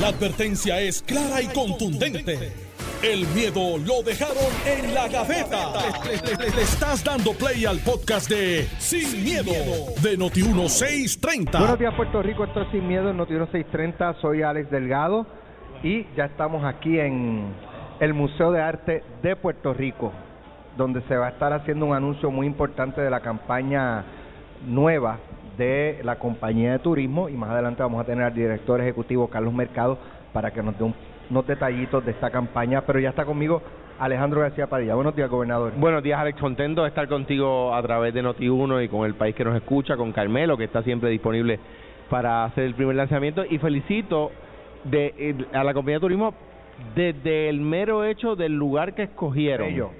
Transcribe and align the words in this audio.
La 0.00 0.08
advertencia 0.08 0.80
es 0.80 1.02
clara 1.02 1.40
y 1.40 1.46
contundente. 1.46 2.52
El 3.00 3.28
miedo 3.28 3.78
lo 3.78 4.02
dejaron 4.02 4.50
en 4.66 4.92
la 4.92 5.06
gaveta. 5.06 5.72
Le, 6.04 6.62
estás 6.62 7.04
dando 7.04 7.32
play 7.32 7.64
al 7.64 7.78
podcast 7.78 8.28
de 8.28 8.64
Sin, 8.78 9.22
miedo, 9.22 9.52
de 10.02 10.18
Noti1630. 10.18 11.58
Buenos 11.58 11.78
días, 11.78 11.94
Puerto 11.94 12.22
Rico. 12.22 12.42
Esto 12.42 12.62
es 12.62 12.72
Sin 12.72 12.88
Miedo 12.88 13.08
en 13.08 13.16
Noticiero 13.16 13.46
630. 13.46 14.20
Soy 14.20 14.42
Alex 14.42 14.68
Delgado 14.68 15.26
y 15.84 16.04
ya 16.16 16.24
estamos 16.24 16.64
aquí 16.64 16.98
en 16.98 17.54
el 18.00 18.14
Museo 18.14 18.50
de 18.50 18.62
Arte 18.62 19.04
de 19.22 19.36
Puerto 19.36 19.74
Rico, 19.74 20.12
donde 20.76 21.02
se 21.02 21.16
va 21.16 21.28
a 21.28 21.30
estar 21.30 21.52
haciendo 21.52 21.86
un 21.86 21.94
anuncio 21.94 22.32
muy 22.32 22.48
importante 22.48 23.00
de 23.00 23.10
la 23.10 23.20
campaña 23.20 24.04
nueva 24.66 25.20
de 25.56 26.00
la 26.02 26.16
compañía 26.16 26.72
de 26.72 26.78
turismo 26.78 27.28
y 27.28 27.32
más 27.34 27.50
adelante 27.50 27.82
vamos 27.82 28.00
a 28.00 28.04
tener 28.04 28.24
al 28.24 28.34
director 28.34 28.80
ejecutivo 28.80 29.28
Carlos 29.28 29.52
Mercado 29.54 29.98
para 30.32 30.50
que 30.52 30.62
nos 30.62 30.76
dé 30.78 30.84
un- 30.84 30.94
unos 31.30 31.46
detallitos 31.46 32.04
de 32.04 32.10
esta 32.10 32.30
campaña, 32.30 32.82
pero 32.82 32.98
ya 32.98 33.10
está 33.10 33.24
conmigo 33.24 33.62
Alejandro 33.98 34.40
García 34.40 34.66
Padilla. 34.66 34.94
Buenos 34.94 35.14
días, 35.14 35.30
gobernador. 35.30 35.72
Buenos 35.76 36.02
días, 36.02 36.18
Alex. 36.18 36.38
Contento 36.40 36.82
de 36.82 36.88
estar 36.88 37.06
contigo 37.08 37.72
a 37.74 37.80
través 37.82 38.12
de 38.12 38.22
Noti1 38.22 38.84
y 38.84 38.88
con 38.88 39.06
el 39.06 39.14
país 39.14 39.34
que 39.36 39.44
nos 39.44 39.54
escucha, 39.54 39.96
con 39.96 40.10
Carmelo, 40.12 40.56
que 40.56 40.64
está 40.64 40.82
siempre 40.82 41.10
disponible 41.10 41.58
para 42.10 42.44
hacer 42.44 42.64
el 42.64 42.74
primer 42.74 42.96
lanzamiento. 42.96 43.44
Y 43.48 43.58
felicito 43.58 44.32
de, 44.82 45.46
a 45.52 45.62
la 45.62 45.72
compañía 45.72 45.96
de 45.96 46.00
turismo 46.00 46.34
desde 46.96 47.48
el 47.48 47.60
mero 47.60 48.04
hecho 48.04 48.34
del 48.34 48.52
lugar 48.56 48.94
que 48.94 49.04
escogieron. 49.04 49.68
Bello. 49.68 49.90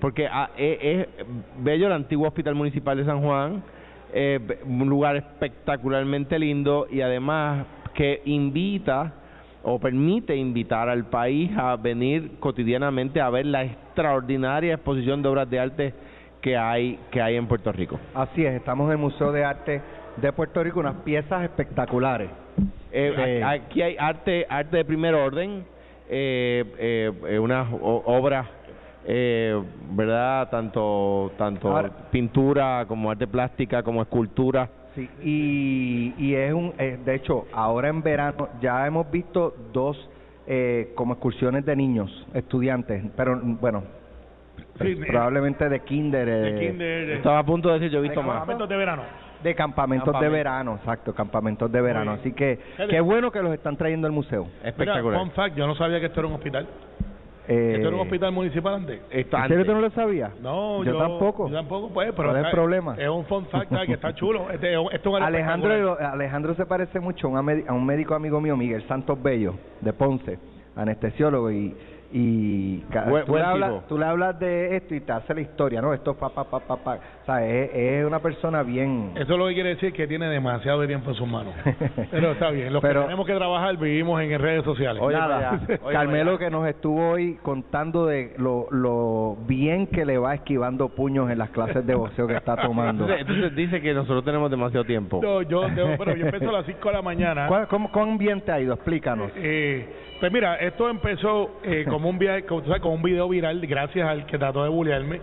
Porque 0.00 0.28
ah, 0.30 0.50
eh, 0.56 1.06
es 1.18 1.26
bello 1.58 1.88
el 1.88 1.92
antiguo 1.92 2.28
Hospital 2.28 2.54
Municipal 2.54 2.96
de 2.96 3.04
San 3.04 3.20
Juan, 3.20 3.62
eh, 4.12 4.38
un 4.64 4.88
lugar 4.88 5.16
espectacularmente 5.16 6.38
lindo 6.38 6.86
y 6.90 7.00
además 7.00 7.66
que 7.94 8.22
invita 8.24 9.12
o 9.62 9.78
permite 9.78 10.34
invitar 10.36 10.88
al 10.88 11.04
país 11.06 11.50
a 11.56 11.76
venir 11.76 12.32
cotidianamente 12.40 13.20
a 13.20 13.28
ver 13.30 13.46
la 13.46 13.64
extraordinaria 13.64 14.74
exposición 14.74 15.22
de 15.22 15.28
obras 15.28 15.50
de 15.50 15.60
arte 15.60 15.94
que 16.40 16.56
hay 16.56 16.98
que 17.10 17.20
hay 17.20 17.36
en 17.36 17.46
Puerto 17.46 17.70
Rico. 17.70 17.98
Así 18.14 18.44
es, 18.44 18.54
estamos 18.54 18.86
en 18.86 18.92
el 18.92 18.98
Museo 18.98 19.30
de 19.32 19.44
Arte 19.44 19.82
de 20.16 20.32
Puerto 20.32 20.62
Rico, 20.62 20.80
unas 20.80 20.96
piezas 21.04 21.42
espectaculares. 21.42 22.30
Eh, 22.92 23.42
a- 23.44 23.50
Aquí 23.50 23.82
hay 23.82 23.96
arte 23.98 24.46
arte 24.48 24.78
de 24.78 24.84
primer 24.86 25.14
orden, 25.14 25.64
eh, 26.08 26.64
eh, 26.78 27.12
eh, 27.28 27.38
unas 27.38 27.68
obras, 27.80 28.46
eh, 29.06 29.60
¿verdad? 29.92 30.48
Tanto 30.50 31.32
tanto 31.38 31.68
Ahora- 31.70 31.90
pintura 32.10 32.84
como 32.86 33.10
arte 33.10 33.26
plástica 33.26 33.82
como 33.82 34.02
escultura. 34.02 34.68
Sí, 34.94 35.08
y, 35.22 36.14
y 36.18 36.34
es 36.34 36.52
un, 36.52 36.72
eh, 36.78 36.98
de 37.04 37.14
hecho, 37.14 37.46
ahora 37.52 37.88
en 37.88 38.02
verano 38.02 38.48
ya 38.60 38.86
hemos 38.86 39.08
visto 39.10 39.54
dos 39.72 39.96
eh, 40.46 40.92
como 40.96 41.12
excursiones 41.14 41.64
de 41.64 41.76
niños, 41.76 42.26
estudiantes, 42.34 43.04
pero 43.16 43.38
bueno, 43.42 43.84
Sí, 44.80 44.96
probablemente 44.96 45.68
de 45.68 45.80
kinder, 45.80 46.28
eh, 46.28 46.32
de 46.32 46.60
kinder, 46.68 47.06
de- 47.06 47.14
Estaba 47.16 47.38
a 47.38 47.44
punto 47.44 47.68
de 47.68 47.74
decir, 47.74 47.90
yo 47.92 47.98
he 47.98 48.02
visto 48.02 48.20
¿De 48.20 48.26
más. 48.26 48.36
campamentos 48.38 48.68
de 48.68 48.76
verano. 48.76 49.02
de 49.44 49.54
campamentos 49.54 50.06
de 50.06 50.12
Campamento. 50.12 50.32
verano, 50.36 50.74
exacto, 50.76 51.14
campamentos 51.14 51.70
de 51.70 51.80
verano. 51.80 52.12
Así 52.12 52.32
que 52.32 52.58
qué 52.88 53.00
bueno 53.00 53.30
que 53.30 53.42
los 53.42 53.52
están 53.54 53.76
trayendo 53.76 54.06
al 54.06 54.12
museo. 54.12 54.46
Espectacular. 54.64 55.04
Mira, 55.04 55.18
fun 55.20 55.30
fact, 55.30 55.54
yo 55.56 55.66
no 55.66 55.74
sabía 55.76 56.00
que 56.00 56.06
esto 56.06 56.20
era 56.20 56.28
un 56.28 56.34
hospital. 56.34 56.66
Eh, 57.52 57.72
¿Esto 57.74 57.88
era 57.88 57.96
un 57.96 58.02
hospital 58.02 58.32
municipal 58.32 58.74
antes? 58.74 59.00
Esto 59.10 59.36
¿En 59.36 59.42
antes. 59.42 59.56
serio 59.58 59.66
tú 59.66 59.72
no 59.74 59.80
lo 59.80 59.90
sabías? 59.90 60.30
No, 60.40 60.84
yo, 60.84 60.96
tampoco. 60.96 61.48
Yo 61.48 61.54
tampoco, 61.56 61.88
pues, 61.92 62.12
pero 62.16 62.28
¿Cuál 62.28 62.36
es 62.36 62.44
está- 62.44 62.50
problema? 62.52 62.94
Es 62.96 63.08
un 63.08 63.24
fun 63.24 63.46
fact 63.46 63.72
que 63.86 63.92
está 63.94 64.14
chulo. 64.14 64.50
Este, 64.52 64.72
es. 64.74 64.80
Alejandro, 65.20 65.98
Alejandro 65.98 66.54
se 66.54 66.64
parece 66.66 67.00
mucho 67.00 67.26
a 67.26 67.30
un, 67.40 67.64
a 67.68 67.72
un 67.72 67.84
médico 67.84 68.14
amigo 68.14 68.40
mío, 68.40 68.56
Miguel 68.56 68.86
Santos 68.86 69.20
Bello, 69.20 69.54
de 69.80 69.92
Ponce, 69.92 70.38
anestesiólogo, 70.76 71.50
y, 71.50 71.74
y 72.12 72.78
tú, 72.78 72.98
buen 73.26 73.42
le 73.42 73.46
hablas, 73.48 73.86
tú 73.88 73.98
le 73.98 74.04
hablas 74.06 74.38
de 74.38 74.76
esto 74.76 74.94
y 74.94 75.00
te 75.00 75.12
hace 75.12 75.34
la 75.34 75.40
historia, 75.40 75.80
¿no? 75.82 75.92
Esto 75.92 76.14
pa, 76.14 76.28
pa, 76.30 76.44
pa, 76.44 76.60
pa, 76.60 76.76
pa. 76.76 76.98
O 77.22 77.24
sea, 77.26 77.46
es, 77.46 77.70
es 77.74 78.06
una 78.06 78.18
persona 78.20 78.62
bien... 78.62 79.12
Eso 79.14 79.36
lo 79.36 79.46
que 79.48 79.54
quiere 79.54 79.68
decir 79.70 79.92
que 79.92 80.06
tiene 80.06 80.26
demasiado 80.28 80.80
de 80.80 80.86
tiempo 80.88 81.10
en 81.10 81.16
sus 81.16 81.28
manos. 81.28 81.52
Pero 82.10 82.32
está 82.32 82.50
bien, 82.50 82.72
los 82.72 82.80
Pero- 82.82 83.00
que 83.02 83.06
tenemos 83.06 83.26
que 83.26 83.34
trabajar 83.34 83.76
vivimos 83.76 84.20
en 84.22 84.38
redes 84.38 84.64
sociales. 84.64 85.02
Oye, 85.02 85.16
Nada, 85.16 85.60
oye, 85.82 85.92
Carmelo 85.92 86.38
que 86.38 86.50
nos 86.50 86.66
estuvo 86.66 87.10
hoy 87.10 87.38
contando 87.42 88.06
de 88.06 88.32
lo, 88.38 88.66
lo 88.70 89.36
bien 89.46 89.86
que 89.86 90.04
le 90.06 90.16
va 90.18 90.34
esquivando 90.34 90.88
puños 90.88 91.30
en 91.30 91.38
las 91.38 91.50
clases 91.50 91.86
de 91.86 91.94
boxeo 91.94 92.26
que 92.26 92.36
está 92.36 92.56
tomando. 92.56 93.04
Entonces, 93.04 93.20
entonces 93.20 93.54
dice 93.56 93.80
que 93.82 93.92
nosotros 93.92 94.24
tenemos 94.24 94.50
demasiado 94.50 94.84
tiempo. 94.84 95.20
No, 95.22 95.42
yo, 95.42 95.68
yo- 95.68 95.88
pero 95.98 96.16
yo 96.16 96.24
empiezo 96.24 96.48
a 96.48 96.52
las 96.52 96.66
5 96.66 96.88
de 96.88 96.94
la 96.94 97.02
mañana. 97.02 97.46
¿Cuál- 97.48 97.68
cómo, 97.68 97.92
¿Cuán 97.92 98.16
bien 98.18 98.40
te 98.40 98.50
ha 98.50 98.60
ido? 98.60 98.74
Explícanos. 98.74 99.30
Eh, 99.36 99.86
pues 100.18 100.32
mira, 100.32 100.56
esto 100.56 100.88
empezó 100.88 101.60
eh, 101.62 101.84
como 101.88 102.08
un 102.08 102.18
viaje, 102.18 102.44
como, 102.44 102.62
como 102.80 102.94
un 102.94 103.02
video 103.02 103.28
viral, 103.28 103.60
gracias 103.66 104.08
al 104.08 104.24
que 104.26 104.38
trató 104.38 104.62
de 104.64 104.70
bullearme. 104.70 105.20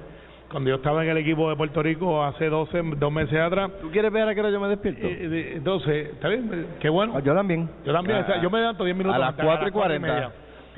Cuando 0.52 0.70
yo 0.70 0.78
estaba 0.78 1.04
en 1.04 1.10
el 1.10 1.18
equipo 1.18 1.50
de 1.50 1.58
Puerto 1.58 1.84
Rico 1.84 2.24
hace 2.24 2.48
12, 2.50 2.82
dos 2.98 3.12
meses 3.12 3.38
atrás. 3.38 3.70
¿Tú 3.82 3.92
quieres 3.92 4.12
ver 4.14 4.28
a 4.30 4.34
qué 4.34 4.40
hora 4.40 4.50
yo 4.50 4.60
me 4.62 4.70
despierto? 4.70 5.06
Eh, 5.06 5.28
de- 5.28 5.54
entonces, 5.58 6.08
¿está 6.14 6.30
bien? 6.30 6.68
Qué 6.80 6.88
bueno. 6.90 7.14
Ah, 7.18 7.20
Yo 7.20 7.34
también. 7.36 7.70
Yo 7.86 7.92
también, 7.92 8.20
o 8.20 8.26
sea, 8.26 8.42
yo 8.42 8.50
me 8.50 8.60
levanto 8.60 8.86
10 8.86 8.96
minutos 8.96 9.16
a 9.16 9.20
las 9.20 9.30
antes, 9.32 9.46
4 9.46 9.68
y 9.68 9.72
cuatro 9.72 10.00
40. 10.00 10.08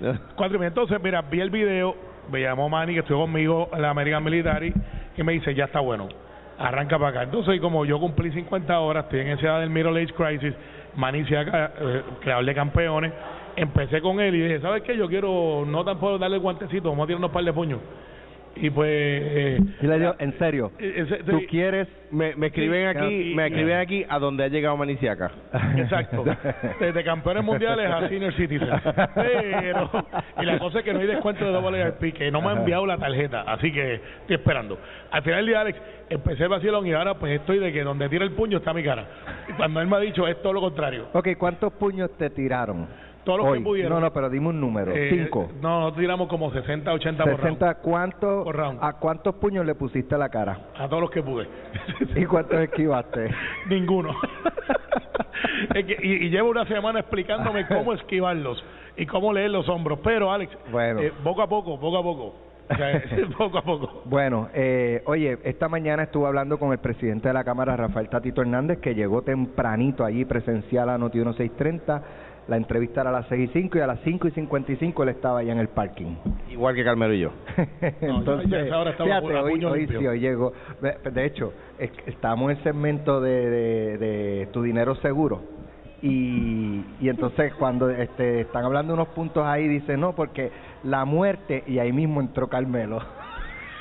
media. 0.02 0.19
Cuatro 0.35 0.56
y 0.56 0.59
media. 0.59 0.68
Entonces, 0.69 0.97
mira, 1.03 1.22
vi 1.22 1.40
el 1.41 1.52
video, 1.52 1.96
me 2.31 2.41
llamó 2.41 2.68
Manny, 2.68 2.94
que 2.94 3.00
estuvo 3.02 3.22
conmigo 3.22 3.69
en 3.72 3.81
la 3.84 3.91
American 3.91 4.24
Military, 4.24 4.74
y 5.16 5.24
me 5.24 5.34
dice, 5.34 5.53
ya 5.53 5.66
está 5.66 5.81
bueno, 5.81 6.07
arranca 6.57 6.97
para 6.97 7.09
acá. 7.12 7.24
Entonces, 7.24 7.62
como 7.62 7.86
yo 7.86 8.00
cumplí 8.00 8.31
50 8.31 8.80
horas, 8.80 9.03
estoy 9.06 9.19
en 9.19 9.28
esa 9.30 9.46
edad 9.46 9.59
del 9.59 9.69
Middle 9.69 10.01
Age 10.01 10.13
Crisis, 10.13 10.53
Manny 10.96 11.25
se 11.25 11.38
acá, 11.38 11.74
eh, 11.80 12.01
creador 12.22 12.44
de 12.46 12.56
campeones, 12.56 13.13
empecé 13.56 14.01
con 14.01 14.19
él 14.19 14.34
y 14.36 14.41
dije, 14.41 14.62
¿sabes 14.62 14.81
qué? 14.81 14.97
Yo 14.97 15.07
quiero, 15.07 15.63
no 15.68 15.84
tampoco 15.86 16.18
darle 16.18 16.38
guantecito, 16.40 16.90
vamos 16.90 17.03
a 17.03 17.07
tirar 17.07 17.19
unos 17.19 17.31
par 17.31 17.44
de 17.44 17.53
puños. 17.53 17.80
Y 18.62 18.70
pues... 18.70 18.90
Eh, 18.92 19.59
Y 19.81 19.88
le 19.88 20.00
digo, 20.00 20.16
en 20.20 20.38
serio, 20.38 20.72
eh, 20.80 20.94
ese- 20.97 21.24
tú 21.24 21.42
quieres... 21.50 21.88
Me, 22.12 22.36
me 22.36 22.47
escriben 22.47 22.92
Sí, 22.92 22.97
aquí, 22.97 23.31
y- 23.31 23.36
me 23.36 23.44
y- 23.44 23.46
escriben 23.52 23.78
aquí 23.78 24.06
a 24.09 24.18
donde 24.18 24.44
ha 24.44 24.47
llegado 24.47 24.75
Maniciaca. 24.75 25.31
Exacto. 25.78 26.25
Desde 26.80 27.03
campeones 27.03 27.44
mundiales 27.44 27.86
a 27.90 28.08
senior 28.09 28.34
citizens. 28.34 28.81
Pero, 29.14 29.90
y 30.42 30.46
la 30.46 30.58
cosa 30.58 30.80
es 30.80 30.86
que 30.86 30.94
no 30.94 31.00
hay 31.00 31.08
descuento 31.08 31.46
de 31.46 31.52
WRP, 31.52 32.14
que 32.14 32.31
no 32.31 32.42
me 32.42 32.50
ha 32.50 32.53
enviado 32.53 32.86
la 32.88 32.98
tarjeta, 32.98 33.42
así 33.42 33.72
que 33.72 33.96
estoy 34.22 34.36
esperando. 34.38 34.80
Al 35.12 35.22
final 35.22 35.38
del 35.38 35.46
día, 35.48 35.62
Alex, 35.62 35.80
empecé 36.09 36.48
vacilón 36.48 36.88
y 36.88 36.94
ahora 36.94 37.14
pues 37.14 37.40
estoy 37.40 37.59
de 37.59 37.72
que 37.72 37.84
donde 37.84 38.09
tira 38.09 38.25
el 38.25 38.31
puño 38.31 38.58
está 38.58 38.74
mi 38.74 38.84
cara. 38.84 39.06
Y 39.48 39.53
cuando 39.53 39.80
él 39.80 39.88
me 39.88 39.96
ha 39.98 40.00
dicho 40.00 40.28
es 40.28 40.42
todo 40.42 40.53
lo 40.53 40.62
contrario. 40.62 41.09
Ok, 41.14 41.30
¿cuántos 41.38 41.72
puños 41.74 42.09
te 42.18 42.30
tiraron? 42.31 42.88
Todos 43.24 43.40
los 43.40 43.53
que 43.53 43.62
pudieron. 43.62 43.94
No, 43.94 44.00
no, 44.00 44.12
pero 44.13 44.30
dime 44.30 44.47
un 44.47 44.59
número. 44.62 44.91
Eh, 44.96 45.09
Cinco. 45.12 45.50
No, 45.62 45.80
nosotros 45.81 46.00
tiramos 46.02 46.28
como 46.28 46.52
60, 46.52 46.91
80 46.94 47.24
por 47.24 47.31
round. 47.34 47.44
60, 47.59 47.75
¿cuánto, 47.75 48.44
Por 48.44 48.56
round. 48.56 48.80
¿A 48.81 48.94
cuántos 48.94 49.35
puños 49.35 49.66
le 49.66 49.75
pusiste 49.75 50.16
a 50.16 50.18
la 50.18 50.30
cara? 50.30 50.57
A 50.78 50.88
todos 50.88 51.02
los 51.02 51.12
que 51.12 51.22
pude. 51.22 51.47
¿Y 52.16 52.25
cuántos 52.25 52.59
esquivaste? 52.59 53.30
Ninguno. 53.69 54.16
Es 55.75 55.85
que- 55.85 55.97
y, 56.02 56.25
y 56.25 56.30
llevo 56.30 56.50
una 56.50 56.66
semana 56.66 57.00
explicándome 57.00 57.68
cómo 57.68 57.94
esquivarlos 57.94 58.63
y 58.97 59.06
cómo 59.06 59.31
leer 59.34 59.51
los 59.51 59.68
hombros. 59.69 60.00
Pero, 60.03 60.31
Alex, 60.31 60.51
Bueno. 60.72 61.00
eh, 61.01 61.13
poco 61.24 61.41
a 61.41 61.47
poco, 61.47 61.80
poco 61.80 61.97
a 61.97 62.03
poco. 62.03 62.36
Poco 63.38 63.57
a 63.57 63.63
poco. 63.63 64.03
Bueno, 64.06 64.47
eh, 64.53 65.01
oye, 65.07 65.40
esta 65.44 65.68
mañana 65.68 66.03
estuve 66.03 66.28
hablando 66.28 66.59
con 66.59 66.72
el 66.72 66.78
presidente 66.78 67.28
de 67.28 67.34
la 67.34 67.44
Cámara, 67.44 67.75
Rafael 67.75 68.09
Tatito 68.09 68.41
Hernández, 68.41 68.78
que 68.80 68.94
llegó 68.94 69.24
tempranito 69.24 70.06
allí 70.06 70.24
presencial 70.24 70.88
a 70.90 70.97
Noti 71.00 71.18
1630. 71.18 72.03
La 72.50 72.58
entrevista 72.58 73.02
era 73.02 73.12
a 73.12 73.14
las 73.14 73.28
6 73.28 73.52
y 73.52 73.54
5 73.54 73.78
y 73.78 73.82
a 73.82 73.86
las 73.88 74.00
5 74.04 74.28
y 74.28 74.32
55 74.32 75.04
él 75.04 75.10
estaba 75.10 75.40
allá 75.40 75.52
en 75.52 75.60
el 75.60 75.68
parking. 75.68 76.16
Igual 76.50 76.74
que 76.74 76.84
Carmelo 76.84 77.14
y 77.14 77.20
yo. 77.20 77.32
Entonces, 78.02 78.50
ya 78.50 78.58
a 78.58 78.62
esa 78.62 78.80
hora 78.80 78.92
estaba 78.92 79.08
fíjate, 79.08 79.38
a 79.38 79.44
hoy, 79.44 79.64
hoy 79.64 79.88
sí, 79.88 80.08
hoy 80.08 80.20
llegó. 80.20 80.52
De 81.14 81.26
hecho, 81.26 81.54
es 81.78 81.92
que 81.92 82.10
estábamos 82.10 82.52
en 82.52 82.58
el 82.58 82.64
segmento 82.64 83.22
de, 83.22 83.50
de, 83.50 83.98
de 84.00 84.48
tu 84.48 84.64
dinero 84.64 84.96
seguro. 84.96 85.44
Y, 86.02 86.84
y 87.02 87.10
entonces 87.10 87.54
cuando 87.54 87.90
este, 87.92 88.42
están 88.42 88.66
hablando 88.66 88.95
unos 88.95 89.10
puntos 89.10 89.45
ahí, 89.45 89.68
dice, 89.68 89.95
no, 89.95 90.16
porque 90.16 90.52
la 90.84 91.06
muerte, 91.06 91.63
y 91.68 91.78
ahí 91.78 91.92
mismo 91.92 92.19
entró 92.19 92.48
Carmelo. 92.48 93.00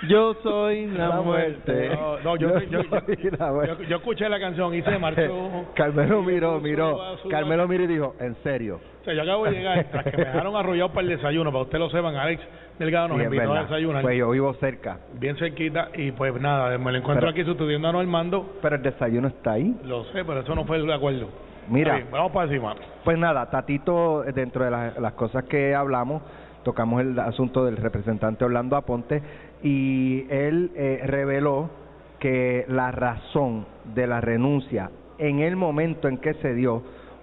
Yo 0.06 0.34
soy 0.42 0.86
la, 0.86 1.20
muerte. 1.20 1.88
No, 1.90 2.18
no, 2.20 2.36
yo, 2.36 2.60
yo, 2.60 2.82
yo, 2.82 2.82
soy 3.04 3.30
la 3.36 3.50
muerte. 3.52 3.86
yo- 3.88 3.96
escuché 3.96 4.28
la 4.28 4.38
canción 4.38 4.72
y 4.74 4.82
se 4.82 4.98
marchó. 4.98 5.66
Carmelo 5.74 6.22
miró, 6.22 6.60
miró. 6.60 6.98
Carmelo 7.28 7.66
miró 7.66 7.84
y 7.84 7.86
dijo, 7.88 8.14
en 8.20 8.36
serio. 8.44 8.78
O 9.00 9.04
sea, 9.04 9.14
yo 9.14 9.22
acabo 9.22 9.44
de 9.46 9.52
llegar, 9.52 9.84
tras 9.90 10.04
que 10.04 10.16
me 10.16 10.24
dejaron 10.24 10.54
arrollado 10.54 10.90
para 10.90 11.00
el 11.02 11.08
desayuno, 11.16 11.50
para 11.50 11.62
ustedes 11.62 11.80
lo 11.80 11.90
sepan, 11.90 12.14
Alex 12.14 12.42
Delgado 12.78 13.08
nos 13.08 13.22
invitó 13.22 13.52
a 13.52 13.62
desayunar, 13.62 14.02
Pues 14.02 14.16
yo 14.18 14.30
vivo 14.30 14.54
cerca. 14.54 14.98
bien 15.14 15.36
cerquita, 15.36 15.88
y 15.94 16.12
pues 16.12 16.32
nada, 16.40 16.78
me 16.78 16.92
lo 16.92 16.98
encuentro 16.98 17.26
Pero- 17.26 17.30
aquí 17.30 17.42
sustituyendo 17.44 17.88
a 17.88 17.92
Normando, 17.92 18.58
Pero 18.62 18.76
el 18.76 18.82
desayuno 18.82 19.28
está 19.28 19.52
ahí. 19.52 19.74
lo 19.84 20.04
sé, 20.12 20.24
pero 20.24 20.40
eso 20.40 20.54
no 20.54 20.64
fue 20.64 20.76
el 20.76 20.90
acuerdo. 20.92 21.28
Mira. 21.68 22.00
Vamos 22.10 22.30
para 22.32 22.46
encima. 22.50 22.74
Pues 23.04 23.18
nada, 23.18 23.50
Tatito, 23.50 24.22
dentro 24.34 24.64
de 24.64 24.70
las, 24.70 24.96
las 24.98 25.12
cosas 25.14 25.44
que 25.44 25.74
hablamos, 25.74 26.22
tocamos 26.64 27.00
el 27.00 27.18
asunto 27.18 27.64
del 27.64 27.76
representante 27.76 28.44
Orlando 28.44 28.76
Aponte 28.76 29.22
y 29.62 30.26
él 30.30 30.70
eh, 30.74 31.00
reveló 31.04 31.70
que 32.18 32.64
la 32.68 32.90
razón 32.90 33.66
de 33.94 34.06
la 34.06 34.20
renuncia 34.20 34.90
en 35.18 35.40
el 35.40 35.56
momento 35.56 36.08
en 36.08 36.18
que 36.18 36.34
se 36.34 36.54
dio 36.54 36.82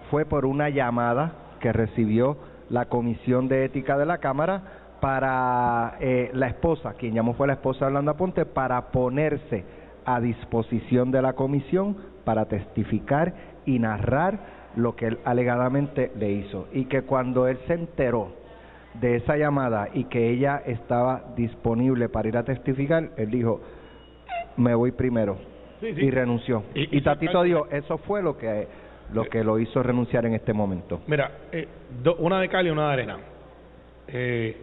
fue 0.10 0.26
por 0.26 0.46
una 0.46 0.70
llamada 0.70 1.34
que 1.60 1.72
recibió 1.72 2.38
la 2.70 2.86
Comisión 2.86 3.48
de 3.48 3.66
Ética 3.66 3.98
de 3.98 4.06
la 4.06 4.18
Cámara 4.18 4.64
para 5.00 5.98
eh, 6.00 6.32
la 6.34 6.48
esposa, 6.48 6.94
quien 6.94 7.14
llamó 7.14 7.34
fue 7.34 7.48
la 7.48 7.54
esposa 7.54 7.82
de 7.82 7.86
Orlando 7.88 8.12
Aponte, 8.12 8.46
para 8.46 8.92
ponerse 8.92 9.64
a 10.06 10.20
disposición 10.20 11.12
de 11.12 11.22
la 11.22 11.34
comisión 11.34 11.98
para 12.24 12.46
testificar 12.46 13.34
y 13.66 13.80
narrar 13.80 14.40
lo 14.76 14.96
que 14.96 15.08
él 15.08 15.20
alegadamente 15.26 16.12
le 16.18 16.32
hizo. 16.32 16.68
Y 16.74 16.86
que 16.86 17.04
cuando 17.04 17.48
él 17.48 17.60
se 17.68 17.74
enteró 17.74 18.34
de 19.00 19.16
esa 19.18 19.36
llamada 19.38 19.90
y 19.94 20.06
que 20.06 20.30
ella 20.30 20.62
estaba 20.66 21.24
disponible 21.36 22.10
para 22.10 22.28
ir 22.30 22.38
a 22.38 22.44
testificar, 22.44 23.10
él 23.18 23.30
dijo, 23.30 23.62
me 24.58 24.74
voy 24.74 24.92
primero. 24.92 25.38
Sí, 25.82 25.94
sí. 25.94 26.02
Y 26.06 26.12
renunció. 26.12 26.64
Y- 26.74 27.02
Tatito 27.02 27.44
dijo, 27.44 27.68
eso 27.70 27.98
fue 28.00 28.24
lo 28.24 28.38
que, 28.38 28.68
lo 29.14 29.26
que 29.26 29.44
lo 29.44 29.60
hizo 29.60 29.84
renunciar 29.84 30.26
en 30.26 30.34
este 30.34 30.54
momento. 30.54 31.02
Mira, 31.08 31.30
eh, 31.52 31.68
do- 32.02 32.16
una 32.16 32.40
de 32.40 32.48
cal 32.50 32.66
y 32.66 32.70
una 32.70 32.88
de 32.88 32.94
arena. 32.94 33.18
Eh, 34.08 34.56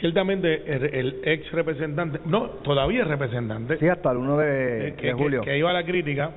ciertamente 0.00 0.62
el, 0.74 0.84
el 0.94 1.20
ex 1.24 1.52
representante, 1.52 2.20
no, 2.24 2.48
todavía 2.62 3.02
es 3.02 3.08
representante, 3.08 3.78
Sí, 3.78 3.88
hasta 3.88 4.10
el 4.10 4.16
1 4.18 4.36
de, 4.38 4.88
eh, 4.88 4.94
que, 4.94 5.06
de 5.08 5.12
que- 5.12 5.12
julio. 5.12 5.42
que 5.42 5.56
iba 5.58 5.70
a 5.70 5.74
la 5.74 5.84
crítica, 5.84 6.30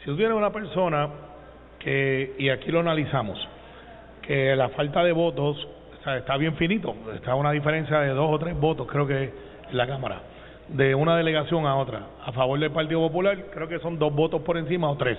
si 0.00 0.04
tú 0.06 0.16
tienes 0.16 0.36
una 0.36 0.50
persona 0.52 1.08
que, 1.78 2.34
y 2.38 2.48
aquí 2.50 2.70
lo 2.70 2.80
analizamos, 2.80 3.38
que 4.22 4.54
la 4.56 4.68
falta 4.70 5.02
de 5.02 5.12
votos 5.12 5.68
o 6.02 6.04
sea, 6.04 6.16
está 6.16 6.36
bien 6.36 6.56
finito, 6.56 6.94
está 7.14 7.34
una 7.36 7.52
diferencia 7.52 8.00
de 8.00 8.08
dos 8.10 8.28
o 8.28 8.38
tres 8.38 8.58
votos, 8.58 8.88
creo 8.90 9.06
que 9.06 9.22
en 9.70 9.76
la 9.76 9.86
Cámara, 9.86 10.20
de 10.68 10.94
una 10.96 11.16
delegación 11.16 11.64
a 11.64 11.76
otra, 11.76 12.02
a 12.26 12.32
favor 12.32 12.58
del 12.58 12.72
Partido 12.72 12.98
Popular, 13.00 13.46
creo 13.54 13.68
que 13.68 13.78
son 13.78 13.98
dos 14.00 14.12
votos 14.12 14.42
por 14.42 14.56
encima 14.56 14.90
o 14.90 14.96
tres. 14.96 15.16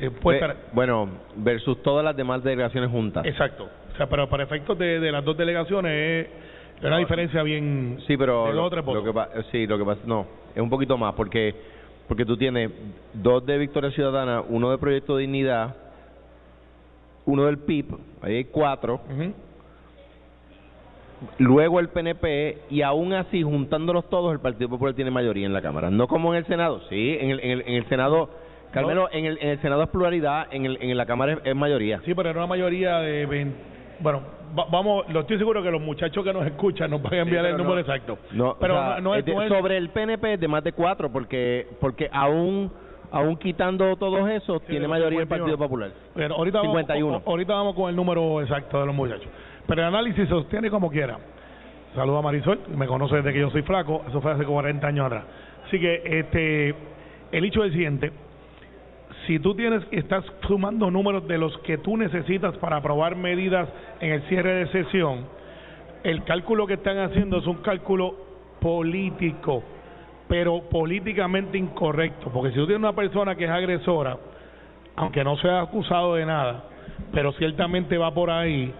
Eh, 0.00 0.10
puede 0.10 0.40
Ve- 0.40 0.46
estar- 0.46 0.56
bueno, 0.72 1.08
versus 1.36 1.80
todas 1.82 2.04
las 2.04 2.16
demás 2.16 2.42
delegaciones 2.42 2.90
juntas. 2.90 3.24
Exacto. 3.24 3.68
O 3.92 3.96
sea, 3.96 4.08
pero 4.08 4.28
para 4.28 4.42
efectos 4.42 4.76
de, 4.76 4.98
de 5.00 5.12
las 5.12 5.24
dos 5.24 5.36
delegaciones 5.36 6.26
es 6.80 6.84
una 6.84 6.98
diferencia 6.98 7.42
bien 7.44 7.98
Sí, 8.08 8.16
pero 8.16 8.46
de 8.46 8.52
dos 8.52 8.56
lo, 8.56 8.64
o 8.64 8.70
tres 8.70 8.84
lo 8.84 8.92
votos. 8.92 9.04
que 9.04 9.12
pa- 9.12 9.28
sí, 9.52 9.66
lo 9.68 9.78
que 9.78 9.84
pasa, 9.84 10.00
no, 10.04 10.26
es 10.54 10.60
un 10.60 10.68
poquito 10.68 10.98
más 10.98 11.14
porque 11.14 11.54
porque 12.08 12.24
tú 12.24 12.36
tienes 12.36 12.70
dos 13.14 13.44
de 13.46 13.56
Victoria 13.58 13.90
Ciudadana, 13.90 14.40
uno 14.48 14.70
de 14.70 14.78
Proyecto 14.78 15.16
Dignidad, 15.16 15.74
uno 17.24 17.44
del 17.46 17.58
PIB, 17.58 17.86
ahí 18.22 18.34
hay 18.36 18.44
cuatro, 18.44 19.00
Ujú. 19.10 19.32
Luego 21.38 21.80
el 21.80 21.88
PNP 21.88 22.58
y 22.70 22.82
aún 22.82 23.12
así 23.12 23.42
juntándolos 23.42 24.08
todos 24.10 24.32
el 24.32 24.40
Partido 24.40 24.68
Popular 24.68 24.94
tiene 24.94 25.10
mayoría 25.10 25.46
en 25.46 25.52
la 25.52 25.62
Cámara, 25.62 25.90
no 25.90 26.06
como 26.08 26.32
en 26.34 26.38
el 26.38 26.46
Senado, 26.46 26.80
sí, 26.88 27.16
en 27.20 27.30
el, 27.30 27.40
en 27.40 27.50
el, 27.52 27.60
en 27.66 27.74
el 27.74 27.88
Senado, 27.88 28.28
Carmelo, 28.72 29.08
en 29.12 29.24
el, 29.24 29.38
en 29.40 29.48
el 29.50 29.60
Senado 29.62 29.82
es 29.84 29.88
pluralidad, 29.88 30.48
en, 30.50 30.66
el, 30.66 30.78
en 30.80 30.96
la 30.96 31.06
Cámara 31.06 31.32
es, 31.34 31.38
es 31.44 31.54
mayoría. 31.56 32.00
Sí, 32.04 32.14
pero 32.14 32.30
era 32.30 32.38
una 32.40 32.46
mayoría 32.46 32.98
de 32.98 33.24
20. 33.26 33.56
Bueno, 34.00 34.20
va- 34.58 34.66
vamos, 34.70 35.08
lo 35.10 35.20
estoy 35.20 35.38
seguro 35.38 35.62
que 35.62 35.70
los 35.70 35.80
muchachos 35.80 36.22
que 36.22 36.32
nos 36.32 36.44
escuchan 36.46 36.90
nos 36.90 37.00
van 37.02 37.14
a 37.14 37.18
enviar 37.20 37.44
Sí, 37.46 37.50
el 37.52 37.56
número 37.56 37.76
no- 37.76 37.80
exacto. 37.80 38.18
No, 38.32 38.56
pero 38.60 38.74
o 38.74 38.78
sea, 38.92 39.00
no, 39.00 39.14
es, 39.14 39.24
de- 39.24 39.32
es- 39.32 39.48
sobre 39.48 39.78
el 39.78 39.88
PNP 39.88 40.34
es 40.34 40.40
de 40.40 40.48
más 40.48 40.62
de 40.62 40.72
cuatro, 40.72 41.10
porque 41.10 41.66
porque 41.80 42.10
aún 42.12 42.70
aún 43.10 43.36
quitando 43.38 43.96
todos 43.96 44.28
esos, 44.28 44.60
Sí, 44.62 44.68
tiene 44.72 44.86
mayoría 44.88 45.20
el 45.20 45.24
51. 45.26 45.44
Partido 45.44 45.58
Popular. 45.58 45.90
Bueno, 46.14 46.34
ahorita, 46.34 46.60
51. 46.60 47.06
Vamos, 47.12 47.22
ahorita 47.28 47.54
vamos 47.54 47.74
con 47.74 47.88
el 47.88 47.96
número 47.96 48.42
exacto 48.42 48.80
de 48.80 48.86
los 48.86 48.94
muchachos. 48.94 49.28
Pero 49.66 49.82
el 49.82 49.88
análisis 49.88 50.28
sostiene 50.28 50.70
como 50.70 50.90
quiera. 50.90 51.18
Saludo 51.94 52.18
a 52.18 52.22
Marisol, 52.22 52.60
me 52.76 52.86
conoce 52.86 53.16
desde 53.16 53.32
que 53.32 53.40
yo 53.40 53.50
soy 53.50 53.62
flaco, 53.62 54.04
eso 54.08 54.20
fue 54.20 54.32
hace 54.32 54.44
40 54.44 54.86
años 54.86 55.06
atrás. 55.06 55.24
Así 55.66 55.80
que 55.80 56.02
este 56.04 56.74
el 57.32 57.44
hecho 57.44 57.64
es 57.64 57.68
el 57.68 57.72
siguiente, 57.72 58.12
si 59.26 59.38
tú 59.38 59.54
tienes 59.54 59.82
estás 59.90 60.24
sumando 60.46 60.90
números 60.90 61.26
de 61.26 61.38
los 61.38 61.56
que 61.58 61.78
tú 61.78 61.96
necesitas 61.96 62.56
para 62.58 62.76
aprobar 62.76 63.16
medidas 63.16 63.68
en 64.00 64.12
el 64.12 64.22
cierre 64.28 64.54
de 64.54 64.66
sesión, 64.68 65.26
el 66.04 66.22
cálculo 66.24 66.66
que 66.66 66.74
están 66.74 66.98
haciendo 66.98 67.38
es 67.38 67.46
un 67.46 67.56
cálculo 67.56 68.14
político, 68.60 69.64
pero 70.28 70.62
políticamente 70.70 71.58
incorrecto, 71.58 72.30
porque 72.30 72.50
si 72.50 72.56
tú 72.56 72.66
tienes 72.66 72.80
una 72.80 72.94
persona 72.94 73.34
que 73.34 73.44
es 73.44 73.50
agresora, 73.50 74.16
aunque 74.94 75.24
no 75.24 75.36
sea 75.38 75.62
acusado 75.62 76.14
de 76.14 76.26
nada, 76.26 76.64
pero 77.12 77.32
ciertamente 77.32 77.98
va 77.98 78.14
por 78.14 78.30
ahí, 78.30 78.72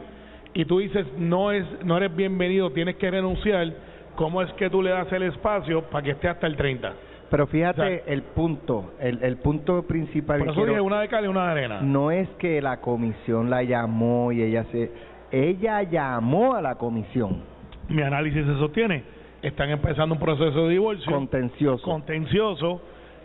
y 0.58 0.64
tú 0.64 0.78
dices 0.78 1.06
no 1.18 1.52
es 1.52 1.64
no 1.84 1.96
eres 1.98 2.16
bienvenido, 2.16 2.70
tienes 2.70 2.96
que 2.96 3.10
renunciar, 3.10 3.72
¿cómo 4.16 4.40
es 4.42 4.50
que 4.54 4.70
tú 4.70 4.82
le 4.82 4.90
das 4.90 5.12
el 5.12 5.22
espacio 5.24 5.82
para 5.82 6.02
que 6.02 6.10
esté 6.12 6.28
hasta 6.28 6.46
el 6.46 6.56
30? 6.56 6.92
Pero 7.28 7.46
fíjate 7.46 7.80
O 7.82 7.84
sea, 7.84 8.00
el 8.14 8.22
punto, 8.22 8.92
el, 9.00 9.22
el 9.22 9.36
punto 9.38 9.82
principal 9.82 10.38
Por 10.38 10.46
que 10.46 10.50
eso 10.52 10.60
quiero- 10.60 10.72
dije 10.72 10.80
una 10.80 11.00
de 11.00 11.08
cal 11.08 11.24
y 11.24 11.28
una 11.28 11.44
de 11.46 11.50
arena. 11.50 11.80
no 11.82 12.10
es 12.10 12.28
que 12.38 12.62
la 12.62 12.80
comisión 12.80 13.50
la 13.50 13.62
llamó 13.64 14.32
y 14.32 14.42
ella 14.42 14.64
se 14.72 14.90
ella 15.30 15.82
llamó 15.82 16.54
a 16.54 16.62
la 16.62 16.76
comisión 16.76 17.42
Mi 17.88 18.00
análisis 18.02 18.46
se 18.46 18.54
sostiene, 18.58 19.02
están 19.42 19.68
empezando 19.70 20.14
un 20.14 20.20
proceso 20.20 20.66
de 20.66 20.70
divorcio. 20.70 21.12
contencioso. 21.12 21.82
contencioso, 21.84 22.80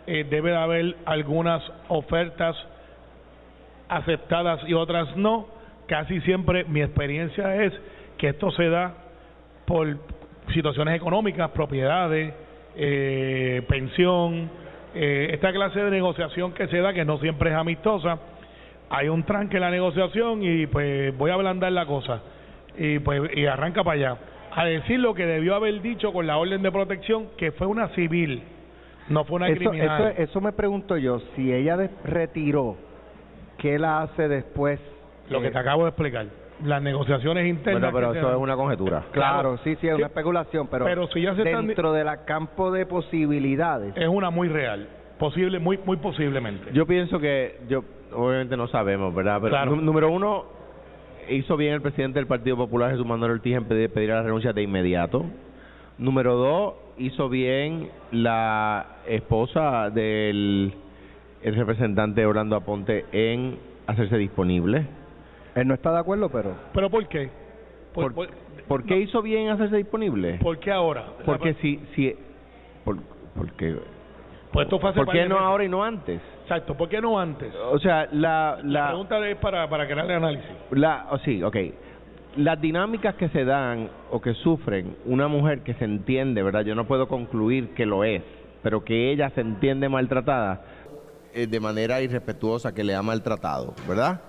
eh, 0.06 0.26
debe 0.28 0.50
de 0.50 0.56
haber 0.56 0.96
algunas 1.06 1.62
ofertas 1.88 2.56
aceptadas 3.88 4.60
y 4.68 4.74
otras 4.74 5.16
no. 5.16 5.46
Casi 5.86 6.20
siempre 6.22 6.64
mi 6.64 6.80
experiencia 6.80 7.56
es 7.64 7.72
que 8.18 8.28
esto 8.28 8.50
se 8.52 8.68
da 8.68 8.94
por 9.66 9.98
situaciones 10.52 10.96
económicas, 10.96 11.50
propiedades, 11.50 12.34
eh, 12.76 13.62
pensión, 13.68 14.50
eh, 14.94 15.30
esta 15.32 15.52
clase 15.52 15.80
de 15.80 15.90
negociación 15.90 16.52
que 16.52 16.68
se 16.68 16.78
da, 16.78 16.92
que 16.92 17.04
no 17.04 17.18
siempre 17.18 17.50
es 17.50 17.56
amistosa. 17.56 18.18
Hay 18.90 19.08
un 19.08 19.24
tranque 19.24 19.56
en 19.56 19.62
la 19.62 19.70
negociación 19.70 20.42
y 20.42 20.66
pues 20.66 21.16
voy 21.16 21.30
a 21.30 21.34
ablandar 21.34 21.72
la 21.72 21.86
cosa 21.86 22.22
y 22.76 22.98
pues 22.98 23.30
y 23.34 23.46
arranca 23.46 23.84
para 23.84 23.94
allá 23.94 24.16
a 24.54 24.64
decir 24.66 25.00
lo 25.00 25.14
que 25.14 25.26
debió 25.26 25.54
haber 25.54 25.80
dicho 25.80 26.12
con 26.12 26.26
la 26.26 26.36
orden 26.36 26.62
de 26.62 26.70
protección 26.70 27.28
que 27.36 27.52
fue 27.52 27.66
una 27.66 27.88
civil 27.88 28.42
no 29.08 29.24
fue 29.24 29.36
una 29.36 29.48
eso, 29.48 29.58
criminal 29.58 30.12
eso, 30.12 30.22
eso 30.22 30.40
me 30.40 30.52
pregunto 30.52 30.96
yo, 30.96 31.20
si 31.34 31.52
ella 31.52 31.76
retiró, 32.04 32.76
¿qué 33.58 33.78
la 33.78 34.02
hace 34.02 34.28
después? 34.28 34.80
Lo 35.32 35.40
que 35.42 35.50
te 35.50 35.58
acabo 35.58 35.82
de 35.84 35.88
explicar 35.90 36.26
las 36.64 36.80
negociaciones 36.82 37.46
internas 37.48 37.90
Bueno, 37.92 37.96
pero 37.96 38.08
que 38.08 38.12
se 38.14 38.18
eso 38.20 38.28
dan. 38.28 38.36
es 38.36 38.42
una 38.42 38.54
conjetura. 38.56 39.02
Claro, 39.10 39.56
sí, 39.64 39.76
sí, 39.80 39.88
es 39.88 39.94
Sí. 39.94 39.98
una 39.98 40.06
especulación, 40.06 40.68
pero, 40.68 40.84
Pero 40.84 41.08
si 41.08 41.20
ya 41.22 41.34
se 41.34 41.42
están- 41.42 41.66
dentro 41.66 41.92
del 41.92 42.06
campo 42.24 42.70
de 42.70 42.86
posibilidades, 42.86 43.96
es 43.96 44.08
una 44.08 44.30
muy 44.30 44.48
real 44.48 44.86
posible 45.18 45.58
muy 45.60 45.78
muy 45.84 45.96
posiblemente 45.98 46.70
Yo 46.72 46.84
pienso 46.86 47.18
que, 47.18 47.60
yo 47.68 47.82
obviamente 48.12 48.56
no 48.56 48.66
sabemos, 48.68 49.14
¿verdad? 49.14 49.38
Pero 49.40 49.50
Claro. 49.50 49.74
nú- 49.76 49.82
número 49.82 50.10
uno, 50.10 50.44
hizo 51.28 51.56
bien 51.56 51.74
el 51.74 51.80
presidente 51.82 52.18
del 52.18 52.26
Partido 52.26 52.56
Popular, 52.56 52.90
Jesús 52.90 53.06
Manuel 53.06 53.32
Ortiz, 53.32 53.56
en 53.56 53.64
pedir, 53.64 53.90
pedir 53.90 54.10
la 54.10 54.22
renuncia 54.22 54.52
de 54.52 54.62
inmediato. 54.62 55.24
Número 55.98 56.34
dos, 56.36 56.74
hizo 56.98 57.28
bien 57.28 57.88
la 58.12 58.86
esposa 59.06 59.90
del 59.90 60.74
el 61.42 61.54
representante 61.56 62.24
Orlando 62.24 62.54
Aponte 62.56 63.04
en 63.12 63.56
hacerse 63.88 64.16
disponible. 64.16 64.86
Él 65.54 65.68
no 65.68 65.74
está 65.74 65.92
de 65.92 65.98
acuerdo, 65.98 66.28
pero 66.30 66.54
pero 66.72 66.90
por 66.90 67.06
qué 67.08 67.30
por, 67.92 68.14
¿Por, 68.14 68.26
por- 68.28 68.34
por 68.68 68.84
qué 68.84 68.98
hizo 68.98 69.20
bien 69.22 69.48
hacerse 69.50 69.76
disponible? 69.76 70.38
¿por 70.42 70.58
qué 70.58 70.70
ahora 70.72 71.02
O 71.12 71.16
sea, 71.16 71.24
Porque 71.26 71.54
si, 71.54 71.78
si, 71.94 72.14
por, 72.84 72.96
porque, 73.36 73.76
pues 74.52 74.64
esto 74.64 74.78
fue 74.78 74.90
hace 74.90 74.98
¿por 74.98 75.12
qué 75.12 75.22
no 75.28 75.34
meses. 75.34 75.42
ahora 75.46 75.64
y 75.64 75.68
no 75.68 75.84
antes? 75.84 76.20
exacto 76.42 76.74
¿por 76.76 76.88
qué 76.88 77.00
no 77.00 77.18
antes 77.18 77.52
O 77.70 77.78
sea, 77.78 78.08
la, 78.12 78.58
la 78.62 78.80
la, 78.80 78.86
pregunta 78.88 79.28
es 79.28 79.36
para 79.36 79.68
para 79.68 79.86
crearle 79.86 80.14
análisis 80.14 80.50
La, 80.70 81.06
oh, 81.10 81.18
sí, 81.18 81.42
ok. 81.42 81.56
Las 82.36 82.58
dinámicas 82.62 83.14
que 83.16 83.28
se 83.28 83.44
dan 83.44 83.90
o 84.10 84.20
que 84.22 84.32
sufren 84.34 84.96
una 85.04 85.28
mujer 85.28 85.60
que 85.60 85.74
se 85.74 85.84
entiende, 85.84 86.42
¿verdad? 86.42 86.62
Yo 86.64 86.74
no 86.74 86.86
puedo 86.86 87.06
concluir 87.08 87.74
que 87.74 87.84
lo 87.84 88.04
es, 88.04 88.22
pero 88.62 88.82
que 88.84 89.10
ella 89.12 89.28
se 89.30 89.42
entiende 89.42 89.90
maltratada 89.90 90.62
eh, 91.34 91.46
de 91.46 91.60
manera 91.60 92.00
irrespetuosa, 92.00 92.72
que 92.74 92.84
le 92.84 92.94
ha 92.94 93.02
maltratado, 93.02 93.74
¿verdad? 93.86 94.22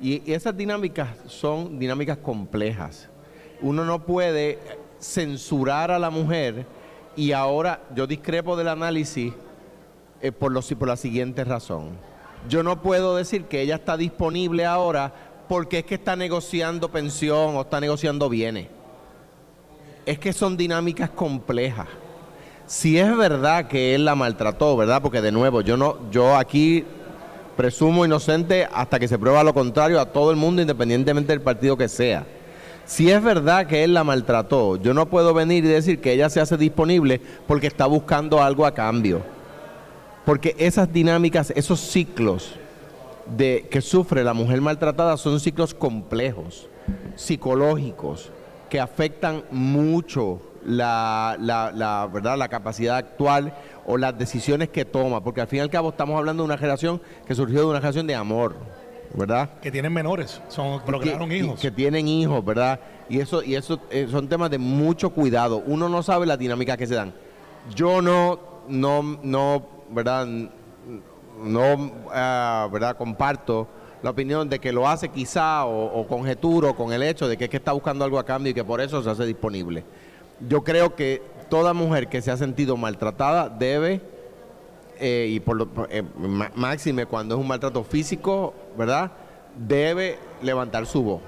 Y, 0.00 0.30
esas 0.30 0.56
dinámicas 0.56 1.08
son 1.26 1.78
dinámicas 1.78 2.18
complejas. 2.18 3.08
Uno 3.60 3.84
no 3.84 4.04
puede 4.04 4.58
censurar 5.00 5.90
a 5.90 5.98
la 5.98 6.10
mujer 6.10 6.66
y 7.16 7.32
ahora 7.32 7.82
yo 7.94 8.06
discrepo 8.06 8.56
del 8.56 8.68
análisis 8.68 9.32
eh, 10.20 10.32
por, 10.32 10.52
los, 10.52 10.72
por 10.74 10.88
la 10.88 10.96
siguiente 10.96 11.44
razón. 11.44 11.90
Yo 12.48 12.62
no 12.62 12.82
puedo 12.82 13.16
decir 13.16 13.44
que 13.44 13.62
ella 13.62 13.76
está 13.76 13.96
disponible 13.96 14.66
ahora 14.66 15.12
porque 15.48 15.78
es 15.78 15.84
que 15.84 15.94
está 15.94 16.16
negociando 16.16 16.90
pensión 16.90 17.56
o 17.56 17.62
está 17.62 17.80
negociando 17.80 18.28
bienes. 18.28 18.68
Es 20.04 20.18
que 20.18 20.32
son 20.32 20.56
dinámicas 20.56 21.10
complejas. 21.10 21.88
Si 22.66 22.98
es 22.98 23.16
verdad 23.16 23.68
que 23.68 23.94
él 23.94 24.04
la 24.04 24.14
maltrató, 24.14 24.76
¿verdad? 24.76 25.00
Porque 25.00 25.20
de 25.22 25.32
nuevo, 25.32 25.60
yo 25.60 25.76
no, 25.76 26.10
yo 26.10 26.36
aquí 26.36 26.84
presumo 27.56 28.04
inocente 28.04 28.68
hasta 28.72 28.98
que 28.98 29.08
se 29.08 29.18
prueba 29.18 29.42
lo 29.42 29.54
contrario 29.54 30.00
a 30.00 30.12
todo 30.12 30.30
el 30.30 30.36
mundo, 30.36 30.62
independientemente 30.62 31.32
del 31.32 31.40
partido 31.40 31.76
que 31.76 31.88
sea. 31.88 32.26
Si 32.84 33.10
es 33.10 33.22
verdad 33.22 33.66
que 33.66 33.82
él 33.82 33.94
la 33.94 34.04
maltrató, 34.04 34.76
yo 34.76 34.94
no 34.94 35.06
puedo 35.06 35.34
venir 35.34 35.64
y 35.64 35.68
decir 35.68 36.00
que 36.00 36.12
ella 36.12 36.30
se 36.30 36.40
hace 36.40 36.56
disponible 36.56 37.20
porque 37.46 37.66
está 37.66 37.86
buscando 37.86 38.42
algo 38.42 38.64
a 38.64 38.74
cambio. 38.74 39.22
Porque 40.24 40.54
esas 40.58 40.92
dinámicas, 40.92 41.52
esos 41.56 41.80
ciclos, 41.80 42.54
de 43.36 43.66
que 43.70 43.80
sufre 43.80 44.22
la 44.22 44.34
mujer 44.34 44.60
maltratada 44.60 45.16
son 45.16 45.40
ciclos 45.40 45.74
complejos, 45.74 46.68
psicológicos, 47.16 48.30
que 48.70 48.80
afectan 48.80 49.44
mucho 49.50 50.40
la, 50.66 51.36
la, 51.40 51.70
la, 51.72 52.08
¿verdad? 52.12 52.36
la 52.36 52.48
capacidad 52.48 52.96
actual 52.96 53.54
o 53.86 53.96
las 53.96 54.18
decisiones 54.18 54.68
que 54.68 54.84
toma, 54.84 55.22
porque 55.22 55.40
al 55.40 55.46
fin 55.46 55.58
y 55.58 55.60
al 55.60 55.70
cabo 55.70 55.90
estamos 55.90 56.18
hablando 56.18 56.42
de 56.42 56.46
una 56.46 56.58
generación 56.58 57.00
que 57.24 57.34
surgió 57.34 57.60
de 57.60 57.66
una 57.66 57.78
generación 57.78 58.06
de 58.08 58.16
amor, 58.16 58.56
¿verdad? 59.14 59.48
Que 59.62 59.70
tienen 59.70 59.92
menores, 59.92 60.42
son 60.48 60.80
procrearon 60.82 61.30
hijos. 61.30 61.60
Que 61.60 61.70
tienen 61.70 62.08
hijos, 62.08 62.44
¿verdad? 62.44 62.80
Y 63.08 63.20
eso, 63.20 63.44
y 63.44 63.54
eso 63.54 63.80
eh, 63.90 64.08
son 64.10 64.28
temas 64.28 64.50
de 64.50 64.58
mucho 64.58 65.10
cuidado. 65.10 65.62
Uno 65.66 65.88
no 65.88 66.02
sabe 66.02 66.26
la 66.26 66.36
dinámica 66.36 66.76
que 66.76 66.88
se 66.88 66.96
dan. 66.96 67.14
Yo 67.72 68.02
no, 68.02 68.40
no, 68.68 69.18
no, 69.22 69.64
¿verdad? 69.90 70.26
No, 71.40 71.92
ah, 72.12 72.68
¿verdad? 72.72 72.96
Comparto 72.96 73.68
la 74.02 74.10
opinión 74.10 74.48
de 74.48 74.58
que 74.58 74.72
lo 74.72 74.88
hace 74.88 75.10
quizá 75.10 75.64
o, 75.64 76.00
o 76.00 76.06
conjeturo 76.08 76.74
con 76.74 76.92
el 76.92 77.04
hecho 77.04 77.28
de 77.28 77.36
que 77.36 77.44
es 77.44 77.50
que 77.50 77.56
está 77.56 77.70
buscando 77.70 78.04
algo 78.04 78.18
a 78.18 78.24
cambio 78.24 78.50
y 78.50 78.54
que 78.54 78.64
por 78.64 78.80
eso 78.80 79.00
se 79.00 79.10
hace 79.10 79.24
disponible. 79.24 79.84
Yo 80.40 80.62
creo 80.62 80.94
que 80.94 81.22
toda 81.48 81.72
mujer 81.72 82.08
que 82.08 82.20
se 82.22 82.30
ha 82.30 82.36
sentido 82.36 82.76
maltratada 82.76 83.48
debe, 83.48 84.00
eh, 84.98 85.28
y 85.30 85.40
por 85.40 85.56
lo 85.56 85.68
eh, 85.90 86.02
máxime 86.54 87.06
cuando 87.06 87.34
es 87.34 87.40
un 87.40 87.48
maltrato 87.48 87.84
físico, 87.84 88.54
¿verdad? 88.76 89.12
Debe 89.56 90.18
levantar 90.42 90.86
su 90.86 91.02
voz. 91.02 91.22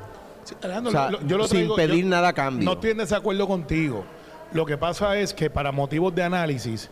sin 1.49 1.75
pedir 1.75 2.07
nada 2.07 2.29
a 2.29 2.33
cambio. 2.33 2.65
No 2.65 2.73
estoy 2.73 2.91
en 2.91 2.99
desacuerdo 2.99 3.47
contigo. 3.47 4.05
Lo 4.53 4.65
que 4.65 4.77
pasa 4.77 5.19
es 5.19 5.35
que 5.35 5.51
para 5.51 5.73
motivos 5.73 6.15
de 6.15 6.23
análisis, 6.23 6.91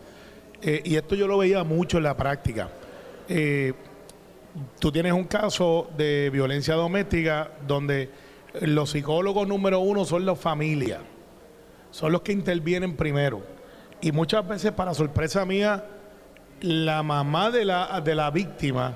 eh, 0.62 0.82
y 0.84 0.96
esto 0.96 1.14
yo 1.14 1.26
lo 1.26 1.38
veía 1.38 1.64
mucho 1.64 1.98
en 1.98 2.04
la 2.04 2.16
práctica, 2.16 2.68
tú 4.78 4.92
tienes 4.92 5.12
un 5.12 5.24
caso 5.24 5.88
de 5.96 6.30
violencia 6.32 6.74
doméstica 6.74 7.50
donde 7.66 8.08
los 8.60 8.90
psicólogos 8.90 9.48
número 9.48 9.80
uno 9.80 10.04
son 10.04 10.24
las 10.24 10.38
familias 10.38 11.00
son 11.96 12.12
los 12.12 12.20
que 12.20 12.32
intervienen 12.32 12.94
primero. 12.94 13.40
Y 14.02 14.12
muchas 14.12 14.46
veces, 14.46 14.70
para 14.72 14.92
sorpresa 14.92 15.46
mía, 15.46 15.82
la 16.60 17.02
mamá 17.02 17.50
de 17.50 17.64
la, 17.64 18.02
de 18.02 18.14
la 18.14 18.30
víctima 18.30 18.94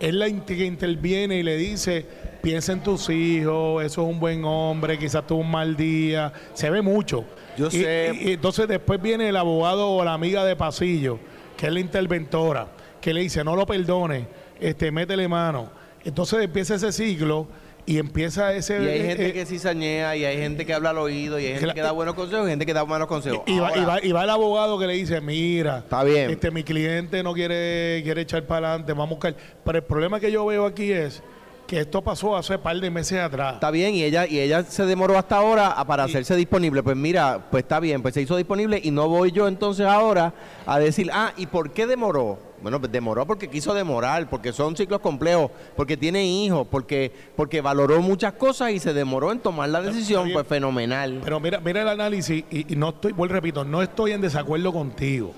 es 0.00 0.12
la 0.12 0.26
que 0.44 0.64
interviene 0.64 1.36
y 1.36 1.44
le 1.44 1.56
dice, 1.56 2.04
piensa 2.42 2.72
en 2.72 2.82
tus 2.82 3.08
hijos, 3.10 3.84
eso 3.84 4.02
es 4.02 4.08
un 4.08 4.18
buen 4.18 4.44
hombre, 4.44 4.98
quizás 4.98 5.24
tuvo 5.24 5.38
un 5.38 5.52
mal 5.52 5.76
día, 5.76 6.32
se 6.52 6.68
ve 6.68 6.82
mucho. 6.82 7.24
Yo 7.56 7.70
sé. 7.70 8.10
Y, 8.20 8.32
entonces 8.32 8.66
después 8.66 9.00
viene 9.00 9.28
el 9.28 9.36
abogado 9.36 9.88
o 9.92 10.04
la 10.04 10.12
amiga 10.12 10.44
de 10.44 10.56
pasillo, 10.56 11.20
que 11.56 11.68
es 11.68 11.72
la 11.72 11.78
interventora, 11.78 12.66
que 13.00 13.14
le 13.14 13.20
dice, 13.20 13.44
no 13.44 13.54
lo 13.54 13.66
perdone, 13.66 14.26
este, 14.58 14.90
métele 14.90 15.28
mano. 15.28 15.70
Entonces 16.04 16.42
empieza 16.42 16.74
ese 16.74 16.90
ciclo 16.90 17.46
y 17.86 17.98
empieza 17.98 18.52
ese... 18.54 18.82
Y 18.82 18.88
hay 18.88 19.00
eh, 19.00 19.06
gente 19.06 19.32
que 19.32 19.46
cizañea, 19.46 20.16
y 20.16 20.24
hay 20.24 20.36
gente 20.38 20.64
que 20.64 20.74
habla 20.74 20.90
al 20.90 20.98
oído, 20.98 21.38
y 21.38 21.46
hay 21.46 21.58
gente 21.58 21.74
que, 21.74 21.80
da 21.80 21.92
buenos 21.92 22.14
consejos, 22.14 22.46
y 22.46 22.50
gente 22.50 22.66
que 22.66 22.74
da 22.74 22.84
malos 22.84 23.08
consejos. 23.08 23.42
Y, 23.46 23.58
va, 23.58 23.76
y, 24.02 24.12
va, 24.12 24.24
el 24.24 24.30
abogado 24.30 24.78
que 24.78 24.86
le 24.86 24.94
dice, 24.94 25.20
mira, 25.20 25.78
está 25.78 26.04
bien. 26.04 26.30
Este, 26.30 26.50
mi 26.50 26.62
cliente 26.62 27.22
no 27.22 27.34
quiere, 27.34 28.00
quiere 28.04 28.22
echar 28.22 28.44
para 28.44 28.68
adelante, 28.68 28.92
vamos 28.92 29.06
a 29.06 29.10
buscar... 29.10 29.36
Pero 29.64 29.78
el 29.78 29.84
problema 29.84 30.20
que 30.20 30.30
yo 30.30 30.46
veo 30.46 30.66
aquí 30.66 30.92
es 30.92 31.22
que 31.66 31.80
esto 31.80 32.02
pasó 32.02 32.36
hace 32.36 32.56
un 32.56 32.60
par 32.60 32.78
de 32.78 32.90
meses 32.90 33.18
atrás. 33.18 33.54
Está 33.54 33.70
bien, 33.70 33.94
y 33.94 34.04
ella 34.04 34.26
y 34.26 34.40
ella 34.40 34.62
se 34.62 34.84
demoró 34.84 35.16
hasta 35.16 35.36
ahora 35.36 35.74
para 35.86 36.04
hacerse 36.04 36.36
disponible. 36.36 36.82
Pues 36.82 36.96
mira, 36.96 37.46
pues 37.50 37.62
está 37.62 37.80
bien, 37.80 38.02
pues 38.02 38.12
se 38.14 38.20
hizo 38.20 38.36
disponible 38.36 38.78
y 38.82 38.90
no 38.90 39.08
voy 39.08 39.32
yo 39.32 39.48
entonces 39.48 39.86
ahora 39.86 40.34
a 40.66 40.78
decir, 40.78 41.10
ah, 41.12 41.32
¿y 41.36 41.46
por 41.46 41.70
qué 41.72 41.86
demoró? 41.86 42.51
Bueno, 42.62 42.78
pues 42.78 42.92
demoró 42.92 43.26
porque 43.26 43.48
quiso 43.48 43.74
demorar, 43.74 44.30
porque 44.30 44.52
son 44.52 44.76
ciclos 44.76 45.00
complejos, 45.00 45.50
porque 45.76 45.96
tiene 45.96 46.24
hijos, 46.24 46.66
porque 46.70 47.10
porque 47.34 47.60
valoró 47.60 48.00
muchas 48.00 48.34
cosas 48.34 48.70
y 48.70 48.78
se 48.78 48.94
demoró 48.94 49.32
en 49.32 49.40
tomar 49.40 49.68
la 49.68 49.82
decisión, 49.82 50.30
pues 50.32 50.46
fenomenal. 50.46 51.20
Pero 51.24 51.40
mira, 51.40 51.58
mira 51.58 51.82
el 51.82 51.88
análisis 51.88 52.44
y, 52.50 52.64
no 52.76 52.90
estoy, 52.90 53.12
vuelvo 53.12 53.34
repito, 53.34 53.64
no 53.64 53.82
estoy 53.82 54.12
en 54.12 54.20
desacuerdo 54.20 54.72
contigo, 54.72 55.32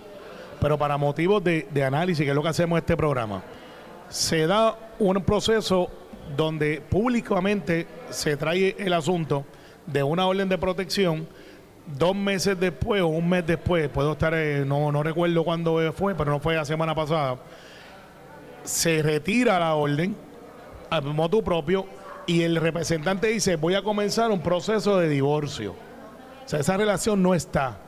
pero 0.61 0.77
para 0.77 0.99
motivos 0.99 1.43
de, 1.43 1.67
de 1.73 1.83
análisis, 1.85 2.25
que 2.25 2.31
es 2.31 2.35
lo 2.37 2.43
que 2.43 2.49
hacemos 2.49 2.77
en 2.77 2.83
este 2.83 2.97
programa, 2.97 3.43
se 4.11 4.47
da 4.47 4.77
un 4.99 5.23
proceso 5.23 5.89
donde 6.37 6.83
públicamente 6.91 7.87
se 8.11 8.37
trae 8.37 8.77
el 8.79 8.93
asunto 8.93 9.47
de 9.87 10.03
una 10.03 10.27
orden 10.27 10.49
de 10.49 10.59
protección 10.59 11.27
dos 11.87 12.15
meses 12.15 12.59
después 12.59 13.03
o 13.03 13.09
un 13.09 13.29
mes 13.29 13.47
después, 13.47 13.89
puedo 13.89 14.13
estar, 14.13 14.33
eh, 14.35 14.65
no, 14.67 14.91
no 14.91 15.03
recuerdo 15.03 15.45
cuándo 15.45 15.93
fue, 15.93 16.15
pero 16.15 16.31
no 16.31 16.41
fue 16.41 16.55
la 16.55 16.65
semana 16.65 16.95
pasada, 16.95 17.37
se 18.65 19.03
retira 19.03 19.59
la 19.59 19.75
orden 19.75 20.17
a 20.91 21.01
modo 21.01 21.43
propio 21.43 21.87
y 22.27 22.43
el 22.43 22.57
representante 22.57 23.29
dice, 23.29 23.57
voy 23.57 23.75
a 23.75 23.83
comenzar 23.83 24.31
un 24.31 24.41
proceso 24.41 24.99
de 24.99 25.09
divorcio. 25.09 25.73
O 25.73 26.49
sea, 26.49 26.61
esa 26.61 26.77
relación 26.77 27.23
no 27.23 27.35
está. 27.35 27.79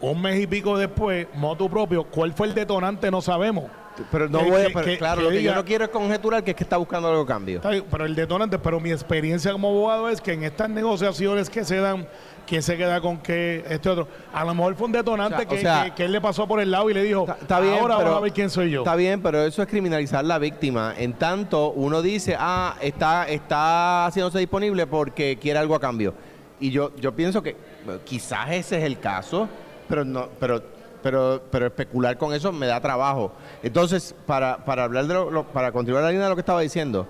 Un 0.00 0.20
mes 0.20 0.40
y 0.40 0.46
pico 0.46 0.76
después, 0.76 1.26
moto 1.34 1.68
propio, 1.68 2.04
¿cuál 2.04 2.32
fue 2.32 2.46
el 2.48 2.54
detonante? 2.54 3.10
No 3.10 3.20
sabemos. 3.20 3.64
Pero 4.10 4.28
no 4.28 4.40
voy 4.40 4.62
a, 4.62 4.98
claro, 4.98 5.22
lo 5.22 5.30
que 5.30 5.42
yo 5.42 5.54
no 5.54 5.64
quiero 5.64 5.84
es 5.84 5.90
conjeturar 5.90 6.42
que 6.42 6.50
es 6.50 6.56
que 6.56 6.64
está 6.64 6.76
buscando 6.76 7.08
algo 7.08 7.24
cambio. 7.24 7.60
pero 7.62 8.04
el 8.04 8.14
detonante, 8.14 8.58
pero 8.58 8.80
mi 8.80 8.90
experiencia 8.90 9.52
como 9.52 9.68
abogado 9.68 10.08
es 10.08 10.20
que 10.20 10.32
en 10.32 10.42
estas 10.42 10.68
negociaciones 10.68 11.48
que 11.48 11.64
se 11.64 11.76
dan, 11.76 12.06
quién 12.46 12.62
se 12.62 12.76
queda 12.76 13.00
con 13.00 13.18
qué, 13.18 13.64
este 13.68 13.88
otro, 13.88 14.08
a 14.32 14.44
lo 14.44 14.54
mejor 14.54 14.74
fue 14.74 14.86
un 14.86 14.92
detonante 14.92 15.46
que, 15.46 16.04
él 16.04 16.12
le 16.12 16.20
pasó 16.20 16.46
por 16.48 16.60
el 16.60 16.70
lado 16.70 16.90
y 16.90 16.94
le 16.94 17.04
dijo, 17.04 17.26
está, 17.40 17.60
bien, 17.60 17.74
ahora 17.74 17.98
pero, 17.98 18.16
a 18.16 18.20
ver 18.20 18.32
quién 18.32 18.50
soy 18.50 18.70
yo. 18.70 18.80
Está 18.80 18.96
bien, 18.96 19.22
pero 19.22 19.44
eso 19.44 19.62
es 19.62 19.68
criminalizar 19.68 20.24
la 20.24 20.38
víctima. 20.38 20.94
En 20.98 21.12
tanto, 21.14 21.70
uno 21.70 22.02
dice, 22.02 22.36
ah, 22.38 22.76
está, 22.80 23.28
está 23.28 24.06
haciéndose 24.06 24.40
disponible 24.40 24.86
porque 24.86 25.38
quiere 25.40 25.58
algo 25.60 25.74
a 25.74 25.80
cambio. 25.80 26.14
Y 26.58 26.70
yo, 26.70 26.92
yo 26.96 27.14
pienso 27.14 27.42
que 27.42 27.56
quizás 28.04 28.50
ese 28.50 28.78
es 28.78 28.84
el 28.84 28.98
caso, 28.98 29.48
pero 29.88 30.04
no, 30.04 30.28
pero 30.40 30.73
pero, 31.04 31.42
pero 31.50 31.66
especular 31.66 32.16
con 32.16 32.32
eso 32.32 32.50
me 32.50 32.66
da 32.66 32.80
trabajo. 32.80 33.30
Entonces, 33.62 34.14
para, 34.24 34.64
para 34.64 34.84
hablar 34.84 35.06
de 35.06 35.12
lo, 35.12 35.44
para 35.48 35.70
continuar 35.70 36.02
la 36.02 36.08
línea 36.08 36.24
de 36.24 36.30
lo 36.30 36.34
que 36.34 36.40
estaba 36.40 36.62
diciendo, 36.62 37.06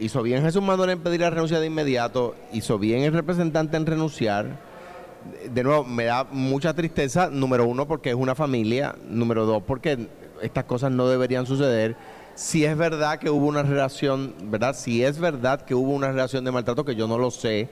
hizo 0.00 0.22
bien 0.22 0.42
Jesús 0.42 0.62
Manuel 0.62 0.88
en 0.88 1.00
pedir 1.00 1.20
la 1.20 1.28
renuncia 1.28 1.60
de 1.60 1.66
inmediato, 1.66 2.34
hizo 2.54 2.78
bien 2.78 3.02
el 3.02 3.12
representante 3.12 3.76
en 3.76 3.84
renunciar. 3.84 4.46
De 5.50 5.62
nuevo, 5.62 5.84
me 5.84 6.04
da 6.04 6.24
mucha 6.24 6.72
tristeza, 6.72 7.28
número 7.28 7.66
uno, 7.66 7.86
porque 7.86 8.08
es 8.08 8.16
una 8.16 8.34
familia, 8.34 8.94
número 9.10 9.44
dos, 9.44 9.62
porque 9.62 10.08
estas 10.40 10.64
cosas 10.64 10.90
no 10.90 11.06
deberían 11.06 11.44
suceder. 11.44 11.96
Si 12.34 12.64
es 12.64 12.74
verdad 12.78 13.18
que 13.18 13.28
hubo 13.28 13.46
una 13.46 13.62
relación, 13.62 14.34
¿verdad? 14.44 14.74
Si 14.74 15.04
es 15.04 15.18
verdad 15.18 15.60
que 15.60 15.74
hubo 15.74 15.92
una 15.92 16.10
relación 16.10 16.46
de 16.46 16.50
maltrato, 16.50 16.86
que 16.86 16.94
yo 16.94 17.06
no 17.06 17.18
lo 17.18 17.30
sé, 17.30 17.68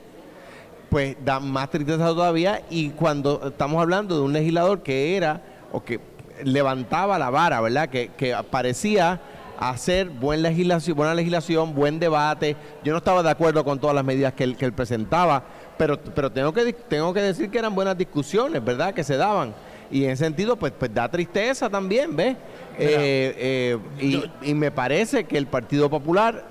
pues 0.90 1.16
da 1.24 1.40
más 1.40 1.70
tristeza 1.70 2.04
todavía. 2.08 2.60
Y 2.68 2.90
cuando 2.90 3.40
estamos 3.46 3.80
hablando 3.80 4.16
de 4.16 4.20
un 4.20 4.34
legislador 4.34 4.82
que 4.82 5.16
era 5.16 5.40
o 5.72 5.82
que 5.82 6.00
levantaba 6.44 7.18
la 7.18 7.30
vara, 7.30 7.60
¿verdad? 7.60 7.88
Que, 7.88 8.10
que 8.16 8.36
parecía 8.50 9.20
hacer 9.58 10.08
buen 10.08 10.42
legislación, 10.42 10.96
buena 10.96 11.14
legislación, 11.14 11.74
buen 11.74 11.98
debate. 11.98 12.56
Yo 12.84 12.92
no 12.92 12.98
estaba 12.98 13.22
de 13.22 13.30
acuerdo 13.30 13.64
con 13.64 13.78
todas 13.78 13.94
las 13.94 14.04
medidas 14.04 14.32
que 14.32 14.44
él, 14.44 14.56
que 14.56 14.64
él 14.64 14.72
presentaba, 14.72 15.44
pero, 15.78 15.98
pero 16.00 16.30
tengo, 16.30 16.52
que, 16.52 16.72
tengo 16.72 17.12
que 17.14 17.20
decir 17.20 17.50
que 17.50 17.58
eran 17.58 17.74
buenas 17.74 17.96
discusiones, 17.96 18.64
¿verdad? 18.64 18.94
Que 18.94 19.04
se 19.04 19.16
daban. 19.16 19.54
Y 19.90 20.04
en 20.04 20.10
ese 20.10 20.24
sentido, 20.24 20.56
pues, 20.56 20.72
pues 20.76 20.92
da 20.92 21.08
tristeza 21.08 21.68
también, 21.68 22.16
¿ves? 22.16 22.36
Eh, 22.78 23.78
eh, 24.00 24.22
y, 24.42 24.54
me 24.54 24.70
parece 24.70 25.24
que 25.24 25.36
el 25.36 25.46
Partido 25.46 25.90
Popular 25.90 26.44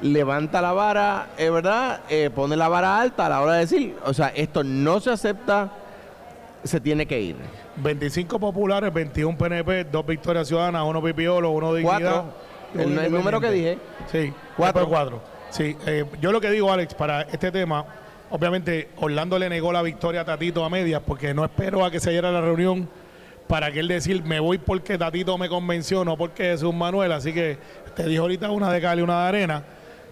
levanta 0.00 0.62
la 0.62 0.72
vara, 0.72 1.28
eh, 1.36 1.50
¿verdad? 1.50 2.00
pone 2.34 2.56
la 2.56 2.68
vara 2.68 3.00
alta 3.00 3.26
a 3.26 3.28
la 3.28 3.40
hora 3.40 3.54
de 3.54 3.60
decir, 3.60 3.96
o 4.04 4.14
sea, 4.14 4.28
esto 4.28 4.62
no 4.62 5.00
se 5.00 5.10
acepta, 5.10 5.72
se 6.64 6.80
tiene 6.80 7.06
que 7.06 7.20
ir. 7.20 7.36
25 7.76 8.40
populares, 8.40 8.92
21 8.92 9.36
PNP, 9.36 9.84
dos 9.84 10.04
victorias 10.06 10.48
ciudadanas, 10.48 10.82
uno 10.86 11.02
pipiolo, 11.02 11.50
uno 11.50 11.74
dignidad. 11.74 12.24
El, 12.74 12.98
el 12.98 13.12
número 13.12 13.40
que 13.40 13.50
dije. 13.50 13.78
Sí, 14.10 14.32
cuatro. 14.56 14.88
cuatro. 14.88 15.22
Sí, 15.50 15.76
eh, 15.86 16.04
yo 16.20 16.32
lo 16.32 16.40
que 16.40 16.50
digo, 16.50 16.72
Alex, 16.72 16.94
para 16.94 17.22
este 17.22 17.52
tema, 17.52 17.84
obviamente 18.30 18.88
Orlando 18.96 19.38
le 19.38 19.48
negó 19.48 19.72
la 19.72 19.82
victoria 19.82 20.22
a 20.22 20.24
Tatito 20.24 20.64
a 20.64 20.70
medias 20.70 21.00
porque 21.06 21.32
no 21.32 21.44
espero 21.44 21.84
a 21.84 21.90
que 21.90 22.00
se 22.00 22.10
diera 22.10 22.32
la 22.32 22.40
reunión 22.40 22.88
para 23.46 23.70
que 23.70 23.80
él 23.80 23.88
decir 23.88 24.24
me 24.24 24.40
voy 24.40 24.58
porque 24.58 24.98
Tatito 24.98 25.38
me 25.38 25.48
convenció, 25.48 26.04
no 26.04 26.16
porque 26.16 26.54
es 26.54 26.62
un 26.62 26.76
Manuel. 26.76 27.12
Así 27.12 27.32
que 27.32 27.58
te 27.94 28.06
dijo 28.06 28.22
ahorita 28.22 28.50
una 28.50 28.72
de 28.72 28.80
cal 28.80 28.98
y 28.98 29.02
una 29.02 29.22
de 29.22 29.28
arena. 29.28 29.64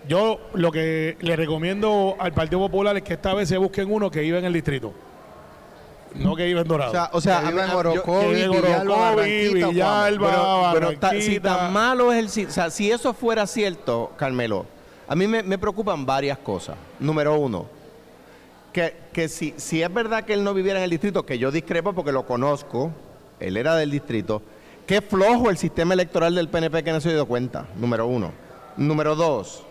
Yo 0.07 0.39
lo 0.55 0.71
que 0.71 1.17
le 1.21 1.35
recomiendo 1.35 2.17
al 2.19 2.33
Partido 2.33 2.61
Popular 2.61 2.97
es 2.97 3.03
que 3.03 3.15
esta 3.15 3.35
vez 3.35 3.49
se 3.49 3.57
busquen 3.57 3.91
uno 3.91 4.11
que 4.11 4.21
vive 4.21 4.39
en 4.39 4.45
el 4.45 4.53
distrito 4.53 4.93
no 6.15 6.37
que 6.37 6.49
iba 6.49 6.61
en 6.61 6.69
Dorado. 6.69 6.91
O 6.91 6.93
sea, 6.93 7.11
o 7.13 7.21
sea 7.21 7.49
en 7.49 7.59
Orocovi, 7.59 8.49
Villalba, 9.55 10.73
bueno, 10.73 10.91
si 11.21 11.41
tan 11.41 11.73
malo 11.73 12.13
es 12.13 12.37
el... 12.37 12.47
O 12.47 12.51
sea, 12.51 12.71
si 12.71 12.91
eso 12.91 13.15
fuera 13.15 13.47
cierto, 13.47 14.13
Carmelo, 14.17 14.67
a 15.09 15.15
mí 15.15 15.27
me, 15.27 15.59
preocupan 15.59 16.07
varias 16.07 16.39
cosas. 16.39 16.77
Número 16.99 17.39
uno, 17.39 17.67
que, 18.73 18.95
que 19.13 19.29
si, 19.29 19.55
si 19.57 19.83
es 19.83 19.93
verdad 19.93 20.25
que 20.25 20.33
él 20.33 20.45
no 20.45 20.55
viviera 20.55 20.79
en 20.79 20.85
el 20.85 20.91
distrito, 20.91 21.27
que 21.27 21.39
yo 21.39 21.51
discrepo 21.51 21.93
porque 21.93 22.13
lo 22.13 22.25
conozco, 22.25 22.91
él 23.41 23.57
era 23.57 23.77
del 23.77 23.91
distrito, 23.91 24.43
qué 24.87 25.01
flojo 25.01 25.51
el 25.51 25.59
sistema 25.59 25.95
electoral 25.95 26.35
del 26.35 26.49
PNP 26.49 26.83
que 26.85 26.93
no 26.93 27.01
se 27.01 27.13
dio 27.13 27.27
cuenta, 27.27 27.67
número 27.77 28.07
uno. 28.07 28.33
Número 28.77 29.15
dos, 29.15 29.65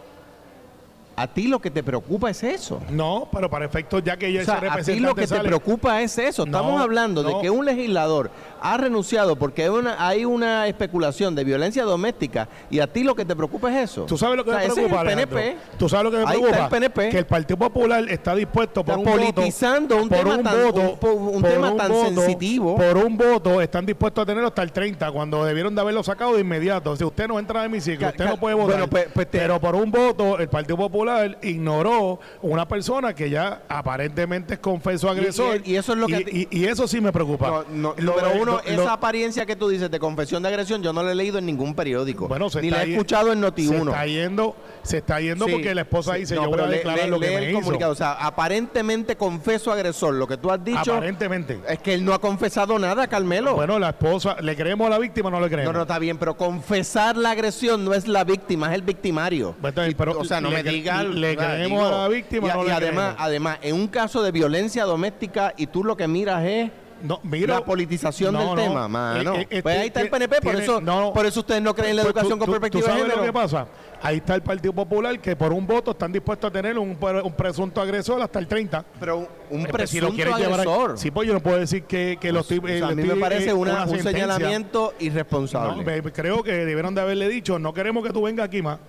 a 1.15 1.27
ti 1.27 1.47
lo 1.47 1.59
que 1.59 1.69
te 1.69 1.83
preocupa 1.83 2.29
es 2.29 2.41
eso. 2.43 2.81
No, 2.89 3.27
pero 3.31 3.49
para 3.49 3.65
efectos 3.65 4.03
ya 4.03 4.17
que 4.17 4.27
ella 4.27 4.41
O 4.41 4.45
sea, 4.45 4.55
ese 4.57 4.57
a 4.57 4.61
ti 4.61 4.67
representante 4.69 5.07
lo 5.07 5.15
que 5.15 5.27
te 5.27 5.39
preocupa 5.39 6.01
es 6.01 6.17
eso. 6.17 6.43
Estamos 6.45 6.73
No, 6.73 6.79
hablando 6.79 7.21
de 7.23 7.33
que 7.41 7.49
un 7.49 7.65
legislador 7.65 8.31
ha 8.61 8.77
renunciado 8.77 9.35
porque 9.35 9.63
hay 9.63 9.69
una, 9.69 10.07
hay 10.07 10.25
una 10.25 10.67
especulación 10.67 11.33
de 11.35 11.43
violencia 11.43 11.83
doméstica 11.83 12.47
y 12.69 12.79
a 12.79 12.87
ti 12.87 13.03
lo 13.03 13.15
que 13.15 13.25
te 13.25 13.35
preocupa 13.35 13.69
es 13.75 13.89
eso. 13.91 14.03
¿Tú 14.05 14.17
sabes 14.17 14.37
lo 14.37 14.43
que 14.45 14.51
O 14.51 14.53
sea, 14.53 14.67
me 14.67 14.73
preocupa, 14.73 15.01
es 15.03 15.07
el? 15.17 15.27
PNP. 15.27 15.57
¿Tú 15.77 15.89
sabes 15.89 16.03
lo 16.05 16.11
que 16.11 16.17
me 16.17 16.23
Ahí 16.23 16.29
preocupa? 16.39 16.51
está 16.51 16.63
el 16.65 16.69
PNP. 16.71 17.09
Que 17.09 17.17
el 17.17 17.25
Partido 17.25 17.57
Popular 17.57 18.05
está 18.09 18.35
dispuesto 18.35 18.83
por 18.85 18.99
Está 18.99 19.11
un 19.11 19.17
politizando 19.17 19.95
voto, 19.95 20.03
un 20.03 20.09
por 20.09 20.17
tema 20.19 20.35
un 20.35 20.43
tan- 20.43 20.63
voto, 20.63 20.79
un 20.81 20.97
po- 20.99 21.11
un 21.13 21.41
por 21.41 21.49
tema 21.51 21.75
tan 21.75 21.91
voto, 21.91 22.05
sensitivo. 22.21 22.75
Por 22.75 22.97
un 22.97 23.17
voto 23.17 23.61
están 23.61 23.85
dispuestos 23.85 24.21
a 24.21 24.25
tenerlo 24.25 24.47
hasta 24.49 24.63
el 24.63 24.71
30 24.71 25.11
cuando 25.11 25.43
debieron 25.43 25.73
de 25.75 25.81
haberlo 25.81 26.03
sacado 26.03 26.35
de 26.35 26.41
inmediato. 26.41 26.95
Si 26.95 27.03
usted 27.03 27.27
no 27.27 27.39
entra 27.39 27.65
en 27.65 27.71
mi 27.71 27.81
ciclo, 27.81 28.07
usted 28.09 28.25
no 28.25 28.37
puede 28.37 28.55
votar. 28.55 28.71
bueno, 28.71 28.87
pues- 28.89 29.07
pues 29.13 29.27
pero 29.31 29.59
por 29.59 29.75
un 29.75 29.89
voto 29.91 30.37
el 30.39 30.49
Partido 30.49 30.77
Popular 30.77 31.37
ignoró 31.41 32.19
una 32.41 32.67
persona 32.67 33.13
que 33.13 33.29
ya 33.29 33.61
aparentemente 33.69 34.53
es 34.55 34.59
confeso 34.59 35.09
agresor. 35.09 35.61
y- 35.63 35.71
y 35.71 35.75
eso 35.77 35.93
es 35.93 35.97
lo 35.99 36.07
que 36.07 36.25
y, 36.31 36.47
y 36.51 36.65
eso 36.65 36.87
sí 36.87 37.01
me 37.01 37.11
preocupa. 37.11 37.47
No, 37.49 37.63
no, 37.71 37.95
Lo 37.97 38.11
número 38.15 38.41
uno, 38.41 38.50
lo- 38.51 38.63
esa 38.63 38.93
apariencia 38.93 39.45
que 39.45 39.55
tú 39.55 39.69
dices 39.69 39.89
de 39.91 39.99
confesión 39.99 40.41
de 40.43 40.49
agresión, 40.49 40.81
yo 40.83 40.93
no 40.93 41.03
la 41.03 41.11
he 41.11 41.15
leído 41.15 41.37
en 41.37 41.45
ningún 41.45 41.73
periódico. 41.75 42.27
Bueno, 42.27 42.49
se 42.49 42.61
ni 42.61 42.67
está 42.69 42.79
la 42.79 42.85
he 42.85 42.91
escuchado 42.91 43.31
en 43.31 43.39
Se 43.41 43.45
Noti1. 43.47 43.87
está 43.89 44.05
yendo, 44.05 44.55
se 44.83 44.97
está 44.97 45.19
yendo 45.21 45.45
Sí, 45.45 45.51
porque 45.51 45.75
la 45.75 45.81
esposa 45.81 46.13
dice, 46.15 46.35
no, 46.35 46.43
yo 46.43 46.49
voy 46.49 46.59
a 46.61 46.67
declarar 46.67 47.05
lee- 47.05 47.09
lo 47.11 47.19
que 47.19 47.27
me 47.27 47.35
el 47.37 47.49
hizo. 47.51 47.59
comunicado. 47.59 47.91
O 47.91 47.95
sea, 47.95 48.13
aparentemente 48.13 49.15
confeso 49.15 49.71
agresor. 49.71 50.13
Lo 50.15 50.27
que 50.27 50.37
tú 50.37 50.51
has 50.51 50.63
dicho 50.63 50.93
Aparentemente. 50.93 51.59
es 51.67 51.79
que 51.79 51.93
él 51.93 52.03
no 52.03 52.13
ha 52.13 52.19
confesado 52.19 52.77
nada, 52.79 53.07
Carmelo. 53.07 53.55
Bueno, 53.55 53.79
la 53.79 53.89
esposa, 53.89 54.35
¿le 54.41 54.55
creemos 54.55 54.87
a 54.87 54.89
la 54.89 54.99
víctima 54.99 55.29
o 55.29 55.31
no 55.31 55.39
le 55.39 55.45
no, 55.47 55.51
creemos? 55.51 55.73
no, 55.73 55.81
está 55.81 55.99
bien, 55.99 56.17
pero 56.17 56.35
confesar 56.35 57.15
la 57.17 57.31
agresión 57.31 57.83
no 57.85 57.93
es 57.93 58.07
la 58.07 58.23
víctima, 58.23 58.67
es 58.69 58.75
el 58.75 58.81
victimario. 58.81 59.55
Y- 59.87 59.95
pero 59.95 60.19
o 60.19 60.25
sea, 60.25 60.41
no 60.41 60.49
le 60.49 60.63
me 60.63 60.71
digas. 60.71 61.05
le 61.05 61.35
creemos 61.37 61.83
a 61.91 61.97
la 61.99 62.07
víctima 62.07 62.47
Y, 62.47 62.51
o 62.51 62.53
no 62.55 62.63
y 62.63 62.67
le 62.67 62.71
además, 62.73 63.03
creemos. 63.13 63.15
además, 63.25 63.57
en 63.61 63.75
un 63.75 63.87
caso 63.87 64.21
de 64.23 64.31
violencia 64.31 64.83
doméstica 64.85 65.53
y 65.57 65.67
tú 65.67 65.83
lo 65.83 65.95
que 65.95 66.07
miras 66.07 66.43
es 66.45 66.71
No, 67.03 67.19
mira, 67.23 67.55
la 67.55 67.65
politización 67.65 68.33
no, 68.33 68.39
del 68.39 68.49
no, 68.49 68.55
tema, 68.55 68.87
mano. 68.87 69.35
eh, 69.35 69.47
eh, 69.49 69.61
pues 69.63 69.77
ahí 69.79 69.87
está 69.87 70.01
el 70.01 70.09
PNP, 70.09 70.41
por 70.41 70.55
eso, 70.55 70.79
no, 70.81 71.13
por 71.13 71.25
eso 71.25 71.39
ustedes 71.41 71.61
no 71.61 71.73
creen 71.73 71.91
en 71.91 71.95
la 71.97 72.03
pues 72.03 72.11
educación 72.15 72.39
tú- 72.39 72.45
con 72.45 72.51
perspectiva 72.53 72.81
¿tú 72.81 72.85
de 72.85 72.91
sabes 72.91 73.03
género. 73.03 73.19
lo 73.21 73.25
que 73.25 73.33
pasa? 73.33 73.67
Ahí 74.03 74.17
está 74.17 74.35
el 74.35 74.41
Partido 74.41 74.73
Popular 74.73 75.19
que 75.19 75.35
por 75.35 75.53
un 75.53 75.65
voto 75.67 75.91
están 75.91 76.11
dispuestos 76.11 76.49
a 76.49 76.51
tener 76.51 76.77
un, 76.77 76.95
pre- 76.95 77.21
un 77.21 77.33
presunto 77.33 77.81
agresor 77.81 78.21
hasta 78.21 78.39
el 78.39 78.47
30. 78.47 78.83
Pero 78.99 79.17
un- 79.49 79.61
Eh, 79.61 79.67
pues, 79.69 79.89
presunto 79.91 80.23
a- 80.31 80.35
agresor. 80.35 80.97
sí, 80.97 81.11
pues 81.11 81.27
yo 81.27 81.33
no 81.33 81.39
puedo 81.39 81.57
decir 81.57 81.83
que, 81.83 82.17
que 82.19 82.31
los 82.31 82.47
tipos. 82.47 82.69
a 82.81 82.89
mí 82.95 83.03
me 83.03 83.15
parece 83.15 83.53
una- 83.53 83.85
un 83.85 83.99
señalamiento 84.01 84.93
irresponsable. 84.99 85.77
No, 85.77 85.83
me- 85.83 86.01
creo 86.11 86.43
que 86.43 86.51
debieron 86.65 86.95
de 86.95 87.01
haberle 87.01 87.27
dicho, 87.29 87.59
no 87.59 87.73
queremos 87.73 88.03
que 88.05 88.11
tú 88.11 88.21
vengas 88.23 88.45
aquí 88.45 88.61
más. 88.61 88.79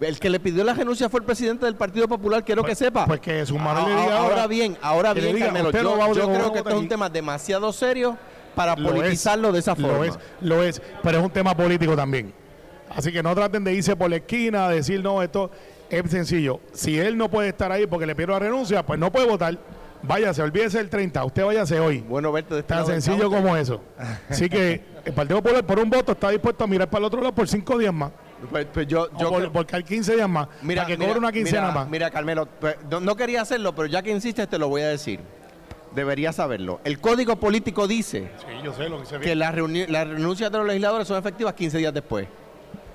El 0.00 0.18
que 0.18 0.28
le 0.28 0.40
pidió 0.40 0.64
la 0.64 0.74
renuncia 0.74 1.08
fue 1.08 1.20
el 1.20 1.26
presidente 1.26 1.66
del 1.66 1.76
Partido 1.76 2.08
Popular, 2.08 2.44
quiero 2.44 2.62
Pues- 2.62 2.76
que 2.78 2.84
sepa. 2.84 3.06
pues 3.06 3.20
que 3.20 3.46
su 3.46 3.56
mano 3.56 3.80
Ah, 3.80 3.88
le 3.88 3.94
diga 3.94 4.02
ah, 4.02 4.18
ahora, 4.18 4.34
ahora 4.34 4.46
bien, 4.46 4.76
ahora 4.82 5.14
bien, 5.14 5.34
diga, 5.34 5.46
Carmelo, 5.46 5.70
yo, 5.70 5.82
no 5.82 5.96
va 5.98 6.12
yo 6.12 6.28
creo 6.32 6.52
que 6.52 6.58
este 6.58 6.70
es 6.70 6.76
un 6.76 6.88
tema 6.88 7.08
demasiado 7.08 7.72
serio 7.72 8.18
para 8.54 8.74
Lo 8.76 8.88
es, 8.88 8.94
politizarlo 8.94 9.52
de 9.52 9.60
esa 9.60 9.74
forma. 9.76 9.98
Lo 9.98 10.04
es, 10.04 10.18
lo 10.40 10.62
es, 10.62 10.82
pero 11.02 11.18
es 11.18 11.24
un 11.24 11.30
tema 11.30 11.56
político 11.56 11.96
también. 11.96 12.32
Así 12.94 13.12
que 13.12 13.22
no 13.22 13.34
traten 13.34 13.64
de 13.64 13.72
irse 13.72 13.96
por 13.96 14.10
la 14.10 14.16
esquina, 14.16 14.68
decir, 14.68 15.02
no, 15.02 15.22
esto 15.22 15.50
es 15.88 16.10
sencillo. 16.10 16.60
Si 16.72 16.98
él 16.98 17.16
no 17.16 17.30
puede 17.30 17.48
estar 17.48 17.70
ahí 17.72 17.86
porque 17.86 18.06
le 18.06 18.14
pido 18.14 18.28
la 18.28 18.38
renuncia, 18.40 18.84
pues 18.84 18.98
no 18.98 19.10
puede 19.10 19.26
votar. 19.26 19.56
Váyase, 20.02 20.42
olvídese 20.42 20.80
el 20.80 20.90
30, 20.90 21.24
usted 21.24 21.44
váyase 21.44 21.80
hoy. 21.80 22.00
Bueno, 22.00 22.30
verte 22.30 22.58
este 22.58 22.74
Tan 22.74 22.84
sencillo 22.84 23.30
como 23.30 23.56
eso. 23.56 23.80
Así 24.28 24.50
que 24.50 24.84
el 25.04 25.12
Partido 25.14 25.40
Popular 25.42 25.64
por 25.64 25.78
un 25.78 25.88
voto 25.88 26.12
está 26.12 26.28
dispuesto 26.28 26.62
a 26.62 26.66
mirar 26.66 26.88
para 26.90 26.98
el 27.00 27.04
otro 27.06 27.20
lado 27.20 27.34
por 27.34 27.48
cinco 27.48 27.78
días 27.78 27.94
más. 27.94 28.10
Pues, 28.50 28.66
pues 28.72 28.86
yo, 28.86 29.08
yo 29.18 29.28
por, 29.30 29.38
creo- 29.40 29.52
por 29.52 29.66
caer 29.66 29.84
15 29.84 30.14
días 30.16 30.28
más. 30.28 30.48
para 30.66 30.86
que 30.86 30.96
cobre 30.98 31.18
una 31.18 31.32
quincena 31.32 31.62
mira, 31.62 31.74
más. 31.74 31.88
Mira, 31.88 32.10
Carmelo, 32.10 32.48
pues, 32.60 32.76
no, 33.00 33.16
quería 33.16 33.42
hacerlo, 33.42 33.74
pero 33.74 33.86
ya 33.86 34.02
que 34.02 34.10
insistes 34.10 34.48
te 34.48 34.58
lo 34.58 34.68
voy 34.68 34.82
a 34.82 34.88
decir. 34.88 35.20
Deberías 35.94 36.34
saberlo. 36.36 36.80
El 36.82 36.98
Código 36.98 37.36
Político 37.36 37.86
dice 37.86 38.28
Sí, 38.40 38.46
yo 38.64 38.72
sé 38.74 38.88
lo 38.88 38.98
que 39.00 39.06
se 39.06 39.20
que 39.20 39.34
las, 39.36 39.54
reuni- 39.54 39.86
las 39.86 40.08
renuncias 40.08 40.50
de 40.50 40.58
los 40.58 40.66
legisladores 40.66 41.06
son 41.06 41.16
efectivas 41.18 41.54
15 41.54 41.78
días 41.78 41.94
después. 41.94 42.26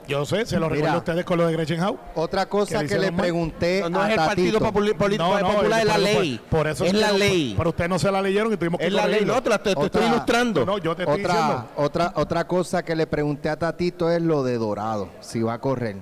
Yo 0.09 0.25
sé, 0.25 0.45
se 0.47 0.55
lo 0.59 0.61
Mira. 0.65 0.73
recuerdo 0.75 0.95
a 0.95 0.97
ustedes 0.97 1.23
con 1.25 1.37
lo 1.37 1.45
de 1.45 1.53
Gretchen 1.53 1.79
Howe. 1.81 1.97
Otra 2.15 2.47
cosa 2.47 2.79
Que 2.79 2.83
le 2.83 2.89
que 2.89 2.93
le 2.95 2.99
hicieron 2.99 3.15
mal. 3.15 3.21
pregunté 3.23 3.81
No, 3.81 3.89
no 3.89 4.01
a 4.01 4.05
es 4.07 4.09
el 4.11 4.15
Partido 4.17 4.51
Tatito. 4.59 4.65
Populi- 4.79 4.93
Poli- 4.95 5.17
Popular, 5.19 5.79
es 5.81 5.85
la 5.85 5.93
por- 5.93 6.01
ley. 6.01 6.41
Por, 6.49 6.67
eso 6.67 6.83
es 6.85 6.93
la 6.93 7.11
no- 7.11 7.17
ley. 7.19 7.53
Pero 7.55 7.69
ustedes 7.69 7.89
no 7.91 7.99
se 7.99 8.11
la 8.11 8.21
leyeron 8.21 8.51
y 8.51 8.57
tuvimos 8.57 8.79
que 8.79 8.87
Es 8.87 8.93
la 8.93 9.05
ley, 9.07 9.23
no, 9.23 9.41
te, 9.43 9.49
la- 9.49 9.57
te- 9.59 9.63
te 9.63 9.69
estoy 9.69 9.85
Otra- 9.85 10.07
ilustrando. 10.07 10.65
No, 10.65 10.77
yo 10.79 10.95
te 10.95 11.03
estoy 11.03 11.21
Otra, 11.21 11.33
diciendo. 11.35 11.65
otra, 11.75 12.11
otra 12.15 12.47
cosa 12.47 12.83
que 12.83 12.95
le 12.95 13.05
pregunté 13.05 13.49
a 13.49 13.57
Tatito 13.59 14.09
es 14.09 14.21
lo 14.21 14.43
de 14.43 14.57
Dorado, 14.57 15.09
si 15.21 15.43
va 15.43 15.53
a 15.53 15.61
correr. 15.61 15.97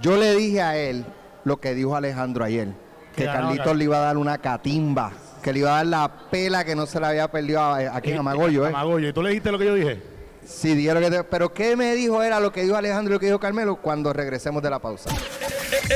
Yo 0.00 0.16
le 0.16 0.34
dije 0.36 0.62
a 0.62 0.76
él 0.76 1.04
lo 1.44 1.56
que 1.58 1.74
dijo 1.74 1.96
Alejandro 1.96 2.44
ayer, 2.44 2.68
que 3.16 3.24
Carlitos 3.24 3.66
Car- 3.66 3.76
le 3.76 3.84
iba 3.84 3.96
a 3.96 4.00
dar 4.02 4.16
una 4.18 4.38
catimba, 4.38 5.10
que 5.42 5.52
le 5.52 5.58
iba 5.58 5.70
a 5.70 5.76
dar 5.78 5.86
la 5.86 6.12
pela 6.30 6.64
que 6.64 6.76
no 6.76 6.86
se 6.86 7.00
le 7.00 7.06
había 7.06 7.28
perdido 7.28 7.60
a- 7.60 7.96
aquí 7.96 8.12
en 8.12 8.18
Amagoyo. 8.18 8.64
¿eh? 8.66 8.68
Amagoyo. 8.68 9.08
¿Y 9.08 9.12
tú 9.12 9.20
le 9.20 9.30
dijiste 9.30 9.50
lo 9.50 9.58
que 9.58 9.64
yo 9.66 9.74
dije? 9.74 10.11
Sí, 10.46 10.74
dijeron 10.74 11.02
que 11.02 11.10
te- 11.10 11.24
pero 11.24 11.52
¿qué 11.52 11.76
me 11.76 11.94
dijo 11.94 12.22
era 12.22 12.40
lo 12.40 12.52
que 12.52 12.62
dijo 12.62 12.76
Alejandro 12.76 13.12
y 13.12 13.14
lo 13.14 13.20
que 13.20 13.26
dijo 13.26 13.38
Carmelo 13.40 13.76
cuando 13.76 14.12
regresemos 14.12 14.62
de 14.62 14.70
la 14.70 14.78
pausa? 14.78 15.10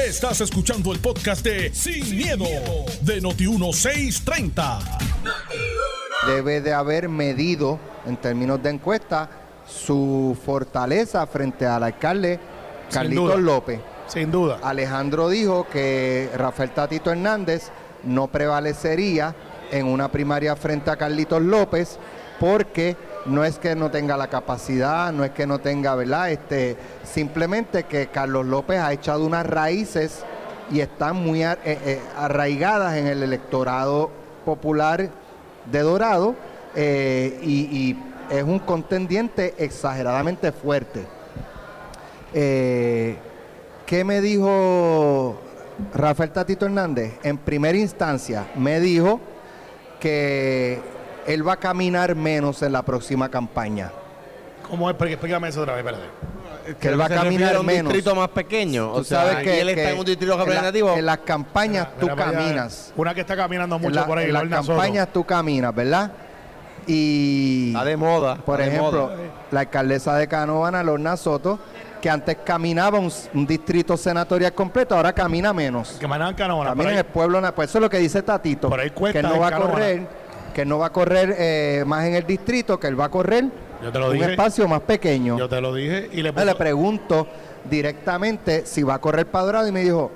Estás 0.06 0.40
escuchando 0.40 0.92
el 0.92 0.98
podcast 1.00 1.44
de 1.44 1.72
Sin, 1.74 2.16
miedo, 2.16 2.44
de 3.02 3.20
Noti1630. 3.22 4.78
Debe 6.26 6.60
de 6.60 6.72
haber 6.72 7.08
medido 7.08 7.78
en 8.06 8.16
términos 8.16 8.62
de 8.62 8.70
encuesta 8.70 9.28
su 9.66 10.36
fortaleza 10.44 11.26
frente 11.26 11.66
al 11.66 11.82
alcalde 11.82 12.38
Carlitos. 12.90 13.40
López. 13.40 13.80
Sin 14.06 14.30
duda. 14.30 14.60
Alejandro 14.62 15.28
dijo 15.28 15.66
que 15.72 16.30
Rafael 16.36 16.70
Tatito 16.70 17.10
Hernández 17.10 17.70
no 18.04 18.28
prevalecería 18.28 19.34
en 19.72 19.86
una 19.86 20.10
primaria 20.12 20.54
frente 20.54 20.90
a 20.90 20.96
Carlitos 20.96 21.42
López 21.42 21.98
porque 22.38 22.96
no 23.28 23.44
es 23.44 23.58
que 23.58 23.74
no 23.74 23.90
tenga 23.90 24.16
la 24.16 24.28
capacidad, 24.28 25.12
no 25.12 25.24
es 25.24 25.30
que 25.32 25.46
no 25.46 25.58
tenga, 25.58 25.94
¿verdad? 25.94 26.30
Este, 26.30 26.76
simplemente 27.04 27.84
que 27.84 28.08
Carlos 28.08 28.46
López 28.46 28.78
ha 28.78 28.92
echado 28.92 29.24
unas 29.24 29.46
raíces 29.46 30.24
y 30.70 30.80
están 30.80 31.16
muy 31.16 31.42
eh, 31.42 31.56
eh, 31.64 32.00
arraigadas 32.16 32.96
en 32.96 33.06
el 33.06 33.22
electorado 33.22 34.10
popular 34.44 35.10
de 35.70 35.80
Dorado 35.80 36.34
eh, 36.74 37.38
y, 37.42 37.60
y 37.76 38.02
es 38.30 38.42
un 38.42 38.58
contendiente 38.58 39.54
exageradamente 39.58 40.52
fuerte. 40.52 41.06
¿Qué 42.32 44.04
me 44.04 44.20
dijo 44.20 45.40
Rafael 45.94 46.32
Tatito 46.32 46.66
Hernández? 46.66 47.14
En 47.22 47.38
primera 47.38 47.78
instancia 47.78 48.46
me 48.56 48.78
dijo 48.80 49.20
que 50.00 50.80
él 51.26 51.46
va 51.46 51.54
a 51.54 51.56
caminar 51.56 52.14
menos 52.14 52.62
en 52.62 52.72
la 52.72 52.82
próxima 52.82 53.28
campaña. 53.28 53.90
¿Cómo 54.68 54.90
es? 54.90 54.96
Porque 54.96 55.14
Explícame 55.14 55.48
eso 55.48 55.62
otra 55.62 55.74
vez, 55.74 55.84
espérate. 55.84 56.76
Que 56.80 56.88
él 56.88 57.00
va 57.00 57.04
a 57.06 57.08
caminar 57.08 57.54
a 57.54 57.60
un 57.60 57.66
menos. 57.66 57.92
distrito 57.92 58.16
más 58.16 58.28
pequeño. 58.30 58.90
O 58.92 59.04
sea, 59.04 59.22
sabes 59.22 59.42
y 59.42 59.44
que, 59.44 59.60
él 59.60 59.68
está 59.68 59.82
que 59.82 59.90
en 59.92 59.98
un 59.98 60.04
distrito 60.04 60.32
en 60.32 60.38
la- 60.38 60.44
representativo. 60.44 60.94
En, 60.96 61.06
las 61.06 61.18
campañas 61.18 61.88
tú 62.00 62.06
Mira, 62.10 62.16
caminas. 62.16 62.92
Una 62.96 63.14
que 63.14 63.20
está 63.20 63.36
caminando 63.36 63.78
mucho 63.78 63.88
En, 63.90 63.94
la- 63.94 64.06
por 64.06 64.18
ahí, 64.18 64.26
en 64.26 64.32
las 64.32 64.48
campañas 64.48 65.08
tú 65.12 65.24
caminas, 65.24 65.72
¿verdad? 65.74 66.10
Y 66.86 67.68
Está 67.68 67.84
de 67.84 67.96
moda. 67.96 68.36
Por 68.36 68.60
ejemplo, 68.60 69.08
moda. 69.08 69.16
la 69.50 69.60
alcaldesa 69.60 70.16
de 70.16 70.26
Canóvana, 70.28 70.82
Lorna 70.82 71.16
Soto, 71.16 71.58
que 72.00 72.10
antes 72.10 72.36
caminaba 72.44 72.98
un, 72.98 73.12
un 73.34 73.46
distrito 73.46 73.96
senatorial 73.96 74.52
completo, 74.52 74.94
ahora 74.96 75.12
camina 75.12 75.52
menos. 75.52 75.96
Que 76.00 76.06
manejan 76.06 76.34
Canóvana. 76.34 76.70
Camina 76.70 76.92
en 76.92 76.98
el 76.98 77.04
pueblo, 77.04 77.40
pues 77.54 77.70
eso 77.70 77.78
es 77.78 77.82
lo 77.82 77.90
que 77.90 77.98
dice 77.98 78.22
Tatito, 78.22 78.68
Por 78.68 78.80
ahí 78.80 78.90
cuesta 78.90 79.20
que 79.20 79.22
no 79.26 79.34
en 79.34 79.42
va 79.42 79.48
a 79.48 79.52
correr, 79.56 80.06
que 80.56 80.64
no 80.64 80.78
va 80.78 80.86
a 80.86 80.90
correr 80.90 81.34
eh, 81.38 81.84
más 81.86 82.06
en 82.06 82.14
el 82.14 82.24
distrito, 82.26 82.80
que 82.80 82.86
él 82.86 82.98
va 82.98 83.04
a 83.04 83.08
correr 83.10 83.44
Yo 83.82 83.92
te 83.92 83.98
lo 83.98 84.06
un 84.06 84.14
dije. 84.14 84.30
espacio 84.30 84.66
más 84.66 84.80
pequeño. 84.80 85.36
Yo 85.38 85.50
te 85.50 85.60
lo 85.60 85.74
dije 85.74 86.08
y 86.12 86.22
le 86.22 86.30
Entonces 86.30 86.46
le 86.46 86.52
puso- 86.52 86.58
pregunto 86.58 87.26
directamente 87.68 88.64
si 88.64 88.82
va 88.82 88.94
a 88.94 88.98
correr 88.98 89.26
para 89.26 89.44
Dorado 89.44 89.68
y 89.68 89.72
me 89.72 89.82
dijo, 89.82 90.10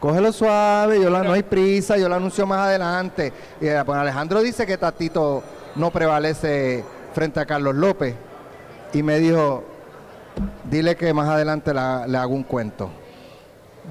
cógelo 0.00 0.32
suave, 0.32 0.98
yo 0.98 1.10
la, 1.10 1.22
no 1.22 1.34
hay 1.34 1.42
prisa, 1.42 1.98
yo 1.98 2.08
lo 2.08 2.14
anuncio 2.14 2.46
más 2.46 2.60
adelante. 2.60 3.34
Y 3.60 3.66
eh, 3.66 3.82
pues 3.84 3.98
Alejandro 3.98 4.40
dice 4.40 4.64
que 4.66 4.78
Tatito 4.78 5.42
no 5.76 5.90
prevalece 5.90 6.82
frente 7.12 7.38
a 7.38 7.44
Carlos 7.44 7.74
López. 7.74 8.14
Y 8.94 9.02
me 9.02 9.18
dijo, 9.18 9.62
dile 10.70 10.96
que 10.96 11.12
más 11.12 11.28
adelante 11.28 11.74
la- 11.74 12.06
le 12.06 12.16
hago 12.16 12.32
un 12.32 12.44
cuento. 12.44 12.88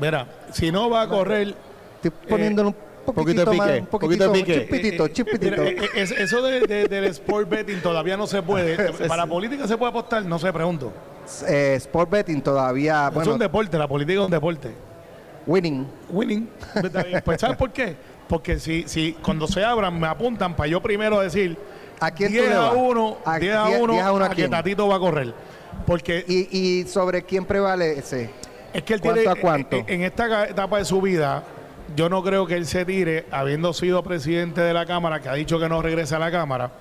Mira, 0.01 0.25
si 0.51 0.71
no 0.71 0.89
va 0.89 1.03
a 1.03 1.07
correr... 1.07 1.53
Estoy 2.01 2.11
poniéndole 2.27 2.69
un 2.69 2.75
poquito 3.05 3.45
poquitito 3.45 3.51
de 3.51 3.57
más, 3.57 3.67
pique, 3.67 3.79
un 3.81 3.85
poquito 3.87 4.27
poquitito, 4.27 4.31
de 4.31 4.39
pique. 4.39 4.65
chipitito, 4.65 5.03
Eh, 5.05 5.07
eh, 5.09 5.13
chipitito. 5.13 5.61
mira, 5.61 5.67
eh, 5.83 5.89
eh, 5.95 6.15
eso 6.19 6.41
de, 6.41 6.59
de- 6.61 6.87
del 6.87 7.03
sport 7.05 7.49
betting 7.49 7.81
todavía 7.81 8.15
no 8.17 8.27
se 8.27 8.41
puede. 8.41 8.91
Para 9.07 9.25
política 9.25 9.67
se 9.67 9.77
puede 9.77 9.89
apostar, 9.89 10.23
no 10.25 10.39
sé, 10.39 10.51
pregunto. 10.53 10.91
Eh, 11.47 11.75
Sport 11.77 12.09
betting 12.09 12.41
todavía, 12.41 13.07
es 13.07 13.13
bueno, 13.13 13.33
un 13.33 13.39
deporte, 13.39 13.77
la 13.77 13.87
política 13.87 14.19
es 14.19 14.25
un 14.25 14.31
deporte. 14.31 14.71
winning. 15.47 15.87
Winning. 16.09 16.49
Bien. 16.81 17.21
Pues 17.23 17.39
¿sabes 17.41 17.57
por 17.57 17.71
qué? 17.71 17.95
Porque 18.27 18.59
si, 18.59 18.83
si 18.87 19.13
cuando 19.13 19.47
se 19.47 19.63
abran 19.63 19.99
me 19.99 20.07
apuntan 20.07 20.55
para 20.55 20.67
yo 20.67 20.81
primero 20.81 21.19
decir 21.19 21.57
¿A 21.99 22.11
quién 22.11 22.29
tú 22.29 22.33
10 22.39 22.49
le 22.49 22.55
a 22.55 22.59
vas? 22.59 22.73
1, 22.75 23.17
¿A 23.25 23.39
10 23.39 23.55
a 23.55 23.65
diez- 23.67 23.81
1, 23.81 23.93
diez 23.93 24.05
a 24.05 24.11
uno 24.11 24.25
a 24.25 24.27
a 24.27 24.35
que? 24.35 24.47
Tatito 24.49 24.87
va 24.87 24.95
a 24.95 24.99
correr. 24.99 25.33
Porque 25.85 26.23
¿Y, 26.27 26.57
y 26.57 26.83
sobre 26.87 27.23
quién 27.23 27.45
prevalece? 27.45 28.29
es 28.73 28.83
que 28.83 28.93
él 28.95 29.01
¿Cuánto 29.01 29.21
tiene, 29.21 29.37
a 29.37 29.41
cuánto? 29.41 29.77
En, 29.77 29.85
en 29.89 30.01
esta 30.03 30.47
etapa 30.47 30.77
de 30.79 30.85
su 30.85 30.99
vida, 31.01 31.43
yo 31.95 32.09
no 32.09 32.23
creo 32.23 32.45
que 32.45 32.55
él 32.55 32.65
se 32.65 32.85
tire, 32.85 33.25
habiendo 33.31 33.73
sido 33.73 34.03
presidente 34.03 34.61
de 34.61 34.73
la 34.73 34.85
Cámara, 34.85 35.19
que 35.21 35.29
ha 35.29 35.33
dicho 35.33 35.59
que 35.59 35.69
no 35.69 35.81
regresa 35.81 36.17
a 36.17 36.19
la 36.19 36.31
Cámara, 36.31 36.71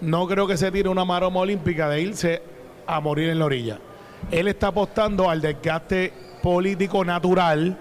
no 0.00 0.26
creo 0.26 0.46
que 0.46 0.56
se 0.56 0.70
tire 0.70 0.88
una 0.88 1.04
maroma 1.04 1.40
olímpica 1.40 1.88
de 1.88 2.00
irse 2.00 2.42
a 2.86 3.00
morir 3.00 3.30
en 3.30 3.38
la 3.38 3.44
orilla. 3.46 3.78
Él 4.30 4.48
está 4.48 4.68
apostando 4.68 5.28
al 5.28 5.40
desgaste 5.40 6.12
político 6.42 7.04
natural, 7.04 7.76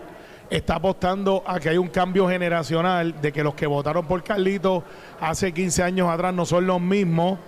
está 0.50 0.76
apostando 0.76 1.43
a 1.46 1.60
que 1.60 1.69
hay 1.69 1.78
un 1.78 1.88
cambio 1.88 2.28
generacional, 2.28 3.19
de 3.22 3.32
que 3.32 3.43
los 3.43 3.56
que 3.56 3.67
votaron 3.67 4.06
por 4.06 4.24
Carlito 4.24 4.84
hace 5.19 5.52
15 5.52 5.84
años 5.84 6.10
atrás 6.10 6.34
no 6.34 6.46
son 6.46 6.67
los 6.67 6.82
mismos. 6.82 7.39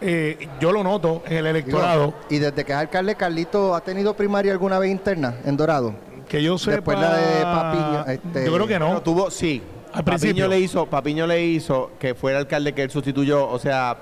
Eh, 0.00 0.48
yo 0.60 0.72
lo 0.72 0.82
noto 0.82 1.22
en 1.26 1.36
el 1.36 1.46
electorado. 1.46 2.14
Y 2.28 2.38
desde 2.38 2.64
que 2.64 2.72
es 2.72 2.78
alcalde, 2.78 3.14
Carlito 3.14 3.74
ha 3.74 3.82
tenido 3.82 4.14
primaria 4.14 4.52
alguna 4.52 4.78
vez 4.78 4.90
interna 4.90 5.36
en 5.44 5.56
Dorado. 5.56 5.94
Que 6.32 6.42
yo 6.42 6.56
sepa. 6.56 6.76
Después 6.76 6.98
la 6.98 7.14
de 7.14 7.42
Papiño, 7.42 8.04
este- 8.06 8.46
yo 8.46 8.54
creo 8.54 8.66
que 8.66 8.78
no. 8.78 8.86
Bueno, 8.86 9.02
tuvo, 9.02 9.30
sí. 9.30 9.60
Al 9.92 10.02
Papiño 10.02 10.18
principio. 10.18 10.48
le 10.48 10.60
hizo, 10.60 10.86
Papiño 10.86 11.26
le 11.26 11.44
hizo 11.44 11.90
que 11.98 12.14
fuera 12.14 12.38
alcalde 12.38 12.72
que 12.72 12.84
él 12.84 12.90
sustituyó. 12.90 13.46
O 13.46 13.58
sea, 13.58 13.98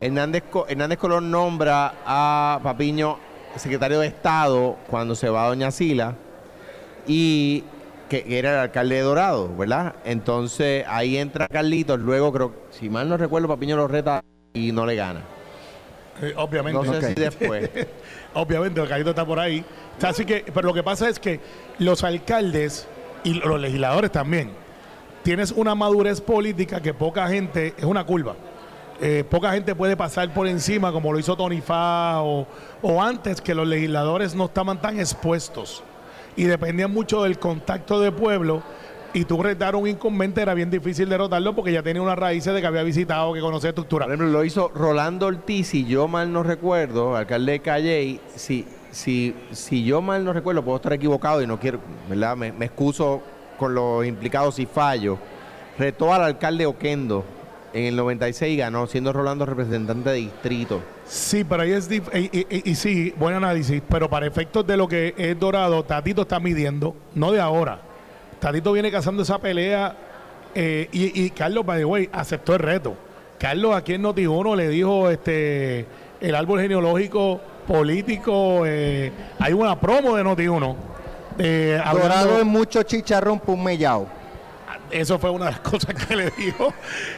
Hernández, 0.00 0.42
Hernández 0.66 0.98
Colón 0.98 1.30
nombra 1.30 1.94
a 2.04 2.58
Papiño 2.64 3.18
secretario 3.54 4.00
de 4.00 4.08
Estado 4.08 4.76
cuando 4.90 5.14
se 5.14 5.28
va 5.28 5.44
a 5.44 5.48
Doña 5.50 5.70
Sila 5.70 6.16
y 7.06 7.62
que 8.08 8.24
que 8.24 8.40
era 8.40 8.54
el 8.54 8.58
alcalde 8.58 8.96
de 8.96 9.02
Dorado, 9.02 9.56
¿verdad? 9.56 9.94
Entonces 10.04 10.84
ahí 10.88 11.16
entra 11.16 11.46
Carlitos, 11.46 12.00
luego 12.00 12.32
creo, 12.32 12.52
si 12.70 12.90
mal 12.90 13.08
no 13.08 13.16
recuerdo, 13.16 13.46
Papiño 13.46 13.76
lo 13.76 13.86
reta 13.86 14.20
y 14.52 14.72
no 14.72 14.84
le 14.84 14.96
gana. 14.96 15.20
Eh, 16.22 16.34
obviamente. 16.36 16.78
No 16.78 16.84
sé 16.92 16.98
Ok. 16.98 17.04
si 17.04 17.14
después. 17.14 17.70
Obviamente, 18.34 18.80
el 18.80 18.88
carrito 18.88 19.10
está 19.10 19.24
por 19.24 19.38
ahí. 19.38 19.64
O 19.96 20.00
sea, 20.00 20.10
así 20.10 20.24
que, 20.24 20.44
pero 20.52 20.68
lo 20.68 20.74
que 20.74 20.82
pasa 20.82 21.08
es 21.08 21.18
que 21.18 21.40
los 21.78 22.04
alcaldes 22.04 22.86
y 23.24 23.34
los 23.34 23.60
legisladores 23.60 24.12
también, 24.12 24.50
tienes 25.22 25.50
una 25.52 25.74
madurez 25.74 26.20
política 26.20 26.80
que 26.80 26.94
poca 26.94 27.26
gente, 27.28 27.74
es 27.76 27.84
una 27.84 28.04
curva. 28.04 28.34
Eh, 29.00 29.24
poca 29.28 29.52
gente 29.52 29.74
puede 29.74 29.96
pasar 29.96 30.32
por 30.34 30.46
encima 30.48 30.90
como 30.92 31.12
lo 31.12 31.18
hizo 31.20 31.36
Tony 31.36 31.60
Fa 31.60 32.20
o, 32.22 32.46
o 32.82 33.00
antes 33.02 33.40
que 33.40 33.54
los 33.54 33.66
legisladores 33.66 34.34
no 34.34 34.46
estaban 34.46 34.80
tan 34.80 34.98
expuestos 34.98 35.84
y 36.36 36.44
dependían 36.44 36.92
mucho 36.92 37.22
del 37.22 37.38
contacto 37.38 38.00
de 38.00 38.10
pueblo 38.10 38.62
y 39.14 39.24
tú 39.24 39.42
retar 39.42 39.74
un 39.74 39.88
incumbente 39.88 40.42
era 40.42 40.54
bien 40.54 40.70
difícil 40.70 41.08
derrotarlo 41.08 41.54
porque 41.54 41.72
ya 41.72 41.82
tenía 41.82 42.02
unas 42.02 42.18
raíces 42.18 42.52
de 42.54 42.60
que 42.60 42.66
había 42.66 42.82
visitado, 42.82 43.32
que 43.32 43.40
conocía 43.40 43.70
estructura. 43.70 44.04
Por 44.06 44.14
ejemplo, 44.14 44.30
lo 44.32 44.44
hizo 44.44 44.70
Rolando 44.74 45.26
Ortiz, 45.26 45.68
si 45.68 45.84
yo 45.86 46.08
mal 46.08 46.32
no 46.32 46.42
recuerdo, 46.42 47.16
alcalde 47.16 47.52
de 47.52 47.60
Calley, 47.60 48.20
si, 48.36 48.66
si, 48.90 49.34
si 49.52 49.84
yo 49.84 50.02
mal 50.02 50.24
no 50.24 50.32
recuerdo, 50.32 50.62
puedo 50.62 50.76
estar 50.76 50.92
equivocado 50.92 51.42
y 51.42 51.46
no 51.46 51.58
quiero, 51.58 51.80
¿verdad? 52.08 52.36
Me, 52.36 52.52
me 52.52 52.66
excuso 52.66 53.22
con 53.58 53.74
los 53.74 54.04
implicados 54.06 54.54
si 54.56 54.66
fallo. 54.66 55.18
Retó 55.78 56.12
al 56.12 56.22
alcalde 56.22 56.66
Oquendo 56.66 57.24
en 57.72 57.84
el 57.86 57.96
96 57.96 58.54
y 58.54 58.56
ganó, 58.56 58.86
siendo 58.86 59.12
Rolando 59.12 59.46
representante 59.46 60.10
de 60.10 60.16
distrito. 60.16 60.80
Sí, 61.06 61.44
pero 61.44 61.62
ahí 61.62 61.72
es 61.72 61.90
dif- 61.90 62.10
y, 62.14 62.38
y- 62.38 62.46
y- 62.50 62.70
y 62.70 62.74
sí, 62.74 63.14
buen 63.16 63.34
análisis, 63.34 63.80
pero 63.88 64.08
para 64.10 64.26
efectos 64.26 64.66
de 64.66 64.76
lo 64.76 64.86
que 64.88 65.14
es 65.16 65.38
Dorado, 65.38 65.82
Tatito 65.84 66.22
está 66.22 66.40
midiendo, 66.40 66.94
no 67.14 67.32
de 67.32 67.40
ahora. 67.40 67.82
Tatito 68.40 68.72
viene 68.72 68.90
cazando 68.90 69.22
esa 69.22 69.38
pelea 69.38 69.94
eh, 70.54 70.88
y, 70.92 71.24
y 71.24 71.30
Carlos, 71.30 71.64
by 71.66 71.78
the 71.80 71.84
way, 71.84 72.08
aceptó 72.12 72.52
el 72.54 72.60
reto. 72.60 72.94
Carlos 73.38 73.74
aquí 73.76 73.94
en 73.94 74.02
Noti1 74.02 74.56
le 74.56 74.68
dijo 74.68 75.10
este 75.10 75.86
el 76.20 76.34
árbol 76.34 76.60
genealógico 76.60 77.40
político, 77.66 78.64
eh, 78.66 79.12
hay 79.38 79.52
una 79.52 79.78
promo 79.78 80.16
de 80.16 80.24
Noti1. 80.24 80.76
eh, 81.38 81.80
Dorado 81.92 82.38
es 82.38 82.44
mucho 82.44 82.82
chicharrón 82.82 83.38
por 83.40 83.54
un 83.54 83.62
mellao. 83.62 84.08
eso 84.90 85.18
fue 85.18 85.30
una 85.30 85.44
de 85.46 85.50
las 85.52 85.60
cosas 85.70 85.94
que 85.94 86.16
le 86.16 86.30
dijo. 86.30 86.72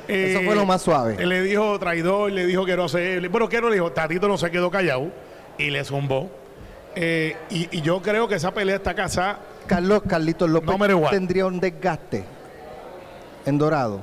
Eh, 0.08 0.32
Eso 0.34 0.40
fue 0.44 0.54
lo 0.54 0.66
más 0.66 0.82
suave. 0.82 1.16
Él 1.18 1.28
le 1.30 1.42
dijo 1.42 1.78
traidor, 1.78 2.30
le 2.32 2.44
dijo 2.46 2.64
que 2.66 2.76
no 2.76 2.84
hace. 2.84 3.20
Bueno, 3.28 3.48
que 3.48 3.60
no 3.60 3.68
le 3.68 3.76
dijo? 3.76 3.92
Tatito 3.92 4.26
no 4.28 4.36
se 4.36 4.50
quedó 4.50 4.70
callado 4.70 5.06
y 5.56 5.70
le 5.70 5.84
zumbó. 5.84 6.30
Eh, 6.96 7.36
y, 7.50 7.68
y 7.78 7.80
yo 7.82 8.02
creo 8.02 8.26
que 8.28 8.34
esa 8.34 8.52
pelea 8.52 8.76
está 8.76 8.94
casada. 8.94 9.38
Carlos 9.70 10.02
Carlitos 10.08 10.50
López 10.50 10.76
tendría 11.10 11.46
un 11.46 11.60
desgaste 11.60 12.24
en 13.46 13.56
Dorado. 13.56 14.00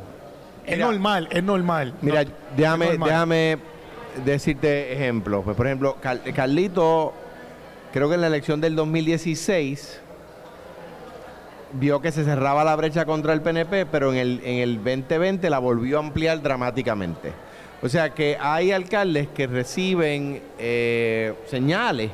Es 0.65 0.75
Mira. 0.77 0.87
normal, 0.91 1.27
es 1.29 1.43
normal. 1.43 1.93
Mira, 2.01 2.23
No, 2.23 2.29
déjame, 2.55 2.85
normal. 2.87 3.09
déjame 3.09 3.57
decirte 4.23 4.93
ejemplos. 4.93 5.43
Pues, 5.43 5.57
por 5.57 5.65
ejemplo, 5.67 5.97
Car- 6.01 6.21
Carlito, 6.33 7.13
creo 7.91 8.07
que 8.07 8.15
en 8.15 8.21
la 8.21 8.27
elección 8.27 8.61
del 8.61 8.77
2016 8.77 9.99
vio 11.73 11.99
que 12.01 12.13
se 12.13 12.23
cerraba 12.23 12.63
la 12.63 12.73
brecha 12.77 13.05
contra 13.05 13.33
el 13.33 13.41
PNP, 13.41 13.85
pero 13.87 14.13
en 14.13 14.17
el, 14.19 14.41
en 14.45 14.59
el 14.59 14.75
2020 14.77 15.49
la 15.49 15.59
volvió 15.59 15.97
a 15.97 15.99
ampliar 15.99 16.41
dramáticamente. 16.41 17.33
O 17.83 17.89
sea 17.89 18.11
que 18.11 18.37
hay 18.39 18.71
alcaldes 18.71 19.27
que 19.27 19.47
reciben 19.47 20.41
eh, 20.57 21.33
señales, 21.47 22.09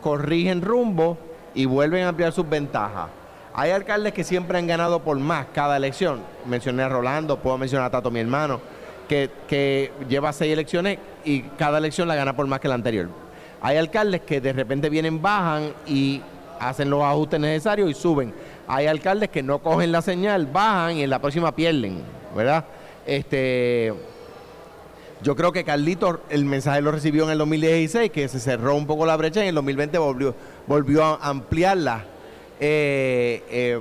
corrigen 0.00 0.62
rumbo 0.62 1.16
y 1.58 1.66
vuelven 1.66 2.04
a 2.04 2.10
ampliar 2.10 2.32
sus 2.32 2.48
ventajas. 2.48 3.08
Hay 3.52 3.72
alcaldes 3.72 4.12
que 4.12 4.22
siempre 4.22 4.58
han 4.58 4.68
ganado 4.68 5.02
por 5.02 5.18
más 5.18 5.46
cada 5.52 5.76
elección. 5.76 6.20
Mencioné 6.46 6.84
a 6.84 6.88
Rolando, 6.88 7.36
puedo 7.40 7.58
mencionar 7.58 7.88
a 7.88 7.90
Tato, 7.90 8.12
mi 8.12 8.20
hermano, 8.20 8.60
que, 9.08 9.90
lleva 10.08 10.32
seis 10.32 10.52
elecciones 10.52 11.00
y 11.24 11.42
cada 11.58 11.78
elección 11.78 12.06
la 12.06 12.14
gana 12.14 12.36
por 12.36 12.46
más 12.46 12.60
que 12.60 12.68
la 12.68 12.76
anterior. 12.76 13.08
Hay 13.60 13.76
alcaldes 13.76 14.20
que 14.20 14.40
de 14.40 14.52
repente 14.52 14.88
vienen, 14.88 15.20
bajan 15.20 15.72
y 15.84 16.22
hacen 16.60 16.90
los 16.90 17.02
ajustes 17.02 17.40
necesarios 17.40 17.90
y 17.90 17.94
suben. 17.94 18.32
Hay 18.68 18.86
alcaldes 18.86 19.28
que 19.28 19.42
no 19.42 19.58
cogen 19.58 19.90
la 19.90 20.00
señal, 20.00 20.46
bajan 20.46 20.98
y 20.98 21.02
en 21.02 21.10
la 21.10 21.18
próxima 21.18 21.50
pierden, 21.50 22.02
¿verdad? 22.36 22.66
Este, 23.04 23.92
yo 25.22 25.34
creo 25.36 25.50
que 25.52 25.64
Carlito 25.64 26.20
el 26.30 26.44
mensaje 26.44 26.80
lo 26.80 26.92
recibió 26.92 27.24
en 27.24 27.30
el 27.30 27.38
2016, 27.38 28.10
que 28.10 28.28
se 28.28 28.38
cerró 28.40 28.74
un 28.76 28.86
poco 28.86 29.04
la 29.06 29.16
brecha 29.16 29.40
y 29.40 29.42
en 29.44 29.48
el 29.50 29.54
2020 29.56 29.98
volvió, 29.98 30.34
volvió 30.66 31.04
a 31.04 31.18
ampliarla. 31.28 32.04
Eh, 32.60 33.42
eh, 33.50 33.80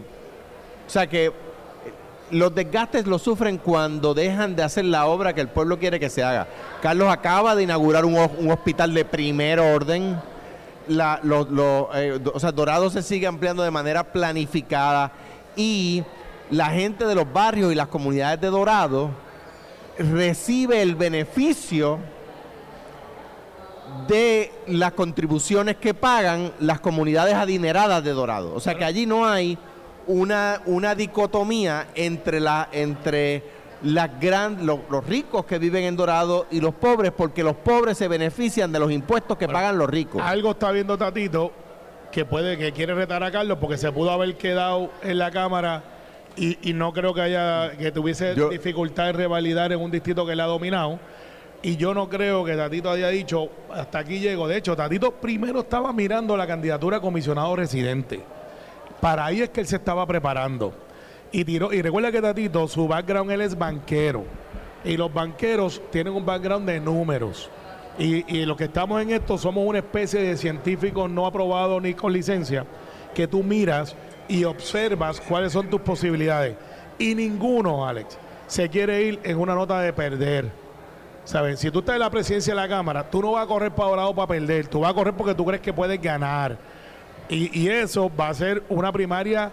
o 0.88 0.90
sea 0.90 1.08
que 1.08 1.26
eh, 1.28 1.32
los 2.32 2.54
desgastes 2.56 3.06
los 3.08 3.22
sufren 3.22 3.58
cuando 3.58 4.14
dejan 4.14 4.56
de 4.56 4.64
hacer 4.64 4.86
la 4.86 5.06
obra 5.06 5.34
que 5.34 5.42
el 5.42 5.48
pueblo 5.48 5.78
quiere 5.80 6.00
que 6.00 6.10
se 6.10 6.24
haga. 6.24 6.48
Carlos 6.82 7.10
acaba 7.10 7.56
de 7.56 7.64
inaugurar 7.64 8.06
un, 8.06 8.18
ho- 8.18 8.32
un 8.40 8.52
hospital 8.52 8.94
de 8.94 9.06
primer 9.06 9.60
orden. 9.60 10.20
O 12.34 12.40
sea, 12.40 12.52
Dorado 12.52 12.90
se 12.90 13.02
sigue 13.04 13.28
ampliando 13.28 13.62
de 13.64 13.72
manera 13.72 14.04
planificada 14.04 15.12
y 15.56 16.04
la 16.50 16.68
gente 16.70 17.06
de 17.06 17.14
los 17.16 17.32
barrios 17.32 17.72
y 17.72 17.76
las 17.76 17.88
comunidades 17.88 18.40
de 18.40 18.48
Dorado 18.48 19.10
recibe 20.00 20.82
el 20.82 20.96
beneficio 20.96 22.00
de 24.08 24.52
las 24.68 24.92
contribuciones 24.94 25.78
que 25.78 25.94
pagan 25.94 26.52
las 26.60 26.80
comunidades 26.80 27.34
adineradas 27.36 28.04
de 28.04 28.12
Dorado. 28.12 28.54
O 28.54 28.60
sea 28.60 28.76
que 28.76 28.84
allí 28.86 29.06
no 29.06 29.26
hay 29.26 29.58
una, 30.08 30.62
una 30.66 30.96
dicotomía 30.96 31.88
entre, 31.96 32.40
la, 32.40 32.70
entre 32.72 33.44
las 33.84 34.20
gran, 34.20 34.66
lo- 34.66 34.82
los 34.90 35.06
ricos 35.06 35.46
que 35.46 35.58
viven 35.60 35.84
en 35.84 35.96
Dorado 35.96 36.48
y 36.52 36.60
los 36.62 36.74
pobres, 36.74 37.12
porque 37.16 37.44
los 37.44 37.56
pobres 37.56 37.98
se 37.98 38.08
benefician 38.08 38.72
de 38.72 38.80
los 38.80 38.92
impuestos 38.92 39.38
que 39.38 39.48
pagan 39.48 39.78
los 39.78 39.90
ricos. 39.90 40.22
Algo 40.24 40.52
está 40.52 40.72
viendo 40.72 40.98
Tatito 40.98 41.52
que 42.12 42.24
puede, 42.26 42.58
que 42.58 42.72
quiere 42.72 42.94
retar 42.94 43.22
a 43.24 43.32
Carlos 43.32 43.58
porque 43.60 43.78
se 43.78 43.92
pudo 43.92 44.12
haber 44.12 44.36
quedado 44.38 44.90
en 45.04 45.18
la 45.18 45.30
Cámara 45.32 45.84
y, 46.38 46.70
y 46.70 46.74
no 46.74 46.94
creo 46.94 47.14
que 47.14 47.22
haya, 47.22 47.72
que 47.78 47.92
tuviese 47.92 48.36
Yo- 48.36 48.50
dificultad 48.50 49.08
de 49.08 49.14
revalidar 49.14 49.72
en 49.72 49.80
un 49.82 49.92
distrito 49.92 50.26
que 50.26 50.36
le 50.36 50.42
ha 50.44 50.46
dominado. 50.46 51.00
Y 51.64 51.76
yo 51.76 51.94
no 51.94 52.08
creo 52.08 52.46
que 52.46 52.56
Tatito 52.56 52.92
haya 52.92 53.10
dicho, 53.10 53.50
hasta 53.74 54.00
aquí 54.00 54.20
llego. 54.20 54.48
De 54.48 54.58
hecho, 54.58 54.76
Tatito 54.76 55.12
primero 55.12 55.62
estaba 55.62 55.92
mirando 55.92 56.38
la 56.38 56.46
candidatura 56.46 56.98
a 56.98 57.02
comisionado 57.02 57.56
residente. 57.56 58.22
Para 59.02 59.26
ahí 59.26 59.42
es 59.42 59.50
que 59.50 59.62
él 59.62 59.68
se 59.68 59.78
estaba 59.78 60.06
preparando. 60.06 60.74
Y 61.32 61.44
tiró, 61.44 61.74
y 61.74 61.82
recuerda 61.82 62.12
que 62.12 62.22
Tatito, 62.22 62.68
su 62.68 62.88
background 62.88 63.32
él 63.32 63.42
es 63.42 63.58
banquero. 63.58 64.24
Y 64.86 64.96
los 64.96 65.12
banqueros 65.12 65.82
tienen 65.92 66.14
un 66.14 66.26
background 66.26 66.68
de 66.70 66.80
números. 66.80 67.50
Y, 68.00 68.24
y 68.38 68.46
los 68.46 68.56
que 68.56 68.66
estamos 68.66 69.02
en 69.02 69.10
esto 69.10 69.40
somos 69.40 69.66
una 69.66 69.80
especie 69.80 70.22
de 70.22 70.38
científicos 70.38 71.10
no 71.10 71.26
aprobados 71.26 71.82
ni 71.82 71.96
con 71.96 72.14
licencia, 72.14 72.64
que 73.16 73.28
tú 73.28 73.42
miras 73.42 73.96
y 74.28 74.44
observas 74.44 75.22
cuáles 75.22 75.54
son 75.54 75.70
tus 75.70 75.82
posibilidades. 75.82 76.56
Y 77.00 77.16
ninguno, 77.16 77.88
Alex, 77.88 78.18
se 78.48 78.70
quiere 78.70 79.02
ir 79.04 79.20
en 79.24 79.38
una 79.38 79.56
nota 79.56 79.80
de 79.82 79.94
perder. 79.94 80.52
¿Sabes? 81.26 81.60
Si 81.60 81.70
tú 81.70 81.80
estás 81.80 81.96
en 81.96 82.00
la 82.00 82.10
presidencia 82.10 82.54
de 82.54 82.62
la 82.62 82.70
Cámara, 82.70 83.10
tú 83.10 83.22
no 83.22 83.34
vas 83.34 83.44
a 83.44 83.48
correr 83.48 83.72
para 83.72 83.90
Dorado 83.90 84.16
para 84.16 84.28
perder, 84.28 84.68
tú 84.68 84.80
vas 84.80 84.92
a 84.92 84.94
correr 84.94 85.14
porque 85.14 85.36
tú 85.36 85.46
crees 85.46 85.62
que 85.62 85.74
puedes 85.74 86.02
ganar. 86.02 86.58
Y, 87.28 87.60
y 87.60 87.70
eso 87.70 88.10
va 88.16 88.30
a 88.30 88.34
ser 88.34 88.64
una 88.70 88.92
primaria 88.94 89.52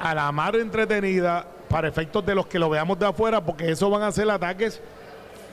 a 0.00 0.14
la 0.14 0.32
mar 0.32 0.56
entretenida 0.56 1.46
para 1.68 1.86
efectos 1.86 2.26
de 2.26 2.34
los 2.34 2.46
que 2.46 2.58
lo 2.58 2.68
veamos 2.68 2.98
de 2.98 3.06
afuera, 3.06 3.44
porque 3.44 3.70
eso 3.70 3.88
van 3.88 4.02
a 4.02 4.10
ser 4.10 4.28
ataques 4.28 4.80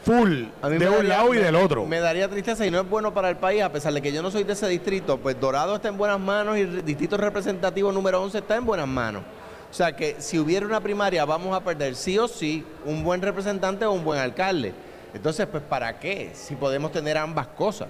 full 0.04 0.46
A 0.62 0.70
mí 0.70 0.78
de 0.78 0.90
un 0.90 1.08
lado 1.08 1.34
y 1.34 1.38
me- 1.38 1.44
del 1.44 1.56
otro. 1.56 1.86
Me 1.86 2.00
daría 2.00 2.28
tristeza 2.28 2.66
y 2.66 2.72
no 2.72 2.80
es 2.82 2.90
bueno 2.90 3.14
para 3.14 3.30
el 3.30 3.38
país, 3.38 3.62
a 3.62 3.72
pesar 3.72 3.94
de 3.94 4.02
que 4.02 4.12
yo 4.12 4.22
no 4.22 4.32
soy 4.32 4.44
de 4.44 4.54
ese 4.54 4.68
distrito, 4.68 5.18
pues 5.18 5.40
Dorado 5.40 5.76
está 5.76 5.88
en 5.90 5.98
buenas 5.98 6.20
manos 6.20 6.58
y 6.58 6.62
el 6.62 6.84
distrito 6.86 7.18
representativo 7.18 7.92
número 7.92 8.22
11 8.22 8.40
está 8.40 8.56
en 8.56 8.66
buenas 8.66 8.88
manos. 8.88 9.24
O 9.70 9.74
sea 9.74 9.96
que 9.96 10.18
si 10.20 10.38
hubiera 10.38 10.66
una 10.66 10.82
primaria 10.82 11.24
vamos 11.24 11.56
a 11.56 11.62
perder 11.64 11.96
sí 11.96 12.18
o 12.18 12.28
sí 12.28 12.66
un 12.86 13.04
buen 13.04 13.22
representante 13.22 13.86
o 13.86 13.92
un 13.94 14.04
buen 14.04 14.20
alcalde. 14.20 14.74
Entonces, 15.14 15.46
pues 15.48 15.64
¿para 15.64 16.00
qué? 16.00 16.32
Si 16.34 16.56
podemos 16.56 16.92
tener 16.92 17.18
ambas 17.18 17.48
cosas. 17.48 17.88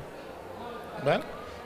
¿Ven? 1.06 1.22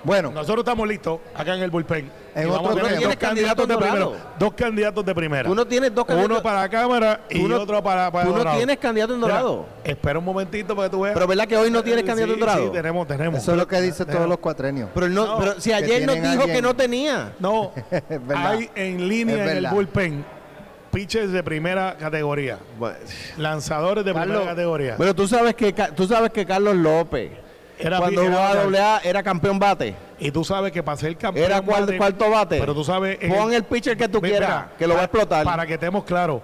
Bueno, 0.05 0.31
Nosotros 0.31 0.59
estamos 0.59 0.87
listos 0.87 1.19
acá 1.33 1.55
en 1.55 1.63
el 1.63 1.71
bullpen. 1.71 2.09
En 2.35 2.49
otro 2.49 2.75
tema. 2.75 2.89
dos 2.89 2.97
¿Tienes 2.99 3.15
candidatos 3.17 3.67
de 3.67 3.77
primera. 3.77 4.07
Dos 4.37 4.53
candidatos 4.53 5.05
de 5.05 5.15
primera. 5.15 5.49
Tú 5.49 5.55
no 5.55 5.65
tienes 5.65 5.95
dos 5.95 6.05
Uno 6.07 6.15
candidatos- 6.17 6.43
para 6.43 6.61
la 6.61 6.69
Cámara 6.69 7.21
y 7.29 7.39
no- 7.43 7.55
otro 7.61 7.81
para, 7.83 8.11
para 8.11 8.25
tú 8.25 8.31
no 8.31 8.37
Dorado. 8.37 8.57
tienes 8.57 8.77
candidato 8.77 9.13
en 9.13 9.19
Mira, 9.21 9.31
Dorado. 9.33 9.65
espera 9.83 10.19
un 10.19 10.25
momentito 10.25 10.75
para 10.75 10.87
que 10.89 10.91
tú 10.95 11.01
veas. 11.01 11.13
Pero 11.15 11.25
¿verdad 11.27 11.47
que 11.47 11.57
hoy 11.57 11.71
no 11.71 11.81
tienes 11.83 12.01
Sí, 12.03 12.07
candidato 12.07 12.33
en 12.33 12.39
Dorado? 12.39 12.65
Sí, 12.65 12.69
tenemos, 12.71 13.07
tenemos. 13.07 13.39
eso 13.41 13.51
es 13.53 13.57
lo 13.57 13.67
que 13.67 13.81
dice 13.81 13.97
Tenemos. 14.05 14.15
todos 14.17 14.29
los 14.29 14.37
cuatrenios. 14.39 14.89
Pero, 14.93 15.09
no, 15.09 15.25
No, 15.25 15.37
pero 15.39 15.59
si 15.59 15.73
ayer 15.73 16.05
nos 16.05 16.15
dijo 16.15 16.27
alguien- 16.43 16.55
que 16.55 16.61
no 16.61 16.75
tenía. 16.75 17.33
No, 17.39 17.71
hay 18.35 18.69
en 18.75 19.07
línea 19.07 19.43
en 19.51 19.57
el 19.57 19.67
bullpen 19.69 20.25
pitchers 20.91 21.31
de 21.31 21.41
primera 21.43 21.95
categoría, 21.97 22.59
Bueno, 22.77 22.97
lanzadores 23.37 24.05
de 24.05 24.13
primera 24.13 24.43
categoría. 24.45 24.95
Pero 24.97 25.13
tú 25.15 25.27
sabes 25.27 25.55
que 25.55 25.73
tú 25.73 26.05
sabes 26.05 26.31
que 26.31 26.45
Carlos 26.45 26.75
López 26.75 27.31
Era 27.77 27.97
cuando 27.97 28.21
era 28.21 28.31
jugaba 28.31 28.49
a 28.51 28.55
doble 28.63 28.79
A 28.79 29.01
era 29.03 29.21
campeón 29.23 29.59
bate. 29.59 29.95
Y 30.17 30.31
tú 30.31 30.43
sabes 30.45 30.71
que 30.71 30.81
para 30.81 30.97
ser 30.97 31.15
campeón 31.17 31.45
Era 31.45 31.61
cual- 31.61 31.85
bate- 31.85 31.97
cuarto 31.97 32.29
bate. 32.29 32.59
Pero 32.59 32.73
tú 32.73 32.83
sabes 32.85 33.17
Pon 33.27 33.53
el 33.53 33.63
pitcher 33.65 33.97
que 33.97 34.07
tú 34.07 34.21
quieras, 34.21 34.67
que 34.77 34.87
lo 34.87 34.93
va 34.95 35.01
a 35.01 35.03
explotar. 35.03 35.43
Para 35.43 35.65
que 35.67 35.73
estemos 35.73 36.03
claros. 36.05 36.41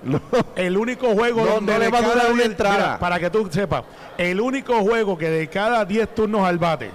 El 0.56 0.78
único 0.78 1.08
juego 1.14 1.46
No, 1.46 1.52
donde 1.54 1.74
no 1.74 1.80
le 1.80 1.90
va 1.90 2.00
a 2.00 2.02
durar 2.02 2.26
una 2.28 2.36
10 2.36 2.46
entrada. 2.48 2.76
mira, 2.76 3.00
para 3.00 3.20
que 3.20 3.30
tú 3.30 3.48
sepas, 3.52 3.84
el 4.18 4.42
único 4.42 4.80
juego 4.82 5.18
que 5.18 5.30
de 5.30 5.48
cada 5.48 5.86
10 5.86 6.14
turnos 6.14 6.46
al 6.48 6.58
bate, 6.58 6.92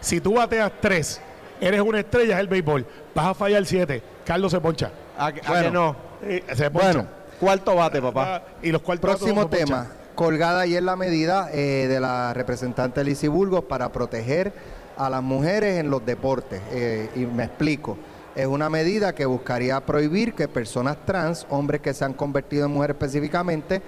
si 0.00 0.20
tú 0.20 0.34
bateas 0.34 0.72
3, 0.80 1.20
eres 1.60 1.80
una 1.80 2.00
estrella, 2.00 2.34
es 2.34 2.40
el 2.40 2.48
béisbol. 2.48 2.84
Vas 3.14 3.26
a 3.26 3.34
fallar 3.34 3.64
7. 3.64 4.02
Carlos 4.24 4.50
se 4.50 4.60
poncha. 4.60 4.90
¿A, 5.16 5.26
a 5.26 5.32
Bueno. 5.46 5.62
que 5.64 5.70
no? 5.70 5.96
Eh, 6.22 6.44
se 6.54 6.70
poncha. 6.70 6.86
Bueno, 6.92 7.06
Cuarto 7.38 7.74
bate, 7.74 8.02
papá. 8.02 8.36
Ah, 8.36 8.42
y 8.62 8.70
los 8.70 8.82
cuartos 8.82 9.10
Próximo 9.16 9.48
tema. 9.48 9.86
Colgada 10.14 10.60
ayer 10.60 10.82
la 10.82 10.96
medida 10.96 11.48
eh, 11.52 11.86
de 11.88 11.98
la 12.00 12.34
representante 12.34 13.02
Lizy 13.04 13.28
Burgos 13.28 13.64
para 13.64 13.90
proteger 13.90 14.52
a 14.98 15.08
las 15.08 15.22
mujeres 15.22 15.78
en 15.78 15.90
los 15.90 16.04
deportes. 16.04 16.60
Eh, 16.72 17.08
y 17.16 17.20
me 17.20 17.44
explico. 17.44 17.96
Es 18.34 18.46
una 18.46 18.68
medida 18.68 19.14
que 19.14 19.24
buscaría 19.24 19.80
prohibir 19.80 20.34
que 20.34 20.46
personas 20.46 20.98
trans, 21.06 21.46
hombres 21.48 21.80
que 21.80 21.94
se 21.94 22.04
han 22.04 22.12
convertido 22.12 22.66
en 22.66 22.72
mujeres 22.72 22.96
específicamente, 22.96 23.80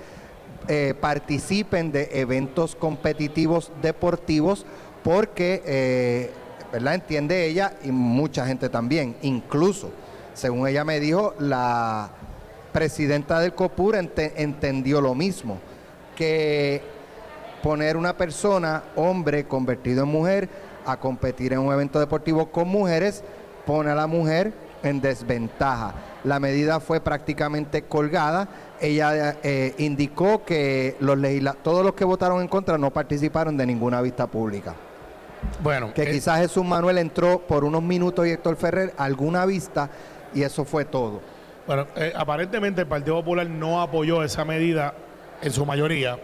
eh, 0.68 0.94
participen 0.98 1.92
de 1.92 2.08
eventos 2.12 2.74
competitivos 2.76 3.70
deportivos 3.82 4.64
porque, 5.04 6.30
¿verdad? 6.72 6.94
Entiende 6.94 7.44
ella 7.44 7.74
y 7.84 7.90
mucha 7.90 8.46
gente 8.46 8.68
también, 8.68 9.16
incluso, 9.22 9.90
según 10.34 10.66
ella 10.66 10.84
me 10.84 11.00
dijo, 11.00 11.34
la 11.38 12.10
presidenta 12.72 13.40
del 13.40 13.54
COPUR 13.54 13.96
ente- 13.96 14.32
entendió 14.36 15.00
lo 15.00 15.14
mismo, 15.14 15.58
que 16.16 16.82
poner 17.62 17.96
una 17.96 18.16
persona, 18.16 18.82
hombre 18.96 19.44
convertido 19.44 20.04
en 20.04 20.08
mujer, 20.08 20.48
a 20.84 20.96
competir 20.98 21.52
en 21.52 21.60
un 21.60 21.72
evento 21.72 22.00
deportivo 22.00 22.50
con 22.50 22.68
mujeres, 22.68 23.22
pone 23.64 23.90
a 23.90 23.94
la 23.94 24.06
mujer 24.06 24.52
en 24.82 25.00
desventaja. 25.00 25.94
La 26.24 26.40
medida 26.40 26.80
fue 26.80 27.00
prácticamente 27.00 27.82
colgada. 27.82 28.48
Ella 28.80 29.36
eh, 29.42 29.74
indicó 29.78 30.44
que 30.44 30.96
los 31.00 31.18
todos 31.62 31.84
los 31.84 31.94
que 31.94 32.04
votaron 32.04 32.40
en 32.40 32.48
contra 32.48 32.78
no 32.78 32.90
participaron 32.90 33.56
de 33.56 33.66
ninguna 33.66 34.00
vista 34.02 34.26
pública. 34.26 34.74
Bueno, 35.62 35.92
Que 35.92 36.02
eh, 36.02 36.10
quizás 36.12 36.40
Jesús 36.40 36.64
Manuel 36.64 36.98
entró 36.98 37.40
por 37.40 37.64
unos 37.64 37.82
minutos 37.82 38.26
y 38.26 38.30
Héctor 38.30 38.56
Ferrer 38.56 38.94
alguna 38.96 39.44
vista 39.46 39.90
y 40.34 40.42
eso 40.42 40.64
fue 40.64 40.84
todo. 40.84 41.20
Bueno, 41.66 41.86
eh, 41.96 42.12
aparentemente 42.16 42.82
el 42.82 42.86
Partido 42.86 43.16
Popular 43.16 43.48
no 43.48 43.80
apoyó 43.80 44.22
esa 44.22 44.44
medida 44.44 44.94
en 45.42 45.52
su 45.52 45.66
mayoría 45.66 46.18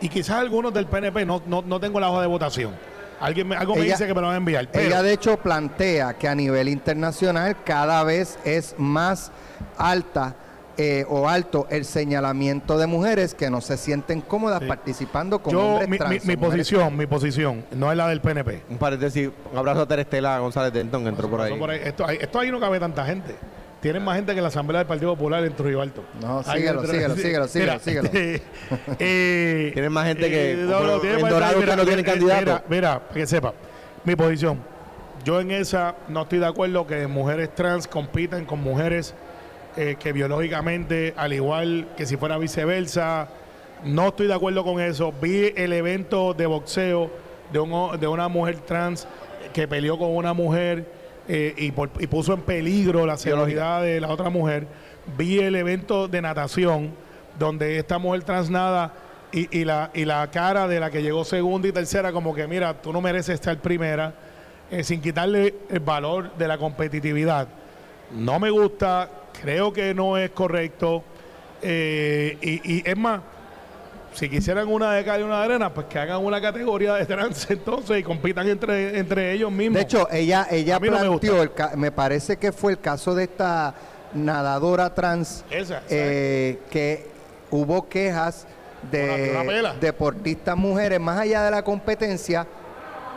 y 0.00 0.08
quizás 0.08 0.36
algunos 0.38 0.72
del 0.74 0.86
PNP 0.86 1.24
no, 1.24 1.42
no, 1.46 1.62
no 1.62 1.78
tengo 1.78 2.00
la 2.00 2.10
hoja 2.10 2.22
de 2.22 2.26
votación. 2.26 2.72
Alguien 3.20 3.46
me, 3.46 3.54
algo 3.56 3.74
me 3.76 3.82
Ella- 3.82 3.92
dice 3.92 4.06
que 4.08 4.14
me 4.14 4.20
lo 4.20 4.26
van 4.26 4.34
a 4.34 4.38
enviar. 4.38 4.68
Pero, 4.72 4.84
Ella 4.84 5.02
de 5.02 5.12
hecho 5.12 5.36
plantea 5.36 6.14
que 6.14 6.26
a 6.26 6.34
nivel 6.34 6.68
internacional 6.68 7.56
cada 7.64 8.02
vez 8.02 8.36
es 8.44 8.74
más 8.78 9.30
alta 9.78 10.34
eh, 10.78 11.04
o 11.08 11.28
alto 11.28 11.66
el 11.70 11.84
señalamiento 11.84 12.78
de 12.78 12.86
mujeres 12.86 13.34
que 13.34 13.50
no 13.50 13.60
se 13.60 13.76
sienten 13.76 14.22
cómodas 14.22 14.60
Sí. 14.60 14.66
participando 14.66 15.40
con 15.40 15.52
yo, 15.52 15.60
hombres 15.60 15.88
mi, 15.88 15.98
trans. 15.98 16.24
mi- 16.24 16.36
posición, 16.36 16.96
mi 16.96 17.06
posición, 17.06 17.64
no 17.72 17.90
es 17.92 17.96
la 17.96 18.08
del 18.08 18.20
PNP. 18.22 18.62
Un 18.70 18.78
paréntesis, 18.78 19.30
un 19.52 19.58
abrazo 19.58 19.82
a 19.82 19.86
Terestela 19.86 20.38
González 20.38 20.72
Denton 20.72 21.02
que 21.04 21.10
entró 21.10 21.28
por 21.30 21.42
ahí. 21.42 21.56
por 21.58 21.70
ahí. 21.70 21.80
Esto, 21.84 22.06
ahí- 22.06 22.18
esto 22.20 22.40
ahí 22.40 22.50
no 22.50 22.58
cabe 22.58 22.80
tanta 22.80 23.04
gente. 23.04 23.36
Tienen 23.82 24.04
más 24.04 24.14
gente 24.14 24.32
que 24.34 24.40
la 24.40 24.46
Asamblea 24.46 24.78
del 24.78 24.86
Partido 24.86 25.14
Popular 25.16 25.44
en 25.44 25.52
Trujillo 25.54 25.82
Alto. 25.82 26.04
No, 26.20 26.42
síguelo, 26.44 26.86
síguelo, 26.86 27.16
síguelo, 27.16 27.48
síguelo, 27.48 27.78
síguelo. 27.80 28.06
este, 28.06 28.42
eh, 29.00 29.70
Tienen 29.74 29.90
más 29.92 30.06
gente 30.06 30.30
que- 30.30 30.54
tienen 31.00 31.18
en 31.18 31.28
Dorado 31.28 31.58
mira, 31.58 31.72
que 31.72 31.76
no 31.76 31.84
tienen 31.84 32.04
mira, 32.04 32.12
candidato. 32.12 32.64
Mira, 32.68 33.00
para 33.00 33.14
que 33.14 33.26
sepa, 33.26 33.52
mi 34.04 34.14
posición. 34.14 34.60
Yo 35.24 35.40
en 35.40 35.50
esa 35.50 35.96
no 36.08 36.22
estoy 36.22 36.38
de 36.38 36.46
acuerdo 36.46 36.86
que 36.86 37.08
mujeres 37.08 37.52
trans 37.56 37.88
compitan 37.88 38.44
con 38.44 38.60
mujeres 38.62 39.14
eh, 39.76 39.96
que 39.98 40.12
biológicamente, 40.12 41.12
al 41.16 41.32
igual 41.32 41.88
que 41.96 42.06
si 42.06 42.16
fuera 42.16 42.38
viceversa, 42.38 43.28
no 43.84 44.08
estoy 44.08 44.28
de 44.28 44.34
acuerdo 44.34 44.62
con 44.62 44.80
eso. 44.80 45.12
Vi 45.20 45.52
el 45.56 45.72
evento 45.72 46.34
de 46.34 46.46
boxeo 46.46 47.10
de, 47.52 47.58
un 47.58 47.98
de 47.98 48.06
una 48.06 48.28
mujer 48.28 48.58
trans 48.60 49.08
que 49.52 49.66
peleó 49.66 49.98
con 49.98 50.14
una 50.14 50.32
mujer 50.34 51.01
eh, 51.28 51.54
y, 51.56 51.70
por- 51.72 51.90
y 51.98 52.06
puso 52.06 52.34
en 52.34 52.40
peligro 52.42 53.06
la 53.06 53.16
seguridad 53.16 53.82
de 53.82 54.00
la 54.00 54.08
otra 54.08 54.30
mujer. 54.30 54.66
Vi 55.16 55.38
el 55.40 55.54
evento 55.56 56.08
de 56.08 56.22
natación 56.22 56.90
donde 57.38 57.78
esta 57.78 57.98
mujer 57.98 58.22
trans 58.24 58.50
nada 58.50 58.92
y, 59.32 59.58
y 59.60 59.64
la, 59.64 59.90
y 59.94 60.04
la 60.04 60.30
cara 60.30 60.68
de 60.68 60.78
la 60.78 60.90
que 60.90 61.02
llegó 61.02 61.24
segunda 61.24 61.66
y 61.68 61.72
tercera 61.72 62.12
como 62.12 62.34
que 62.34 62.46
mira, 62.46 62.74
tú 62.80 62.92
no 62.92 63.00
mereces 63.00 63.34
estar 63.36 63.56
primera, 63.58 64.14
eh, 64.70 64.84
sin 64.84 65.00
quitarle 65.00 65.54
el 65.70 65.80
valor 65.80 66.34
de 66.36 66.46
la 66.48 66.58
competitividad. 66.58 67.48
No 68.14 68.38
me 68.38 68.50
gusta, 68.50 69.08
creo 69.40 69.72
que 69.72 69.94
no 69.94 70.18
es 70.18 70.30
correcto. 70.30 71.02
eh, 71.62 72.36
y, 72.42 72.76
y 72.78 72.82
es 72.84 72.96
más, 72.96 73.20
si 74.14 74.28
quisieran 74.28 74.68
una 74.68 74.92
de 74.92 75.04
cal 75.04 75.20
y 75.20 75.24
una 75.24 75.38
de 75.38 75.44
arena, 75.46 75.72
pues 75.72 75.86
que 75.86 75.98
hagan 75.98 76.24
una 76.24 76.40
categoría 76.40 76.94
de 76.94 77.06
trans 77.06 77.46
entonces 77.50 77.98
y 77.98 78.02
compitan 78.02 78.48
entre, 78.48 78.98
entre 78.98 79.32
ellos 79.32 79.50
mismos. 79.50 79.76
De 79.76 79.82
hecho, 79.82 80.08
ella, 80.10 80.46
ella 80.50 80.74
no 80.74 80.80
me 80.80 80.88
planteó, 80.90 81.36
gusta. 81.46 81.70
el 81.72 81.78
me 81.78 81.90
parece 81.92 82.36
que 82.36 82.52
fue 82.52 82.72
el 82.72 82.78
caso 82.80 83.14
de 83.14 83.24
esta 83.24 83.74
nadadora 84.14 84.94
trans, 84.94 85.44
Esa, 85.50 85.82
eh, 85.88 86.58
que 86.70 87.06
hubo 87.50 87.88
quejas 87.88 88.46
de 88.90 89.30
Una- 89.32 89.40
una 89.40 89.50
pela. 89.50 89.74
deportistas 89.80 90.56
mujeres, 90.56 91.00
más 91.00 91.18
allá 91.18 91.44
de 91.44 91.50
la 91.50 91.62
competencia, 91.62 92.46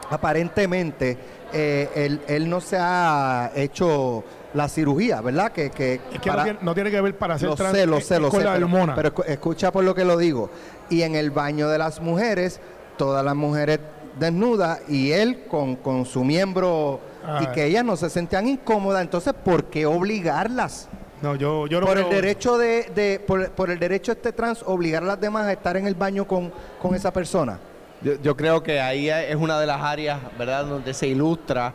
aparentemente 0.10 1.18
eh, 1.54 1.90
él, 1.96 2.22
él 2.28 2.50
no 2.50 2.62
se 2.62 2.78
ha 2.80 3.52
hecho 3.56 4.24
la 4.54 4.70
cirugía, 4.70 5.22
¿verdad? 5.22 5.52
Que, 5.52 5.70
que 5.70 5.96
es 6.14 6.20
que 6.22 6.30
para- 6.30 6.38
no, 6.38 6.44
tiene, 6.46 6.60
no 6.62 6.74
tiene 6.74 6.92
que 6.92 7.02
ver 7.02 7.18
para 7.18 7.38
ser 7.38 7.50
lo 7.50 7.56
trans 7.56 7.76
sé, 7.76 7.86
lo 7.86 8.00
sé, 8.02 8.20
lo 8.20 8.32
sé. 8.32 8.38
Pero, 8.38 8.52
hormona. 8.52 8.96
pero 8.96 9.14
escu- 9.14 9.26
escucha 9.28 9.72
por 9.72 9.84
lo 9.84 9.94
que 9.94 10.06
lo 10.06 10.18
digo. 10.18 10.50
Y 10.89 11.02
en 11.02 11.15
el 11.15 11.32
baño 11.32 11.69
de 11.69 11.78
las 11.78 12.00
mujeres, 12.02 12.60
todas 12.98 13.24
las 13.26 13.36
mujeres 13.36 13.80
desnudas 14.19 14.80
y 14.88 15.12
él 15.12 15.45
con, 15.50 15.76
con 15.76 16.06
su 16.06 16.24
miembro 16.24 17.00
y 17.41 17.48
que 17.48 17.65
ellas 17.65 17.84
no 17.84 17.95
se 17.98 18.10
sentían 18.10 18.48
incómodas. 18.48 19.02
Entonces, 19.02 19.34
¿por 19.34 19.65
qué 19.65 19.86
obligarlas? 19.86 20.88
no, 21.21 21.34
yo, 21.36 21.65
yo 21.65 21.80
no 21.82 21.88
por 21.88 21.98
el 21.98 22.10
derecho 22.10 22.58
de, 22.58 22.84
de- 22.93 23.19
por, 23.19 23.50
por 23.52 23.71
el 23.71 23.80
derecho 23.80 24.12
este 24.12 24.32
trans 24.32 24.62
obligar 24.63 25.02
a 25.02 25.08
las 25.08 25.19
demás 25.19 25.48
a 25.48 25.54
estar 25.54 25.76
en 25.76 25.88
el 25.88 25.95
baño 25.95 26.28
con, 26.28 26.54
con 26.80 26.93
esa 26.93 27.12
persona. 27.12 27.58
Yo, 28.02 28.13
yo 28.21 28.36
creo 28.38 28.62
que 28.62 28.80
ahí 28.80 29.10
es 29.10 29.36
una 29.36 29.60
de 29.60 29.65
las 29.65 29.82
áreas, 29.82 30.19
¿verdad?, 30.38 30.65
donde 30.65 30.93
se 30.93 31.08
ilustra 31.08 31.74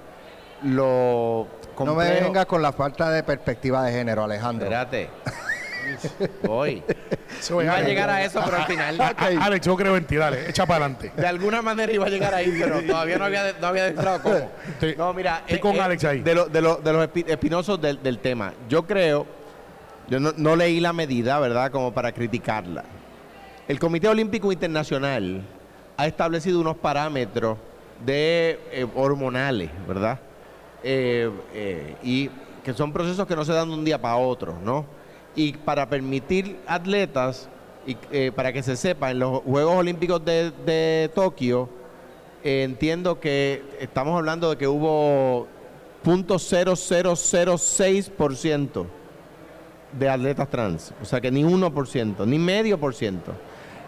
lo 0.63 1.47
No 1.79 1.95
me 1.95 2.05
complejo. 2.05 2.25
vengas 2.27 2.47
con 2.47 2.63
la 2.63 2.73
falta 2.73 3.11
de 3.11 3.23
perspectiva 3.23 3.83
de 3.85 3.93
género, 3.93 4.23
Alejandro. 4.25 4.67
Espérate. 4.67 5.09
Voy. 6.43 6.83
Voy, 7.51 7.65
Iba 7.65 7.75
a 7.77 7.81
llegar 7.83 8.11
a 8.11 8.25
eso, 8.25 8.41
pero 8.45 8.57
al 8.59 8.65
final. 8.67 9.01
Alex, 9.41 9.67
yo 9.67 9.77
creo 9.77 9.97
en 9.97 10.05
ti, 10.05 10.17
dale, 10.17 10.49
echa 10.51 10.67
para 10.67 10.85
adelante. 10.87 11.13
De 11.17 11.27
alguna 11.27 11.63
manera 11.63 11.93
iba 11.93 12.07
a 12.07 12.09
llegar 12.11 12.35
ahí, 12.35 12.55
pero 12.61 12.81
todavía 12.83 13.19
no 13.19 13.25
había, 13.25 13.53
no 13.61 13.67
había 13.67 13.85
descifrado 13.85 14.23
cómo. 14.23 14.51
Estoy- 14.69 14.97
no, 14.97 15.13
mira. 15.15 15.43
estoy 15.47 15.59
con 15.61 15.81
Alex 15.81 16.05
ahí. 16.05 16.21
De, 16.21 16.35
lo- 16.35 16.47
de, 16.47 16.61
lo- 16.61 16.77
de 16.77 16.93
los 16.93 17.09
espinosos 17.27 17.81
del, 17.81 18.03
del 18.03 18.19
tema. 18.19 18.53
Yo 18.69 18.87
creo, 18.87 19.27
yo 20.09 20.21
no, 20.21 20.33
no 20.37 20.57
leí 20.57 20.81
la 20.81 20.93
medida, 20.93 21.39
¿verdad?, 21.41 21.71
como 21.71 21.93
para 21.93 22.13
criticarla. 22.13 22.85
El 23.69 23.79
Comité 23.79 24.09
Olímpico 24.09 24.51
Internacional 24.53 25.43
ha 25.97 26.07
establecido 26.07 26.61
unos 26.61 26.77
parámetros 26.77 27.59
de 28.05 28.59
eh, 28.73 28.87
hormonales, 28.95 29.71
¿verdad? 29.87 30.19
Eh, 30.83 31.31
eh, 31.55 31.95
y 32.03 32.31
que 32.65 32.73
son 32.75 32.93
procesos 32.93 33.27
que 33.27 33.37
no 33.37 33.45
se 33.45 33.53
dan 33.53 33.69
de 33.69 33.75
un 33.75 33.85
día 33.85 34.01
para 34.01 34.17
otro, 34.17 34.59
¿no? 34.65 34.85
Y 35.37 35.53
para 35.53 35.89
permitir 35.89 36.57
atletas 36.67 37.49
y, 37.87 37.97
eh, 38.13 38.33
para 38.35 38.53
que 38.53 38.63
se 38.63 38.77
sepa, 38.77 39.11
en 39.11 39.21
los 39.21 39.41
Juegos 39.43 39.77
Olímpicos 39.77 40.23
de, 40.25 40.51
de 40.67 41.11
Tokio, 41.15 41.69
eh, 42.45 42.63
entiendo 42.65 43.21
que 43.21 43.63
estamos 43.81 44.17
hablando 44.17 44.51
de 44.51 44.57
que 44.57 44.67
hubo 44.67 45.47
.0006% 46.05 48.87
de 49.99 50.09
atletas 50.09 50.49
trans. 50.49 50.95
O 51.03 51.05
sea 51.05 51.21
que 51.21 51.31
ni 51.31 51.43
1%, 51.45 52.27
ni 52.27 52.39
medio 52.39 52.79
por 52.79 52.95
ciento. 52.95 53.33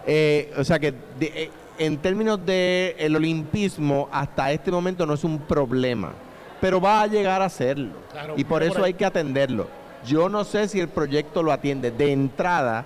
Eh, 0.07 0.53
o 0.59 0.65
sea 0.65 0.79
que 0.79 0.93
de- 1.19 1.33
eh, 1.45 1.51
en 1.79 1.97
términos 1.99 2.45
del 2.45 2.95
el 2.99 3.17
olimpismo, 3.17 4.09
hasta 4.13 4.53
este 4.53 4.71
momento 4.71 5.07
no 5.07 5.15
es 5.15 5.25
un 5.25 5.39
problema. 5.39 6.13
Pero 6.61 6.81
va 6.81 7.03
a 7.03 7.07
llegar 7.07 7.43
a 7.43 7.49
serlo. 7.49 7.95
Claro, 8.13 8.35
y 8.37 8.45
por 8.45 8.63
eso 8.63 8.75
por 8.75 8.85
hay 8.85 8.95
que 8.95 9.05
atenderlo. 9.05 9.67
Yo 10.05 10.29
no 10.29 10.45
sé 10.45 10.69
si 10.69 10.81
el 10.81 10.89
proyecto 10.89 11.43
lo 11.43 11.53
atiende. 11.53 11.91
De 11.91 12.13
entrada, 12.13 12.85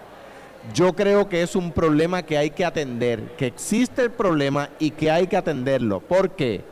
yo 0.74 0.94
creo 0.94 1.29
que 1.29 1.42
es 1.42 1.57
un 1.57 1.72
problema 1.72 2.22
que 2.22 2.37
hay 2.37 2.50
que 2.50 2.64
atender, 2.64 3.35
que 3.37 3.46
existe 3.46 4.02
el 4.02 4.11
problema 4.11 4.68
y 4.79 4.90
que 4.90 5.11
hay 5.11 5.26
que 5.26 5.37
atenderlo. 5.37 6.00
¿Por 6.00 6.31
qué? 6.31 6.62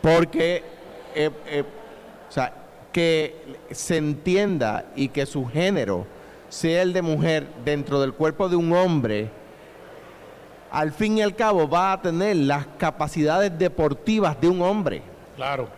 Porque, 0.00 0.62
eh, 1.14 1.30
eh, 1.46 1.64
o 2.28 2.32
sea, 2.32 2.52
que 2.92 3.56
se 3.70 3.96
entienda 3.96 4.84
y 4.94 5.08
que 5.08 5.26
su 5.26 5.46
género 5.46 6.06
sea 6.48 6.82
el 6.82 6.92
de 6.92 7.02
mujer 7.02 7.46
dentro 7.64 8.00
del 8.00 8.12
cuerpo 8.12 8.48
de 8.48 8.56
un 8.56 8.72
hombre, 8.72 9.30
al 10.70 10.92
fin 10.92 11.18
y 11.18 11.22
al 11.22 11.34
cabo 11.34 11.68
va 11.68 11.92
a 11.92 12.02
tener 12.02 12.36
las 12.36 12.66
capacidades 12.78 13.56
deportivas 13.58 14.40
de 14.40 14.48
un 14.48 14.62
hombre. 14.62 15.02
Claro. 15.36 15.68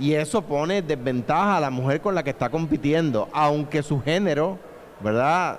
Y 0.00 0.14
eso 0.14 0.42
pone 0.42 0.82
desventaja 0.82 1.56
a 1.56 1.60
la 1.60 1.70
mujer 1.70 2.00
con 2.00 2.14
la 2.14 2.22
que 2.22 2.30
está 2.30 2.48
compitiendo, 2.48 3.28
aunque 3.32 3.82
su 3.82 4.00
género, 4.00 4.58
¿verdad? 5.00 5.58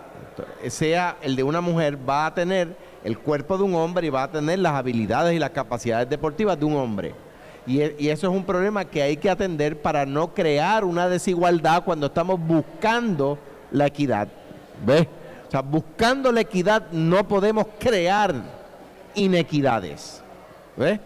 Sea 0.68 1.18
el 1.22 1.36
de 1.36 1.44
una 1.44 1.60
mujer, 1.62 1.98
va 2.10 2.26
a 2.26 2.34
tener 2.34 2.76
el 3.04 3.18
cuerpo 3.18 3.58
de 3.58 3.64
un 3.64 3.76
hombre 3.76 4.08
y 4.08 4.10
va 4.10 4.24
a 4.24 4.32
tener 4.32 4.60
las 4.60 4.74
habilidades 4.74 5.36
y 5.36 5.40
las 5.40 5.50
capacidades 5.50 6.10
deportivas 6.10 6.58
de 6.60 6.66
un 6.66 6.76
hombre. 6.76 7.14
Y, 7.68 7.82
e- 7.82 7.96
y 8.00 8.10
eso 8.10 8.28
es 8.28 8.34
un 8.34 8.46
problema 8.46 8.86
que 8.86 9.02
hay 9.02 9.18
que 9.18 9.30
atender 9.30 9.82
para 9.82 10.06
no 10.06 10.34
crear 10.34 10.86
una 10.86 11.10
desigualdad 11.10 11.84
cuando 11.84 12.08
estamos 12.08 12.40
buscando 12.40 13.38
la 13.72 13.88
equidad. 13.88 14.28
¿Ves? 14.86 15.08
O 15.48 15.52
sea, 15.52 15.62
buscando 15.62 16.32
la 16.32 16.42
equidad 16.42 16.90
no 16.92 17.28
podemos 17.28 17.66
crear 17.80 18.34
inequidades. 19.16 20.24
¿Ves? 20.78 21.00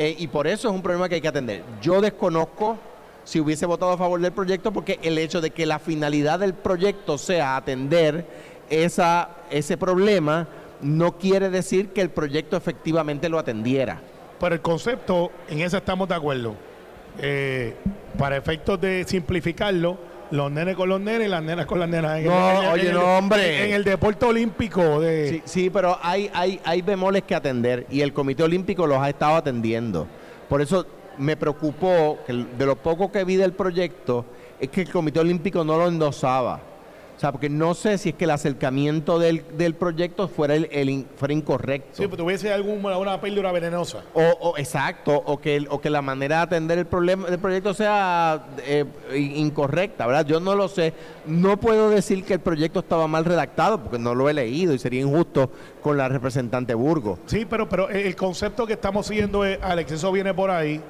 Eh, 0.00 0.14
y 0.16 0.28
por 0.28 0.46
eso 0.46 0.68
es 0.68 0.74
un 0.74 0.80
problema 0.80 1.08
que 1.08 1.16
hay 1.16 1.20
que 1.20 1.28
atender. 1.28 1.64
Yo 1.82 2.00
desconozco 2.00 2.78
si 3.24 3.40
hubiese 3.40 3.66
votado 3.66 3.90
a 3.90 3.98
favor 3.98 4.20
del 4.20 4.30
proyecto 4.30 4.72
porque 4.72 5.00
el 5.02 5.18
hecho 5.18 5.40
de 5.40 5.50
que 5.50 5.66
la 5.66 5.80
finalidad 5.80 6.38
del 6.38 6.54
proyecto 6.54 7.18
sea 7.18 7.56
atender 7.56 8.24
esa, 8.70 9.30
ese 9.50 9.76
problema 9.76 10.46
no 10.80 11.18
quiere 11.18 11.50
decir 11.50 11.88
que 11.88 12.00
el 12.00 12.10
proyecto 12.10 12.56
efectivamente 12.56 13.28
lo 13.28 13.40
atendiera. 13.40 14.00
Pero 14.38 14.54
el 14.54 14.60
concepto, 14.60 15.32
en 15.48 15.62
eso 15.62 15.76
estamos 15.76 16.08
de 16.08 16.14
acuerdo. 16.14 16.54
Eh, 17.20 17.74
para 18.16 18.36
efectos 18.36 18.80
de 18.80 19.02
simplificarlo, 19.02 19.98
los 20.30 20.50
nenes 20.50 20.76
con 20.76 20.88
los 20.88 21.00
nenes 21.00 21.26
y 21.26 21.30
las 21.30 21.42
nenas 21.42 21.66
con 21.66 21.80
las 21.80 21.88
nenas. 21.88 22.18
En 22.18 22.26
No, 22.26 22.72
oye, 22.72 22.88
el, 22.88 22.94
no, 22.94 23.18
hombre. 23.18 23.66
En 23.66 23.74
el 23.74 23.84
deporte 23.84 24.26
olímpico 24.26 25.00
de... 25.00 25.28
Sí, 25.28 25.42
sí, 25.44 25.70
pero 25.70 25.98
hay, 26.02 26.30
hay, 26.32 26.60
hay 26.64 26.82
bemoles 26.82 27.22
que 27.22 27.34
atender 27.34 27.86
y 27.90 28.00
el 28.00 28.12
Comité 28.12 28.42
Olímpico 28.42 28.86
los 28.86 28.98
ha 28.98 29.08
estado 29.08 29.36
atendiendo. 29.36 30.06
Por 30.48 30.60
eso 30.60 30.86
me 31.18 31.36
preocupó 31.36 32.18
que 32.26 32.32
de 32.32 32.66
lo 32.66 32.76
poco 32.76 33.10
que 33.10 33.24
vi 33.24 33.36
del 33.36 33.52
proyecto 33.52 34.24
es 34.60 34.68
que 34.68 34.82
el 34.82 34.90
Comité 34.90 35.20
Olímpico 35.20 35.64
no 35.64 35.76
lo 35.76 35.88
endosaba. 35.88 36.60
O 37.18 37.20
sea, 37.20 37.32
porque 37.32 37.48
no 37.48 37.74
sé 37.74 37.98
si 37.98 38.10
es 38.10 38.14
que 38.14 38.26
el 38.26 38.30
acercamiento 38.30 39.18
del, 39.18 39.42
del 39.56 39.74
proyecto 39.74 40.28
fuera, 40.28 40.54
el, 40.54 40.68
el 40.70 41.04
fuera 41.16 41.34
incorrecto. 41.34 41.88
Sí, 41.90 42.06
pues 42.06 42.16
tuviese 42.16 42.52
alguna 42.52 42.96
una 42.96 43.20
píldora 43.20 43.50
venenosa. 43.50 44.04
O, 44.14 44.22
o- 44.22 44.56
exacto, 44.56 45.20
o 45.26 45.40
que, 45.40 45.66
o 45.68 45.80
que 45.80 45.90
la 45.90 46.00
manera 46.00 46.36
de 46.36 46.42
atender 46.42 46.78
el 46.78 46.86
problema 46.86 47.28
del 47.28 47.40
proyecto 47.40 47.74
sea 47.74 48.46
eh, 48.64 48.84
in- 49.16 49.36
incorrecta, 49.48 50.06
¿verdad? 50.06 50.26
Yo 50.26 50.38
no 50.38 50.54
lo 50.54 50.68
sé. 50.68 50.94
No 51.26 51.58
puedo 51.58 51.90
decir 51.90 52.22
que 52.22 52.34
el 52.34 52.40
proyecto 52.40 52.78
estaba 52.78 53.08
mal 53.08 53.24
redactado 53.24 53.82
porque 53.82 53.98
no 53.98 54.14
lo 54.14 54.28
he 54.28 54.34
leído 54.34 54.72
y 54.72 54.78
sería 54.78 55.00
injusto 55.00 55.50
con 55.82 55.96
la 55.96 56.08
representante 56.08 56.72
Burgos. 56.74 57.18
Sí, 57.26 57.44
pero, 57.50 57.68
pero 57.68 57.88
el 57.88 58.14
concepto 58.14 58.64
que 58.64 58.74
estamos 58.74 59.08
siguiendo 59.08 59.44
es, 59.44 59.58
Alex, 59.60 59.90
eso 59.90 60.12
viene 60.12 60.34
por 60.34 60.52
ahí. 60.52 60.80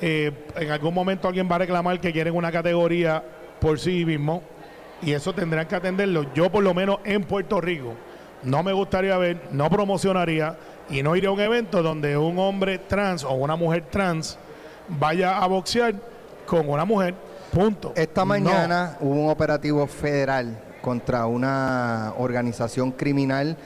eh, 0.00 0.32
en 0.56 0.70
algún 0.70 0.94
momento 0.94 1.28
alguien 1.28 1.46
va 1.52 1.56
a 1.56 1.58
reclamar 1.58 2.00
que 2.00 2.12
quieren 2.12 2.34
una 2.34 2.50
categoría 2.50 3.22
por 3.60 3.78
sí 3.78 4.06
mismo 4.06 4.42
y 5.02 5.12
eso 5.12 5.32
tendrán 5.34 5.66
que 5.66 5.76
atenderlo. 5.76 6.32
Yo 6.34 6.50
por 6.50 6.62
lo 6.62 6.74
menos 6.74 6.98
en 7.04 7.24
Puerto 7.24 7.60
Rico 7.60 7.94
no 8.42 8.62
me 8.62 8.72
gustaría 8.72 9.16
ver, 9.18 9.40
no 9.52 9.68
promocionaría 9.70 10.56
y 10.88 11.02
no 11.02 11.16
iría 11.16 11.30
a 11.30 11.32
un 11.32 11.40
evento 11.40 11.82
donde 11.82 12.16
un 12.16 12.38
hombre 12.38 12.78
trans 12.78 13.24
o 13.24 13.32
una 13.32 13.56
mujer 13.56 13.84
trans 13.90 14.38
vaya 14.88 15.38
a 15.38 15.46
boxear 15.46 15.94
con 16.46 16.68
una 16.68 16.84
mujer. 16.84 17.14
Punto. 17.52 17.92
Esta 17.96 18.20
No. 18.22 18.26
mañana 18.26 18.96
hubo 19.00 19.14
un 19.14 19.30
operativo 19.30 19.86
federal 19.86 20.58
contra 20.80 21.26
una 21.26 22.12
organización 22.18 22.92
criminal 22.92 23.56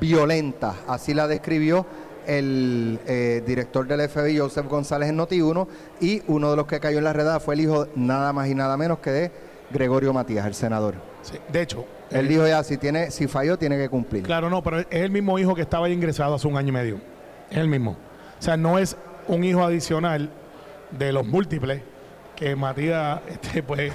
violenta, 0.00 0.74
así 0.88 1.14
la 1.14 1.28
describió 1.28 1.86
el 2.26 2.98
eh, 3.06 3.42
director 3.46 3.86
del 3.86 4.08
FBI, 4.08 4.38
Joseph 4.38 4.66
González 4.66 5.10
en 5.10 5.18
Noti1, 5.18 5.66
y 6.00 6.22
uno 6.26 6.50
de 6.50 6.56
los 6.56 6.66
que 6.66 6.80
cayó 6.80 6.98
en 6.98 7.04
la 7.04 7.12
redada 7.12 7.38
fue 7.38 7.54
el 7.54 7.60
hijo 7.60 7.86
nada 7.94 8.32
más 8.32 8.48
y 8.48 8.54
nada 8.54 8.76
menos 8.76 8.98
que 8.98 9.10
de 9.10 9.30
Gregorio 9.74 10.12
Matías, 10.14 10.46
el 10.46 10.54
senador. 10.54 10.94
Sí, 11.22 11.34
de 11.52 11.60
hecho, 11.62 11.84
Él 12.10 12.26
eh, 12.26 12.28
dijo 12.28 12.46
ya, 12.46 12.62
si 12.62 12.78
tiene, 12.78 13.10
si 13.10 13.26
falló, 13.26 13.58
tiene 13.58 13.76
que 13.76 13.88
cumplir. 13.88 14.22
Claro, 14.22 14.48
no, 14.48 14.62
pero 14.62 14.78
es 14.78 14.86
el 14.90 15.10
mismo 15.10 15.38
hijo 15.38 15.54
que 15.54 15.62
estaba 15.62 15.86
ahí 15.86 15.92
ingresado 15.92 16.34
hace 16.34 16.46
un 16.46 16.56
año 16.56 16.68
y 16.68 16.72
medio. 16.72 17.00
Es 17.50 17.58
el 17.58 17.68
mismo. 17.68 17.92
O 18.38 18.42
sea, 18.42 18.56
no 18.56 18.78
es 18.78 18.96
un 19.26 19.42
hijo 19.44 19.62
adicional 19.64 20.30
de 20.90 21.12
los 21.12 21.26
múltiples 21.26 21.82
que 22.36 22.54
Matías, 22.56 23.20
este, 23.28 23.62
pues, 23.62 23.92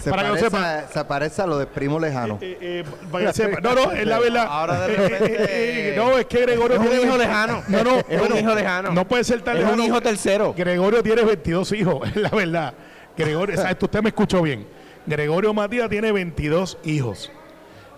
Se, 0.00 0.10
para 0.10 0.22
que 0.24 0.28
lo 0.28 0.36
sepa. 0.36 0.78
a- 0.80 0.88
se 0.88 1.04
parece 1.04 1.42
a 1.42 1.46
lo 1.46 1.58
de 1.58 1.66
primo 1.66 1.98
lejano. 1.98 2.38
eh, 2.40 2.58
eh, 2.60 2.84
para 3.10 3.26
que 3.26 3.32
sepa. 3.32 3.60
No, 3.60 3.74
no, 3.74 3.92
es 3.92 4.06
la 4.06 4.18
verdad. 4.18 4.46
Ahora 4.48 4.86
de 4.86 4.96
repente- 4.96 5.34
eh, 5.34 5.90
eh, 5.90 5.94
no, 5.96 6.18
es 6.18 6.26
que 6.26 6.42
Gregorio 6.42 6.76
Es 6.76 6.80
un 6.82 6.88
tiene 6.88 7.02
hijo 7.04 7.16
20 7.16 7.26
lejano. 7.26 7.62
No, 7.68 7.84
no, 7.84 7.98
Es 8.08 8.30
un 8.30 8.36
hijo 8.38 8.54
lejano. 8.54 8.92
No 8.92 9.06
puede 9.08 9.24
ser 9.24 9.40
tan 9.42 9.56
Es 9.56 9.62
un 9.62 9.70
lejano. 9.70 9.84
hijo 9.86 10.00
tercero. 10.00 10.54
Gregorio 10.56 11.02
tiene 11.02 11.22
22 11.24 11.72
hijos, 11.72 12.08
es 12.08 12.16
la 12.16 12.28
verdad. 12.30 12.74
Gregorio, 13.16 13.56
¿sabes? 13.56 13.76
usted 13.80 14.02
me 14.02 14.10
escuchó 14.10 14.42
bien. 14.42 14.66
Gregorio 15.06 15.54
Matías 15.54 15.88
tiene 15.88 16.12
22 16.12 16.78
hijos. 16.84 17.30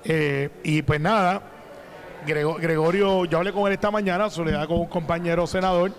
Eh, 0.05 0.51
y 0.63 0.83
pues 0.83 1.01
nada, 1.01 1.43
Grego- 2.27 2.57
Gregorio, 2.61 3.25
yo 3.25 3.39
hablé 3.39 3.53
con 3.53 3.67
él 3.67 3.73
esta 3.73 3.91
mañana, 3.91 4.31
soledad 4.31 4.67
con 4.67 4.79
un 4.81 4.87
compañero 4.87 5.47
senador, 5.47 5.93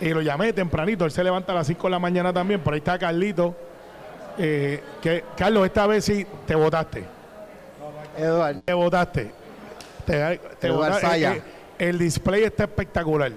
y 0.00 0.08
lo 0.10 0.22
llamé 0.22 0.52
tempranito. 0.52 1.04
Él 1.04 1.10
se 1.10 1.22
levanta 1.22 1.52
a 1.52 1.56
las 1.56 1.66
5 1.66 1.86
de 1.86 1.90
la 1.90 1.98
mañana 1.98 2.32
también. 2.32 2.60
Por 2.60 2.72
ahí 2.72 2.78
está 2.78 2.98
Carlito. 2.98 3.54
Eh, 4.38 4.82
que, 5.02 5.24
Carlos, 5.36 5.66
esta 5.66 5.86
vez 5.86 6.04
sí 6.04 6.26
te 6.46 6.54
votaste. 6.54 7.04
Eduardo, 8.16 8.60
Te 8.64 8.72
votaste. 8.72 9.30
Te, 10.06 10.40
te 10.58 10.66
Eduard 10.68 10.76
votaste. 10.92 11.06
Saya. 11.06 11.36
El 11.78 11.98
display 11.98 12.44
está 12.44 12.64
espectacular. 12.64 13.32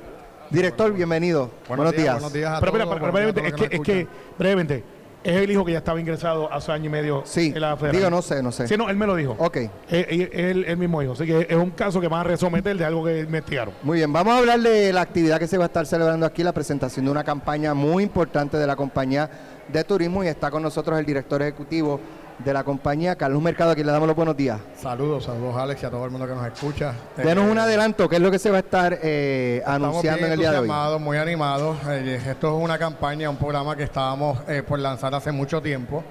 director, 0.50 0.92
bienvenido. 0.94 1.50
Buenos, 1.68 1.92
días. 1.94 2.14
Buenos 2.14 2.34
días 2.34 2.52
a 2.54 2.60
Pero 2.60 2.72
mira, 2.74 2.86
todos, 2.86 3.00
pero 3.00 3.12
brevemente, 3.12 3.48
es 3.76 3.82
que, 3.82 4.00
es 4.02 4.08
brevemente, 4.38 4.84
es 5.24 5.36
el 5.38 5.50
hijo 5.52 5.64
que 5.66 5.72
ya 5.72 5.78
estaba 5.80 6.00
ingresado 6.00 6.52
hace 6.52 6.72
año 6.72 6.86
y 6.86 6.90
medio 6.90 7.24
Sí, 7.26 7.52
en 7.56 7.62
la 7.62 7.76
federal. 7.78 7.96
digo, 7.98 8.10
no 8.10 8.22
sé, 8.22 8.44
no 8.44 8.52
sé. 8.52 8.68
Sí, 8.68 8.76
no, 8.78 8.90
él 8.90 8.98
me 8.98 9.06
lo 9.08 9.16
dijo. 9.16 9.36
Ok. 9.40 9.58
Es, 9.58 9.70
es- 9.90 10.30
es 10.32 10.52
el, 10.52 10.66
el 10.66 10.78
mismo 10.78 11.02
hijo. 11.02 11.14
Así 11.14 11.26
que 11.26 11.48
es 11.50 11.56
un 11.56 11.72
caso 11.72 12.02
que 12.02 12.08
van 12.08 12.22
a 12.22 12.24
resometer 12.24 12.78
de 12.78 12.86
algo 12.86 13.04
que 13.06 13.20
investigaron. 13.22 13.74
Muy 13.84 13.98
bien, 14.00 14.12
vamos 14.12 14.34
a 14.34 14.38
hablar 14.40 14.60
de 14.60 14.92
la 14.94 15.02
actividad 15.02 15.40
que 15.40 15.48
se 15.48 15.58
va 15.58 15.66
a 15.66 15.68
estar 15.68 15.86
celebrando 15.86 16.26
aquí, 16.26 16.44
la 16.44 16.52
presentación 16.52 17.06
de 17.06 17.12
una 17.12 17.24
campaña 17.24 17.74
muy 17.74 18.04
importante 18.04 18.58
de 18.58 18.68
la 18.68 18.76
compañía 18.76 19.30
de 19.72 19.84
turismo 19.84 20.24
y 20.24 20.28
está 20.28 20.52
con 20.52 20.62
nosotros 20.62 21.00
el 21.00 21.06
director 21.06 21.42
ejecutivo 21.42 22.00
de 22.44 22.54
la 22.54 22.64
compañía, 22.64 23.16
Carlos 23.16 23.42
Mercado, 23.42 23.72
a 23.72 23.76
quien 23.76 23.88
le 23.88 23.94
damos 23.94 24.08
los 24.08 24.16
buenos 24.16 24.36
días. 24.36 24.60
Saludos, 24.76 25.26
saludos 25.26 25.56
Alex 25.56 25.84
y 25.84 25.86
a 25.86 25.90
todo 25.90 26.06
el 26.06 26.12
mundo 26.12 26.28
que 26.28 26.34
nos 26.34 26.46
escucha. 26.46 26.94
Denos 27.16 27.46
Eh, 27.46 27.52
un 27.52 27.58
adelanto, 27.58 28.10
¿qué 28.10 28.18
es 28.18 28.22
lo 28.22 28.32
que 28.32 28.40
se 28.40 28.50
va 28.50 28.58
a 28.58 28.60
estar 28.60 29.00
eh, 29.02 29.62
anunciando 29.66 30.26
en 30.26 30.34
el 30.34 30.40
día 30.40 30.52
de 30.52 30.60
hoy? 30.60 31.00
muy 31.00 31.18
animados. 31.18 31.78
Eh, 31.88 32.20
esto 32.28 32.58
es 32.58 32.64
una 32.64 32.78
campaña, 32.78 33.30
un 33.30 33.38
programa 33.38 33.76
que 33.76 33.84
estábamos 33.84 34.40
eh, 34.48 34.64
por 34.64 34.80
lanzar 34.80 35.14
hace 35.16 35.32
mucho 35.32 35.62
tiempo. 35.62 36.04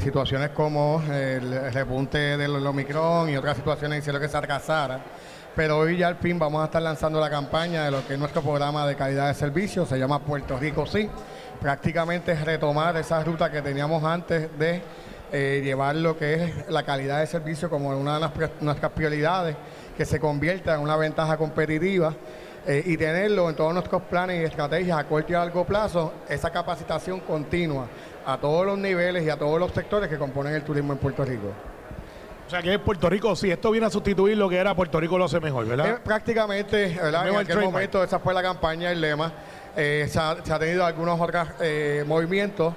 Situaciones 0.00 0.50
como 0.50 1.00
el 1.08 1.72
repunte 1.72 2.36
del 2.36 2.66
Omicron 2.66 3.30
y 3.30 3.36
otras 3.36 3.56
situaciones 3.56 4.00
hicieron 4.00 4.20
que 4.20 4.26
se 4.28 4.36
atrasara. 4.36 5.00
Pero 5.54 5.78
hoy 5.78 5.98
ya 5.98 6.08
al 6.08 6.16
fin 6.16 6.36
vamos 6.36 6.62
a 6.62 6.64
estar 6.64 6.82
lanzando 6.82 7.20
la 7.20 7.30
campaña 7.30 7.84
de 7.84 7.92
lo 7.92 8.04
que 8.04 8.14
es 8.14 8.18
nuestro 8.18 8.42
programa 8.42 8.84
de 8.88 8.96
calidad 8.96 9.28
de 9.28 9.34
servicio, 9.34 9.86
se 9.86 9.96
llama 9.96 10.18
Puerto 10.18 10.58
Rico 10.58 10.84
Sí. 10.84 11.08
Prácticamente 11.60 12.32
es 12.32 12.44
retomar 12.44 12.96
esa 12.96 13.22
ruta 13.22 13.52
que 13.52 13.62
teníamos 13.62 14.02
antes 14.02 14.48
de 14.58 14.82
eh, 15.32 15.60
llevar 15.62 15.96
lo 15.96 16.16
que 16.18 16.34
es 16.44 16.68
la 16.68 16.82
calidad 16.82 17.20
de 17.20 17.26
servicio 17.26 17.68
como 17.70 17.90
una 17.90 18.14
de 18.14 18.20
las 18.20 18.32
nuestras 18.60 18.92
prioridades, 18.92 19.56
que 19.96 20.04
se 20.04 20.18
convierta 20.20 20.74
en 20.74 20.80
una 20.80 20.96
ventaja 20.96 21.36
competitiva 21.36 22.14
eh, 22.66 22.82
y 22.86 22.96
tenerlo 22.96 23.48
en 23.50 23.56
todos 23.56 23.72
nuestros 23.74 24.02
planes 24.02 24.40
y 24.40 24.44
estrategias 24.44 24.98
a 24.98 25.04
corto 25.04 25.32
y 25.32 25.34
a 25.34 25.40
largo 25.40 25.64
plazo, 25.64 26.12
esa 26.28 26.50
capacitación 26.50 27.20
continua 27.20 27.86
a 28.26 28.36
todos 28.38 28.66
los 28.66 28.78
niveles 28.78 29.24
y 29.24 29.30
a 29.30 29.36
todos 29.36 29.58
los 29.58 29.72
sectores 29.72 30.08
que 30.08 30.18
componen 30.18 30.54
el 30.54 30.62
turismo 30.62 30.92
en 30.92 30.98
Puerto 30.98 31.24
Rico. 31.24 31.52
O 32.46 32.50
sea 32.50 32.62
que 32.62 32.78
Puerto 32.78 33.10
Rico, 33.10 33.36
si 33.36 33.50
esto 33.50 33.70
viene 33.70 33.86
a 33.86 33.90
sustituir 33.90 34.36
lo 34.38 34.48
que 34.48 34.56
era 34.56 34.74
Puerto 34.74 34.98
Rico 34.98 35.18
lo 35.18 35.26
hace 35.26 35.38
mejor, 35.40 35.66
Eh, 35.66 35.68
¿verdad? 35.68 36.00
prácticamente, 36.02 36.98
¿verdad? 37.02 37.28
En 37.28 37.36
aquel 37.36 37.60
momento 37.60 38.02
esa 38.02 38.18
fue 38.18 38.32
la 38.32 38.42
campaña, 38.42 38.90
el 38.90 39.00
lema. 39.00 39.32
Eh, 39.76 40.06
se, 40.10 40.18
ha, 40.18 40.36
se 40.42 40.52
ha 40.52 40.58
tenido 40.58 40.84
algunos 40.84 41.20
otros 41.20 41.46
eh, 41.60 42.02
movimientos 42.06 42.72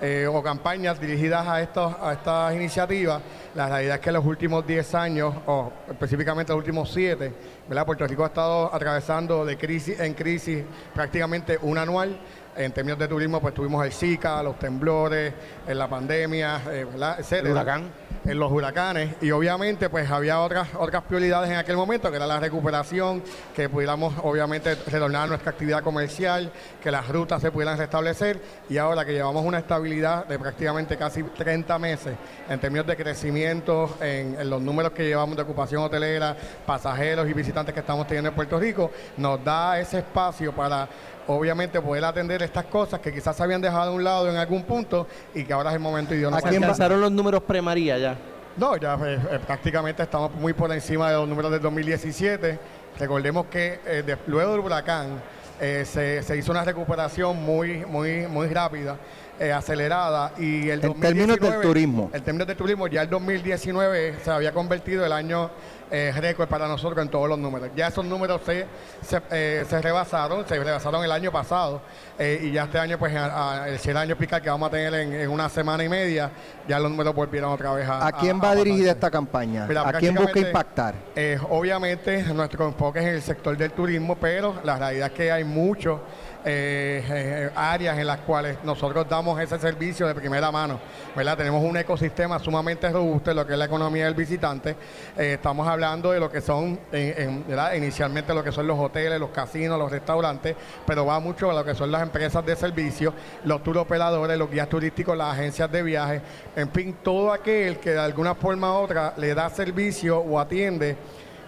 eh, 0.00 0.26
o 0.26 0.42
campañas 0.42 1.00
dirigidas 1.00 1.46
a, 1.46 1.62
estos, 1.62 1.94
a 2.00 2.12
estas 2.12 2.54
iniciativas. 2.54 3.22
La 3.54 3.68
realidad 3.68 3.96
es 3.96 4.00
que 4.00 4.10
en 4.10 4.14
los 4.14 4.26
últimos 4.26 4.66
10 4.66 4.94
años, 4.94 5.34
o 5.46 5.72
específicamente 5.88 6.52
los 6.52 6.58
últimos 6.58 6.92
7, 6.92 7.32
¿verdad? 7.68 7.86
Puerto 7.86 8.06
Rico 8.06 8.24
ha 8.24 8.28
estado 8.28 8.74
atravesando 8.74 9.44
de 9.44 9.56
crisis 9.56 10.00
en 10.00 10.14
crisis 10.14 10.64
prácticamente 10.92 11.58
un 11.62 11.78
anual. 11.78 12.18
En 12.56 12.72
términos 12.72 12.98
de 12.98 13.08
turismo, 13.08 13.40
pues 13.40 13.52
tuvimos 13.52 13.84
el 13.84 13.92
Zika, 13.92 14.42
los 14.42 14.58
temblores, 14.58 15.32
en 15.66 15.78
la 15.78 15.88
pandemia, 15.88 16.62
eh, 16.70 16.84
¿verdad? 16.84 17.16
etcétera. 17.18 17.48
El 17.48 17.52
huracán. 17.52 17.90
En 18.24 18.38
los 18.38 18.52
huracanes. 18.52 19.16
Y 19.20 19.30
obviamente, 19.32 19.90
pues 19.90 20.10
había 20.10 20.40
otras, 20.40 20.68
otras 20.78 21.02
prioridades 21.02 21.50
en 21.50 21.56
aquel 21.56 21.76
momento, 21.76 22.10
que 22.10 22.16
era 22.16 22.26
la 22.26 22.40
recuperación, 22.40 23.22
que 23.54 23.68
pudiéramos, 23.68 24.14
obviamente, 24.22 24.76
retornar 24.86 25.24
a 25.24 25.26
nuestra 25.26 25.50
actividad 25.50 25.82
comercial, 25.82 26.50
que 26.82 26.90
las 26.90 27.08
rutas 27.08 27.42
se 27.42 27.50
pudieran 27.50 27.76
restablecer. 27.76 28.40
Y 28.70 28.78
ahora 28.78 29.04
que 29.04 29.12
llevamos 29.12 29.44
una 29.44 29.58
estabilidad 29.58 30.26
de 30.26 30.38
prácticamente 30.38 30.96
casi 30.96 31.22
30 31.22 31.78
meses 31.78 32.14
en 32.48 32.60
términos 32.60 32.86
de 32.86 32.96
crecimiento, 32.96 33.96
en, 34.00 34.40
en 34.40 34.48
los 34.48 34.62
números 34.62 34.92
que 34.92 35.04
llevamos 35.04 35.36
de 35.36 35.42
ocupación 35.42 35.82
hotelera, 35.82 36.36
pasajeros 36.64 37.28
y 37.28 37.32
visitantes 37.32 37.74
que 37.74 37.80
estamos 37.80 38.06
teniendo 38.06 38.30
en 38.30 38.34
Puerto 38.36 38.58
Rico, 38.58 38.90
nos 39.16 39.42
da 39.44 39.78
ese 39.78 39.98
espacio 39.98 40.52
para 40.52 40.88
obviamente 41.26 41.80
poder 41.80 42.04
atender 42.04 42.42
estas 42.42 42.64
cosas 42.66 43.00
que 43.00 43.12
quizás 43.12 43.36
se 43.36 43.42
habían 43.42 43.60
dejado 43.60 43.90
a 43.90 43.94
un 43.94 44.04
lado 44.04 44.28
en 44.30 44.36
algún 44.36 44.62
punto 44.64 45.06
y 45.34 45.44
que 45.44 45.52
ahora 45.52 45.70
es 45.70 45.74
el 45.76 45.80
momento 45.80 46.14
idóneo. 46.14 46.38
¿A 46.38 46.40
para 46.40 46.50
quién 46.50 46.62
Alcanzaron 46.64 47.00
los 47.00 47.10
números 47.12 47.42
pre-María 47.42 47.98
ya. 47.98 48.16
no, 48.56 48.76
ya 48.76 48.94
eh, 49.04 49.18
eh, 49.32 49.38
prácticamente 49.46 50.02
estamos 50.02 50.32
muy 50.34 50.52
por 50.52 50.70
encima 50.72 51.10
de 51.10 51.16
los 51.16 51.28
números 51.28 51.50
del 51.50 51.60
2017. 51.62 52.58
Recordemos 52.98 53.46
que 53.46 53.80
eh, 53.86 54.02
de- 54.06 54.18
luego 54.26 54.52
del 54.52 54.60
huracán 54.60 55.20
se, 55.58 56.22
se 56.22 56.36
hizo 56.36 56.50
una 56.52 56.62
recuperación 56.64 57.42
muy, 57.42 57.86
muy, 57.86 58.26
muy 58.26 58.48
rápida, 58.48 58.96
eh, 59.40 59.52
acelerada 59.52 60.32
y 60.38 60.68
el 60.70 60.84
En 60.84 60.94
términos 61.00 61.38
del 61.38 61.40
2019 61.40 61.62
turismo. 61.62 62.10
En 62.12 62.22
términos 62.22 62.46
del 62.48 62.56
turismo, 62.56 62.86
ya 62.88 63.02
el 63.02 63.10
2019 63.10 64.16
se 64.24 64.30
había 64.30 64.52
convertido 64.52 65.04
el 65.04 65.12
año 65.12 65.50
eh, 65.90 66.12
récord 66.16 66.48
para 66.48 66.66
nosotros 66.66 67.04
en 67.04 67.10
todos 67.10 67.28
los 67.28 67.38
números. 67.38 67.68
Ya 67.76 67.88
esos 67.88 68.04
números 68.04 68.40
se, 68.44 68.66
se, 69.06 69.20
eh, 69.30 69.64
se 69.68 69.80
rebasaron, 69.82 70.46
se 70.48 70.58
rebasaron 70.58 71.04
el 71.04 71.12
año 71.12 71.30
pasado 71.30 71.82
eh, 72.18 72.40
y 72.42 72.52
ya 72.52 72.64
este 72.64 72.78
año, 72.78 72.98
pues 72.98 73.14
a- 73.14 73.62
a- 73.64 73.68
el 73.68 73.78
100 73.78 73.96
años 73.96 74.18
picar 74.18 74.40
que 74.42 74.48
vamos 74.50 74.68
a 74.68 74.70
tener 74.70 74.94
en, 74.94 75.12
en 75.12 75.28
una 75.30 75.48
semana 75.48 75.84
y 75.84 75.88
media, 75.88 76.30
ya 76.66 76.78
los 76.80 76.90
números 76.90 77.14
volvieron 77.14 77.52
otra 77.52 77.72
vez 77.74 77.88
a... 77.88 78.06
¿A 78.06 78.12
quién 78.12 78.40
va 78.42 78.50
a 78.50 78.54
dirigida 78.56 78.92
esta 78.92 79.10
campaña? 79.10 79.66
Mira, 79.66 79.86
¿A 79.88 79.92
quién 79.92 80.14
busca 80.14 80.38
impactar? 80.40 80.94
eh, 81.14 81.38
obviamente 81.50 82.22
nuestro 82.32 82.66
enfoque 82.66 82.98
es 83.00 83.04
en 83.06 83.14
el 83.16 83.22
sector 83.22 83.56
del 83.56 83.72
turismo, 83.72 84.16
pero 84.16 84.54
la 84.64 84.78
realidad 84.78 85.08
es 85.08 85.12
que 85.14 85.30
hay 85.30 85.44
muchos 85.44 86.00
eh, 86.44 87.02
eh, 87.08 87.50
áreas 87.54 87.98
en 87.98 88.06
las 88.06 88.20
cuales 88.20 88.58
nosotros 88.64 89.06
damos 89.08 89.40
ese 89.40 89.58
servicio 89.58 90.06
de 90.06 90.14
primera 90.14 90.50
mano. 90.50 90.78
¿verdad? 91.16 91.36
Tenemos 91.36 91.62
un 91.62 91.76
ecosistema 91.76 92.38
sumamente 92.38 92.88
robusto 92.90 93.30
en 93.30 93.36
lo 93.36 93.46
que 93.46 93.52
es 93.54 93.58
la 93.58 93.64
economía 93.66 94.04
del 94.06 94.14
visitante. 94.14 94.76
Eh, 95.16 95.34
estamos 95.34 95.66
hablando 95.66 96.10
de 96.10 96.20
lo 96.20 96.30
que 96.30 96.40
son, 96.40 96.78
en- 96.92 97.44
inicialmente 97.76 98.34
lo 98.34 98.42
que 98.44 98.52
son 98.52 98.66
los 98.66 98.78
hoteles, 98.78 99.18
los 99.20 99.30
casinos, 99.30 99.78
los 99.78 99.90
restaurantes, 99.90 100.54
pero 100.86 101.06
va 101.06 101.20
mucho 101.20 101.50
a 101.50 101.54
lo 101.54 101.64
que 101.64 101.74
son 101.74 101.90
las 101.90 102.02
empresas 102.02 102.44
de 102.44 102.56
servicio, 102.56 103.14
los 103.44 103.62
tour 103.62 103.78
operadores, 103.78 104.36
los 104.38 104.50
guías 104.50 104.68
turísticos, 104.68 105.16
las 105.16 105.32
agencias 105.34 105.70
de 105.70 105.82
viajes, 105.82 106.22
en 106.56 106.70
fin, 106.70 106.96
todo 107.02 107.32
aquel 107.32 107.78
que 107.78 107.90
de 107.90 108.00
alguna 108.00 108.34
forma 108.34 108.72
u 108.72 108.82
otra 108.84 109.14
le 109.16 109.34
da 109.34 109.48
servicio 109.50 110.18
o 110.18 110.38
atiende 110.38 110.96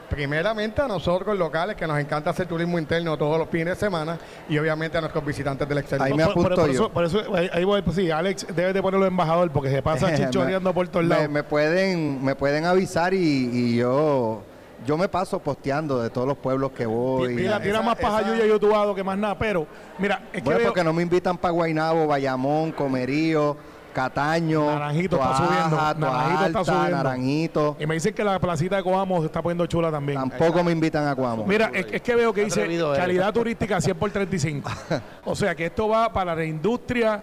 primeramente 0.09 0.80
a 0.80 0.86
nosotros 0.88 1.36
locales 1.36 1.76
que 1.76 1.86
nos 1.86 1.98
encanta 1.98 2.30
hacer 2.30 2.46
turismo 2.46 2.78
interno 2.78 3.16
todos 3.16 3.38
los 3.38 3.48
fines 3.48 3.66
de 3.66 3.76
semana 3.76 4.18
y 4.48 4.57
obviamente 4.59 4.96
a 4.96 5.00
nuestros 5.00 5.24
visitantes 5.24 5.68
del 5.68 5.78
exterior. 5.78 6.07
Ahí 6.07 6.14
me 6.14 6.24
Por- 6.24 6.34
por- 6.34 6.42
apunto 6.52 6.61
por 6.62 6.66
yo. 6.66 6.72
eso, 6.74 6.90
por 6.90 7.04
eso, 7.04 7.34
ahí, 7.34 7.50
ahí 7.52 7.64
voy, 7.64 7.82
pues 7.82 7.96
sí, 7.96 8.11
Alex 8.11 8.46
debe 8.54 8.72
de 8.72 8.82
ponerlo 8.82 9.07
embajador 9.07 9.50
porque 9.50 9.70
se 9.70 9.82
pasa 9.82 10.14
chichoreando 10.16 10.72
por 10.72 10.88
todos 10.88 11.04
me, 11.04 11.14
lados. 11.14 11.28
me 11.30 11.42
pueden, 11.42 12.24
me 12.24 12.34
pueden 12.34 12.64
avisar 12.64 13.14
y, 13.14 13.18
y 13.18 13.76
yo, 13.76 14.42
yo 14.86 14.96
me 14.96 15.09
paso 15.09 15.38
posteando 15.40 16.00
de 16.02 16.11
todos 16.11 16.26
los 16.28 16.36
pueblos 16.36 16.70
que 16.72 16.86
voy. 16.86 17.34
Mira, 17.34 17.61
tira 17.61 17.82
más 17.82 17.96
paja 17.98 18.20
esa- 18.20 18.30
yuya 18.32 18.46
y 18.46 18.48
youtubado 18.48 18.94
que 18.94 19.02
más 19.02 19.18
nada, 19.18 19.36
pero 19.36 19.66
mira, 19.98 20.22
es 20.32 20.38
que 20.38 20.40
Bueno, 20.42 20.59
veo- 20.59 20.68
porque 20.68 20.84
no 20.84 20.92
me 20.92 21.02
invitan 21.02 21.36
para 21.36 21.52
Guaynabo, 21.52 22.07
Bayamón, 22.07 22.72
Comerío, 22.72 23.57
Cataño, 23.97 24.66
Naranjito 24.66 25.16
está 25.16 25.36
subiendo, 25.38 25.76
Naranjito 26.07 26.47
está 26.47 26.64
subiendo. 26.64 26.97
Naranjito. 26.99 27.76
y 27.80 27.86
me 27.86 27.94
dicen 27.94 28.12
que 28.12 28.22
la 28.22 28.38
placita 28.38 28.76
de 28.76 28.82
Coamo 28.82 29.20
se 29.20 29.26
está 29.26 29.40
poniendo 29.40 29.66
chula 29.66 29.90
también. 29.90 30.18
Tampoco 30.18 30.62
me 30.62 30.70
invitan 30.70 31.07
a 31.07 31.14
Guamo. 31.14 31.47
Mira, 31.47 31.70
es, 31.72 31.86
es 31.90 32.03
que 32.03 32.14
veo 32.14 32.30
que 32.34 32.44
dice 32.44 32.61
calidad 32.94 33.32
turística 33.32 33.80
100 33.80 33.97
por 33.97 34.11
35. 34.11 34.70
O 35.24 35.34
sea 35.34 35.55
que 35.55 35.66
esto 35.66 35.88
va 35.88 36.12
para 36.12 36.34
la 36.34 36.44
industria, 36.44 37.22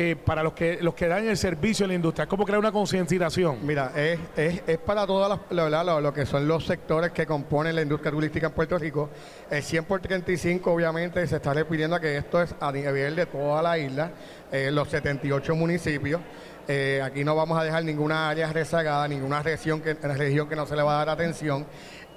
eh, 0.00 0.14
para 0.14 0.44
los 0.44 0.52
que 0.52 0.78
los 0.80 0.94
que 0.94 1.08
dan 1.08 1.26
el 1.26 1.36
servicio 1.36 1.82
en 1.84 1.88
la 1.88 1.94
industria. 1.96 2.22
Es 2.22 2.28
como 2.28 2.44
crear 2.44 2.60
una 2.60 2.70
concienciación. 2.70 3.66
Mira, 3.66 3.90
es, 3.96 4.20
es, 4.36 4.62
es 4.64 4.78
para 4.78 5.04
todas 5.08 5.40
las, 5.50 5.72
la 5.72 6.12
que 6.14 6.24
son 6.24 6.46
los 6.46 6.66
sectores 6.66 7.10
que 7.10 7.26
componen 7.26 7.74
la 7.74 7.82
industria 7.82 8.12
turística 8.12 8.46
en 8.46 8.52
Puerto 8.52 8.78
Rico. 8.78 9.10
El 9.50 9.60
100 9.60 9.86
por 9.86 10.00
35 10.00 10.70
obviamente 10.70 11.26
se 11.26 11.34
está 11.34 11.52
refiriendo 11.52 11.96
a 11.96 12.00
que 12.00 12.16
esto 12.16 12.40
es 12.40 12.54
a 12.60 12.70
nivel 12.70 13.16
de 13.16 13.26
toda 13.26 13.60
la 13.60 13.76
isla, 13.76 14.12
eh, 14.52 14.70
los 14.70 14.88
78 14.88 15.56
municipios. 15.56 16.20
Eh, 16.68 17.00
aquí 17.02 17.24
no 17.24 17.34
vamos 17.34 17.58
a 17.58 17.64
dejar 17.64 17.82
ninguna 17.82 18.28
área 18.28 18.52
rezagada, 18.52 19.08
ninguna 19.08 19.42
región 19.42 19.80
que, 19.80 19.94
región 19.94 20.48
que 20.48 20.54
no 20.54 20.64
se 20.64 20.76
le 20.76 20.82
va 20.82 20.94
a 20.94 20.98
dar 20.98 21.08
atención. 21.08 21.66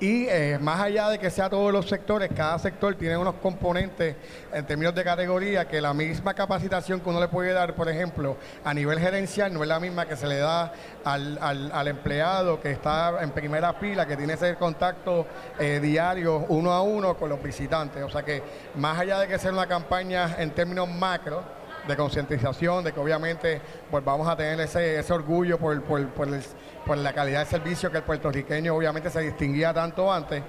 Y 0.01 0.25
eh, 0.29 0.57
más 0.59 0.81
allá 0.81 1.09
de 1.09 1.19
que 1.19 1.29
sea 1.29 1.47
todos 1.47 1.71
los 1.71 1.87
sectores, 1.87 2.31
cada 2.35 2.57
sector 2.57 2.95
tiene 2.95 3.15
unos 3.17 3.35
componentes 3.35 4.15
en 4.51 4.65
términos 4.65 4.95
de 4.95 5.03
categoría 5.03 5.67
que 5.67 5.79
la 5.79 5.93
misma 5.93 6.33
capacitación 6.33 7.01
que 7.01 7.09
uno 7.09 7.19
le 7.19 7.27
puede 7.27 7.53
dar, 7.53 7.75
por 7.75 7.87
ejemplo, 7.87 8.35
a 8.65 8.73
nivel 8.73 8.99
gerencial, 8.99 9.53
no 9.53 9.61
es 9.61 9.69
la 9.69 9.79
misma 9.79 10.07
que 10.07 10.15
se 10.15 10.25
le 10.25 10.37
da 10.39 10.73
al, 11.03 11.37
al- 11.39 11.71
al 11.71 11.87
empleado 11.87 12.59
que 12.59 12.71
está 12.71 13.21
en 13.21 13.29
primera 13.29 13.73
fila, 13.73 14.07
que 14.07 14.17
tiene 14.17 14.33
ese 14.33 14.55
contacto 14.55 15.27
eh, 15.59 15.79
diario 15.79 16.45
uno 16.49 16.71
a 16.73 16.81
uno 16.81 17.15
con 17.15 17.29
los 17.29 17.41
visitantes. 17.43 18.01
O 18.03 18.09
sea 18.09 18.23
que 18.23 18.41
más 18.77 18.97
allá 18.99 19.19
de 19.19 19.27
que 19.27 19.37
sea 19.37 19.51
una 19.51 19.67
campaña 19.67 20.35
en 20.39 20.49
términos 20.49 20.89
macro, 20.89 21.43
de 21.87 21.95
concientización, 21.97 22.83
de 22.83 22.91
que 22.93 22.99
obviamente 22.99 23.61
pues 23.89 24.03
vamos 24.03 24.27
a 24.27 24.35
tener 24.35 24.59
ese, 24.61 24.99
ese 24.99 25.13
orgullo 25.13 25.57
por, 25.57 25.81
por, 25.83 26.07
por 26.09 26.27
el- 26.27 26.43
por 26.85 26.97
la 26.97 27.13
calidad 27.13 27.39
de 27.41 27.45
servicio 27.45 27.91
que 27.91 27.97
el 27.97 28.03
puertorriqueño 28.03 28.75
obviamente 28.75 29.09
se 29.09 29.21
distinguía 29.21 29.73
tanto 29.73 30.11
antes. 30.11 30.41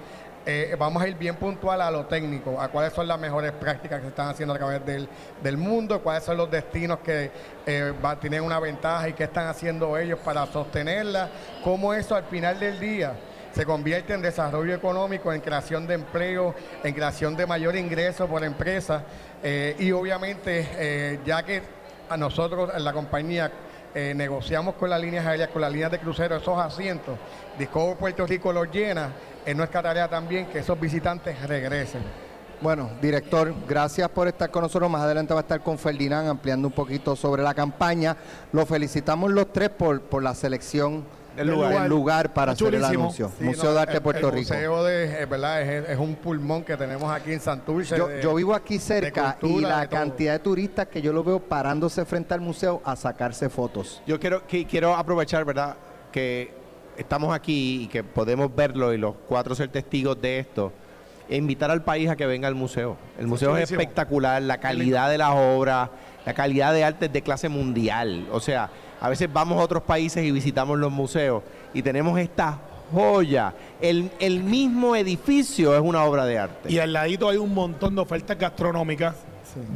eh, 0.44 0.74
vamos 0.78 1.00
a 1.00 1.06
ir 1.06 1.14
bien 1.16 1.36
puntual 1.36 1.80
a 1.80 1.88
lo 1.90 2.06
técnico, 2.06 2.60
a 2.60 2.66
cuáles 2.68 2.92
son 2.92 3.06
las 3.06 3.16
mejores 3.20 3.52
prácticas 3.52 3.98
que 3.98 4.04
se 4.06 4.08
están 4.08 4.28
haciendo 4.28 4.52
a 4.54 4.58
través 4.58 4.84
del, 4.84 5.08
del 5.40 5.56
mundo, 5.56 6.00
cuáles 6.02 6.24
son 6.24 6.36
los 6.36 6.50
destinos 6.50 6.98
que 6.98 7.30
eh, 7.64 7.92
tienen 8.20 8.42
una 8.42 8.58
ventaja 8.58 9.08
y 9.08 9.12
qué 9.12 9.24
están 9.24 9.46
haciendo 9.46 9.96
ellos 9.96 10.18
para 10.24 10.44
sostenerla, 10.46 11.28
cómo 11.62 11.94
eso 11.94 12.16
al 12.16 12.24
final 12.24 12.58
del 12.58 12.80
día 12.80 13.12
se 13.54 13.64
convierte 13.64 14.14
en 14.14 14.22
desarrollo 14.22 14.74
económico, 14.74 15.32
en 15.32 15.40
creación 15.40 15.86
de 15.86 15.94
empleo, 15.94 16.54
en 16.82 16.94
creación 16.94 17.36
de 17.36 17.46
mayor 17.46 17.76
ingreso 17.76 18.26
por 18.26 18.44
empresa 18.44 19.04
eh, 19.42 19.76
y 19.78 19.92
obviamente 19.92 20.68
eh, 20.72 21.20
ya 21.24 21.42
que 21.42 21.62
a 22.08 22.16
nosotros 22.16 22.70
en 22.74 22.84
la 22.84 22.92
compañía 22.92 23.50
eh, 23.94 24.14
negociamos 24.16 24.74
con 24.76 24.88
las 24.88 25.00
líneas 25.00 25.26
aéreas, 25.26 25.50
con 25.50 25.60
las 25.60 25.70
líneas 25.70 25.90
de 25.90 25.98
crucero 25.98 26.36
esos 26.36 26.58
asientos, 26.58 27.18
Discover 27.58 27.96
Puerto 27.96 28.26
Rico 28.26 28.52
los 28.52 28.70
llena, 28.70 29.10
es 29.44 29.54
nuestra 29.54 29.82
tarea 29.82 30.08
también 30.08 30.46
que 30.46 30.60
esos 30.60 30.78
visitantes 30.80 31.40
regresen. 31.42 32.02
Bueno, 32.62 32.90
director, 33.02 33.52
gracias 33.68 34.08
por 34.08 34.28
estar 34.28 34.48
con 34.48 34.62
nosotros. 34.62 34.88
Más 34.88 35.02
adelante 35.02 35.34
va 35.34 35.40
a 35.40 35.42
estar 35.42 35.60
con 35.60 35.78
Ferdinand 35.78 36.28
ampliando 36.28 36.68
un 36.68 36.72
poquito 36.72 37.16
sobre 37.16 37.42
la 37.42 37.54
campaña. 37.54 38.16
Lo 38.52 38.64
felicitamos 38.64 39.32
los 39.32 39.52
tres 39.52 39.68
por, 39.70 40.00
por 40.00 40.22
la 40.22 40.32
selección 40.32 41.04
Del 41.36 41.46
lugar. 41.48 41.88
lugar, 41.88 42.32
para 42.34 42.52
hacer 42.52 42.74
el 42.74 42.84
anuncio. 42.84 43.30
Sí, 43.38 43.44
Museo 43.44 43.64
no, 43.70 43.74
de 43.74 43.80
Arte 43.80 43.96
el- 43.96 44.02
Puerto 44.02 44.28
el 44.28 44.34
Rico. 44.34 44.52
Museo 44.54 44.84
de, 44.84 45.22
es 45.22 45.28
verdad, 45.28 45.62
es, 45.62 45.88
es 45.90 45.98
un 45.98 46.14
pulmón 46.16 46.62
que 46.62 46.76
tenemos 46.76 47.10
aquí 47.10 47.32
en 47.32 47.40
Santurce. 47.40 47.96
Yo, 47.96 48.08
de- 48.08 48.22
yo 48.22 48.34
vivo 48.34 48.54
aquí 48.54 48.78
cerca 48.78 49.36
y 49.42 49.60
la 49.60 49.86
cantidad 49.86 50.32
de 50.34 50.38
turistas 50.40 50.88
que 50.88 51.00
yo 51.00 51.12
lo 51.12 51.24
veo 51.24 51.40
parándose 51.40 52.04
frente 52.04 52.34
al 52.34 52.40
museo 52.40 52.82
a 52.84 52.96
sacarse 52.96 53.48
fotos. 53.48 54.02
Yo 54.06 54.20
quiero, 54.20 54.46
que, 54.46 54.66
quiero 54.66 54.94
aprovechar, 54.94 55.44
¿verdad? 55.44 55.76
Que 56.10 56.52
estamos 56.96 57.34
aquí 57.34 57.84
y 57.84 57.86
que 57.88 58.04
podemos 58.04 58.54
verlo 58.54 58.92
y 58.92 58.98
los 58.98 59.14
cuatro 59.26 59.54
ser 59.54 59.68
testigos 59.68 60.20
de 60.20 60.38
esto. 60.40 60.72
E 61.28 61.36
invitar 61.36 61.70
al 61.70 61.82
país 61.82 62.10
a 62.10 62.16
que 62.16 62.26
venga 62.26 62.46
al 62.48 62.54
museo. 62.54 62.98
El 63.18 63.26
museo 63.26 63.56
es 63.56 63.70
espectacular, 63.70 64.42
la 64.42 64.58
calidad 64.58 65.08
de 65.08 65.16
las 65.16 65.30
obras, 65.34 65.88
la 66.26 66.34
calidad 66.34 66.74
de 66.74 66.84
arte 66.84 67.06
es 67.06 67.12
de 67.12 67.22
clase 67.22 67.48
mundial. 67.48 68.26
O 68.32 68.40
sea, 68.40 68.68
a 69.02 69.08
veces 69.08 69.28
vamos 69.32 69.58
a 69.60 69.62
otros 69.64 69.82
países 69.82 70.24
y 70.24 70.30
visitamos 70.30 70.78
los 70.78 70.92
museos 70.92 71.42
y 71.74 71.82
tenemos 71.82 72.18
esta 72.20 72.58
joya. 72.92 73.52
El, 73.80 74.10
el 74.20 74.44
mismo 74.44 74.94
edificio 74.94 75.74
es 75.74 75.80
una 75.82 76.04
obra 76.04 76.24
de 76.24 76.38
arte. 76.38 76.70
Y 76.72 76.78
al 76.78 76.92
ladito 76.92 77.28
hay 77.28 77.36
un 77.36 77.52
montón 77.52 77.96
de 77.96 78.00
ofertas 78.00 78.38
gastronómicas, 78.38 79.16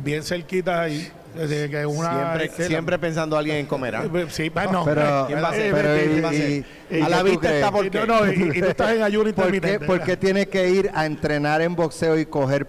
bien 0.04 0.22
cerquitas 0.22 0.78
ahí. 0.78 1.10
Desde 1.34 1.68
que 1.68 1.84
una, 1.84 2.38
Siempre, 2.38 2.66
siempre 2.66 2.98
pensando 2.98 3.36
a 3.36 3.40
alguien 3.40 3.56
en 3.58 3.66
comer. 3.66 3.96
¿ah? 3.96 4.04
la- 4.10 4.30
Sí, 4.30 4.48
pues, 4.48 4.70
no. 4.70 4.84
Pero, 4.86 5.24
¿Quién 5.26 5.42
va 5.42 5.48
a 5.48 5.52
ser? 5.52 5.74
pero 5.74 5.88
¿Quién 5.94 6.16
y- 6.16 6.20
va 6.22 6.28
a 6.28 6.32
ser? 6.32 6.50
y- 6.50 6.94
A 6.94 6.98
¿y 6.98 7.10
la 7.10 7.22
vista 7.22 7.40
crees? 7.40 7.54
está 7.56 7.70
por 7.72 7.90
qué. 7.90 7.98
No, 8.06 8.06
no, 8.24 8.32
y, 8.32 8.58
y 8.58 8.60
tú 8.62 8.68
estás 8.68 8.90
en 8.92 9.02
ayuno 9.02 9.24
¿Por 9.34 9.50
qué, 9.50 9.56
intermitente. 9.56 9.86
por 9.86 10.02
qué 10.02 10.16
tiene 10.16 10.46
que 10.46 10.70
ir 10.70 10.90
a 10.94 11.04
entrenar 11.04 11.60
en 11.60 11.74
boxeo 11.76 12.18
y 12.18 12.24
coger 12.24 12.66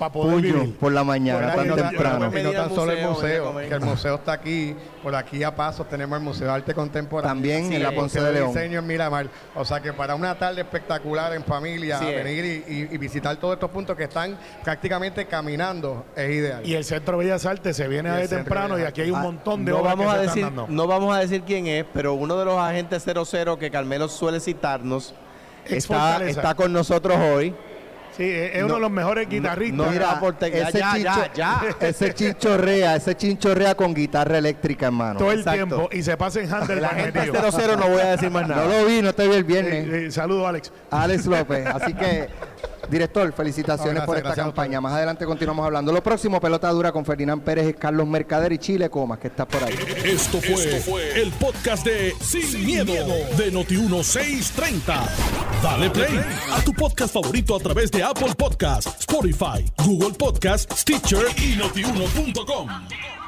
Para 0.00 0.12
poder 0.12 0.34
puño 0.40 0.54
vivir. 0.60 0.76
por 0.78 0.90
la 0.92 1.04
mañana 1.04 1.52
Y 1.52 1.56
tan 1.56 1.68
no, 1.68 1.76
tan- 1.76 1.88
temprano? 1.90 2.38
y 2.38 2.42
no 2.42 2.50
tan 2.52 2.74
solo 2.74 2.90
el 2.92 3.06
Museo, 3.06 3.56
que 3.56 3.74
el 3.74 3.80
museo 3.80 4.14
está 4.16 4.32
aquí, 4.32 4.74
por 5.02 5.14
aquí 5.14 5.44
a 5.44 5.54
pasos 5.54 5.88
tenemos 5.88 6.18
el 6.18 6.24
Museo 6.24 6.46
de 6.48 6.52
Arte 6.54 6.74
Contemporáneo. 6.74 7.30
También 7.30 7.66
Así 7.66 7.76
en 7.76 7.82
la. 7.82 7.90
Ponce 7.92 8.18
Museo 8.18 8.24
de 8.24 8.32
León. 8.32 8.48
Diseño 8.52 8.78
en 8.80 8.86
Miramar. 8.86 9.26
O 9.54 9.64
sea 9.64 9.80
que 9.80 9.92
para 9.92 10.14
una 10.16 10.36
tarde 10.38 10.62
espectacular 10.62 11.34
en 11.34 11.44
familia, 11.44 12.00
venir 12.00 12.44
y, 12.66 12.72
y- 12.74 12.88
y 12.94 12.96
visitar 12.98 13.36
todos 13.36 13.54
estos 13.54 13.70
puntos 13.70 13.94
que 13.96 14.04
están 14.04 14.36
prácticamente 14.64 15.26
caminando 15.26 16.06
es 16.16 16.30
ideal. 16.30 16.66
Y 16.66 16.74
el 16.74 16.84
Centro 16.84 17.18
de 17.18 17.24
Bellas 17.24 17.44
Artes 17.46 17.76
se 17.76 17.86
viene 17.86 18.10
de 18.10 18.26
temprano 18.26 18.78
y 18.78 18.82
aquí 18.82 19.02
hay 19.02 19.10
un 19.10 19.20
montón 19.20 19.64
de 19.66 19.72
no 19.72 19.78
obras 19.80 19.96
vamos 19.96 20.06
que 20.06 20.12
a 20.12 20.14
se 20.22 20.26
decir, 20.28 20.42
están 20.44 20.56
dando. 20.56 20.72
No 20.72 20.86
vamos 20.86 21.14
a 21.14 21.18
decir 21.20 21.42
quién 21.46 21.66
es, 21.66 21.84
pero 21.92 22.14
uno 22.14 22.38
de 22.38 22.44
los 22.46 22.58
agentes 22.58 23.04
00 23.04 23.58
que 23.58 23.70
Carmelo 23.70 24.08
suele 24.08 24.40
citarnos 24.40 25.14
Ex 25.66 25.84
está, 25.84 25.94
Fortaleza. 25.94 26.40
está 26.40 26.54
con 26.54 26.72
nosotros 26.72 27.18
hoy. 27.18 27.54
Sí, 28.16 28.24
es, 28.28 28.62
uno 28.64 28.74
de 28.74 28.80
los 28.80 28.90
mejores 28.90 29.28
guitarristas. 29.28 29.76
no, 29.86 29.90
Mira, 29.90 30.20
ese, 30.40 30.78
ya, 30.78 30.92
chincho, 30.92 31.02
ya, 31.02 31.32
ya. 31.34 31.62
ese 31.86 32.12
chinchorrea, 32.14 32.96
ese 32.96 33.16
chinchorrea 33.16 33.74
con 33.74 33.94
guitarra 33.94 34.38
eléctrica, 34.38 34.86
hermano. 34.86 35.18
todo 35.18 35.32
el 35.32 35.38
Exacto. 35.38 35.66
tiempo 35.66 35.88
y 35.92 36.02
se 36.02 36.16
pasa 36.16 36.40
en 36.40 36.52
handle 36.52 36.78
El 36.78 36.84
agente 36.84 37.20
metido. 37.20 37.50
00 37.52 37.76
no 37.76 37.88
voy 37.88 38.00
a 38.00 38.10
decir 38.10 38.30
más 38.30 38.46
No 38.48 38.54
nada. 38.56 38.66
lo 38.80 38.86
vi, 38.86 39.00
no 39.00 39.12
te 39.14 39.26
vi 39.28 39.34
el 39.34 39.44
viernes. 39.44 39.86
Eh, 39.86 40.06
eh, 40.06 40.10
Saludos, 40.10 40.46
Alex. 40.48 40.72
Alex 40.90 41.26
López. 41.26 41.66
Así 41.66 41.94
que, 41.94 42.28
director, 42.90 43.32
felicitaciones 43.32 43.94
gracias, 43.94 44.06
por 44.06 44.16
esta 44.16 44.28
gracias 44.28 44.46
campaña. 44.46 44.80
Más 44.80 44.92
adelante 44.92 45.24
continuamos 45.24 45.64
hablando. 45.64 45.92
Lo 45.92 46.02
próximo, 46.02 46.40
pelota 46.40 46.68
dura 46.70 46.92
con 46.92 47.04
Ferdinand 47.04 47.42
Pérez, 47.42 47.76
Carlos 47.78 48.06
Mercader 48.06 48.52
y 48.52 48.58
Chile 48.58 48.90
Comas, 48.90 49.18
que 49.18 49.28
está 49.28 49.46
por 49.46 49.62
ahí. 49.64 49.74
Esto 50.04 50.40
fue, 50.40 51.20
el 51.20 51.30
podcast 51.32 51.84
de 51.84 52.14
Sin, 52.20 52.64
miedo, 52.64 52.92
de 52.92 53.52
Noti1630. 53.52 55.08
Dale 55.62 55.90
play 55.90 56.20
a 56.52 56.62
tu 56.62 56.72
podcast 56.72 57.12
favorito 57.14 57.56
a 57.56 57.60
través 57.60 57.90
de 57.90 58.02
Apple 58.02 58.34
Podcasts, 58.36 59.00
Spotify, 59.00 59.64
Google 59.84 60.14
Podcasts, 60.16 60.80
Stitcher 60.80 61.26
y 61.36 61.56
notiuno.com. 61.56 63.19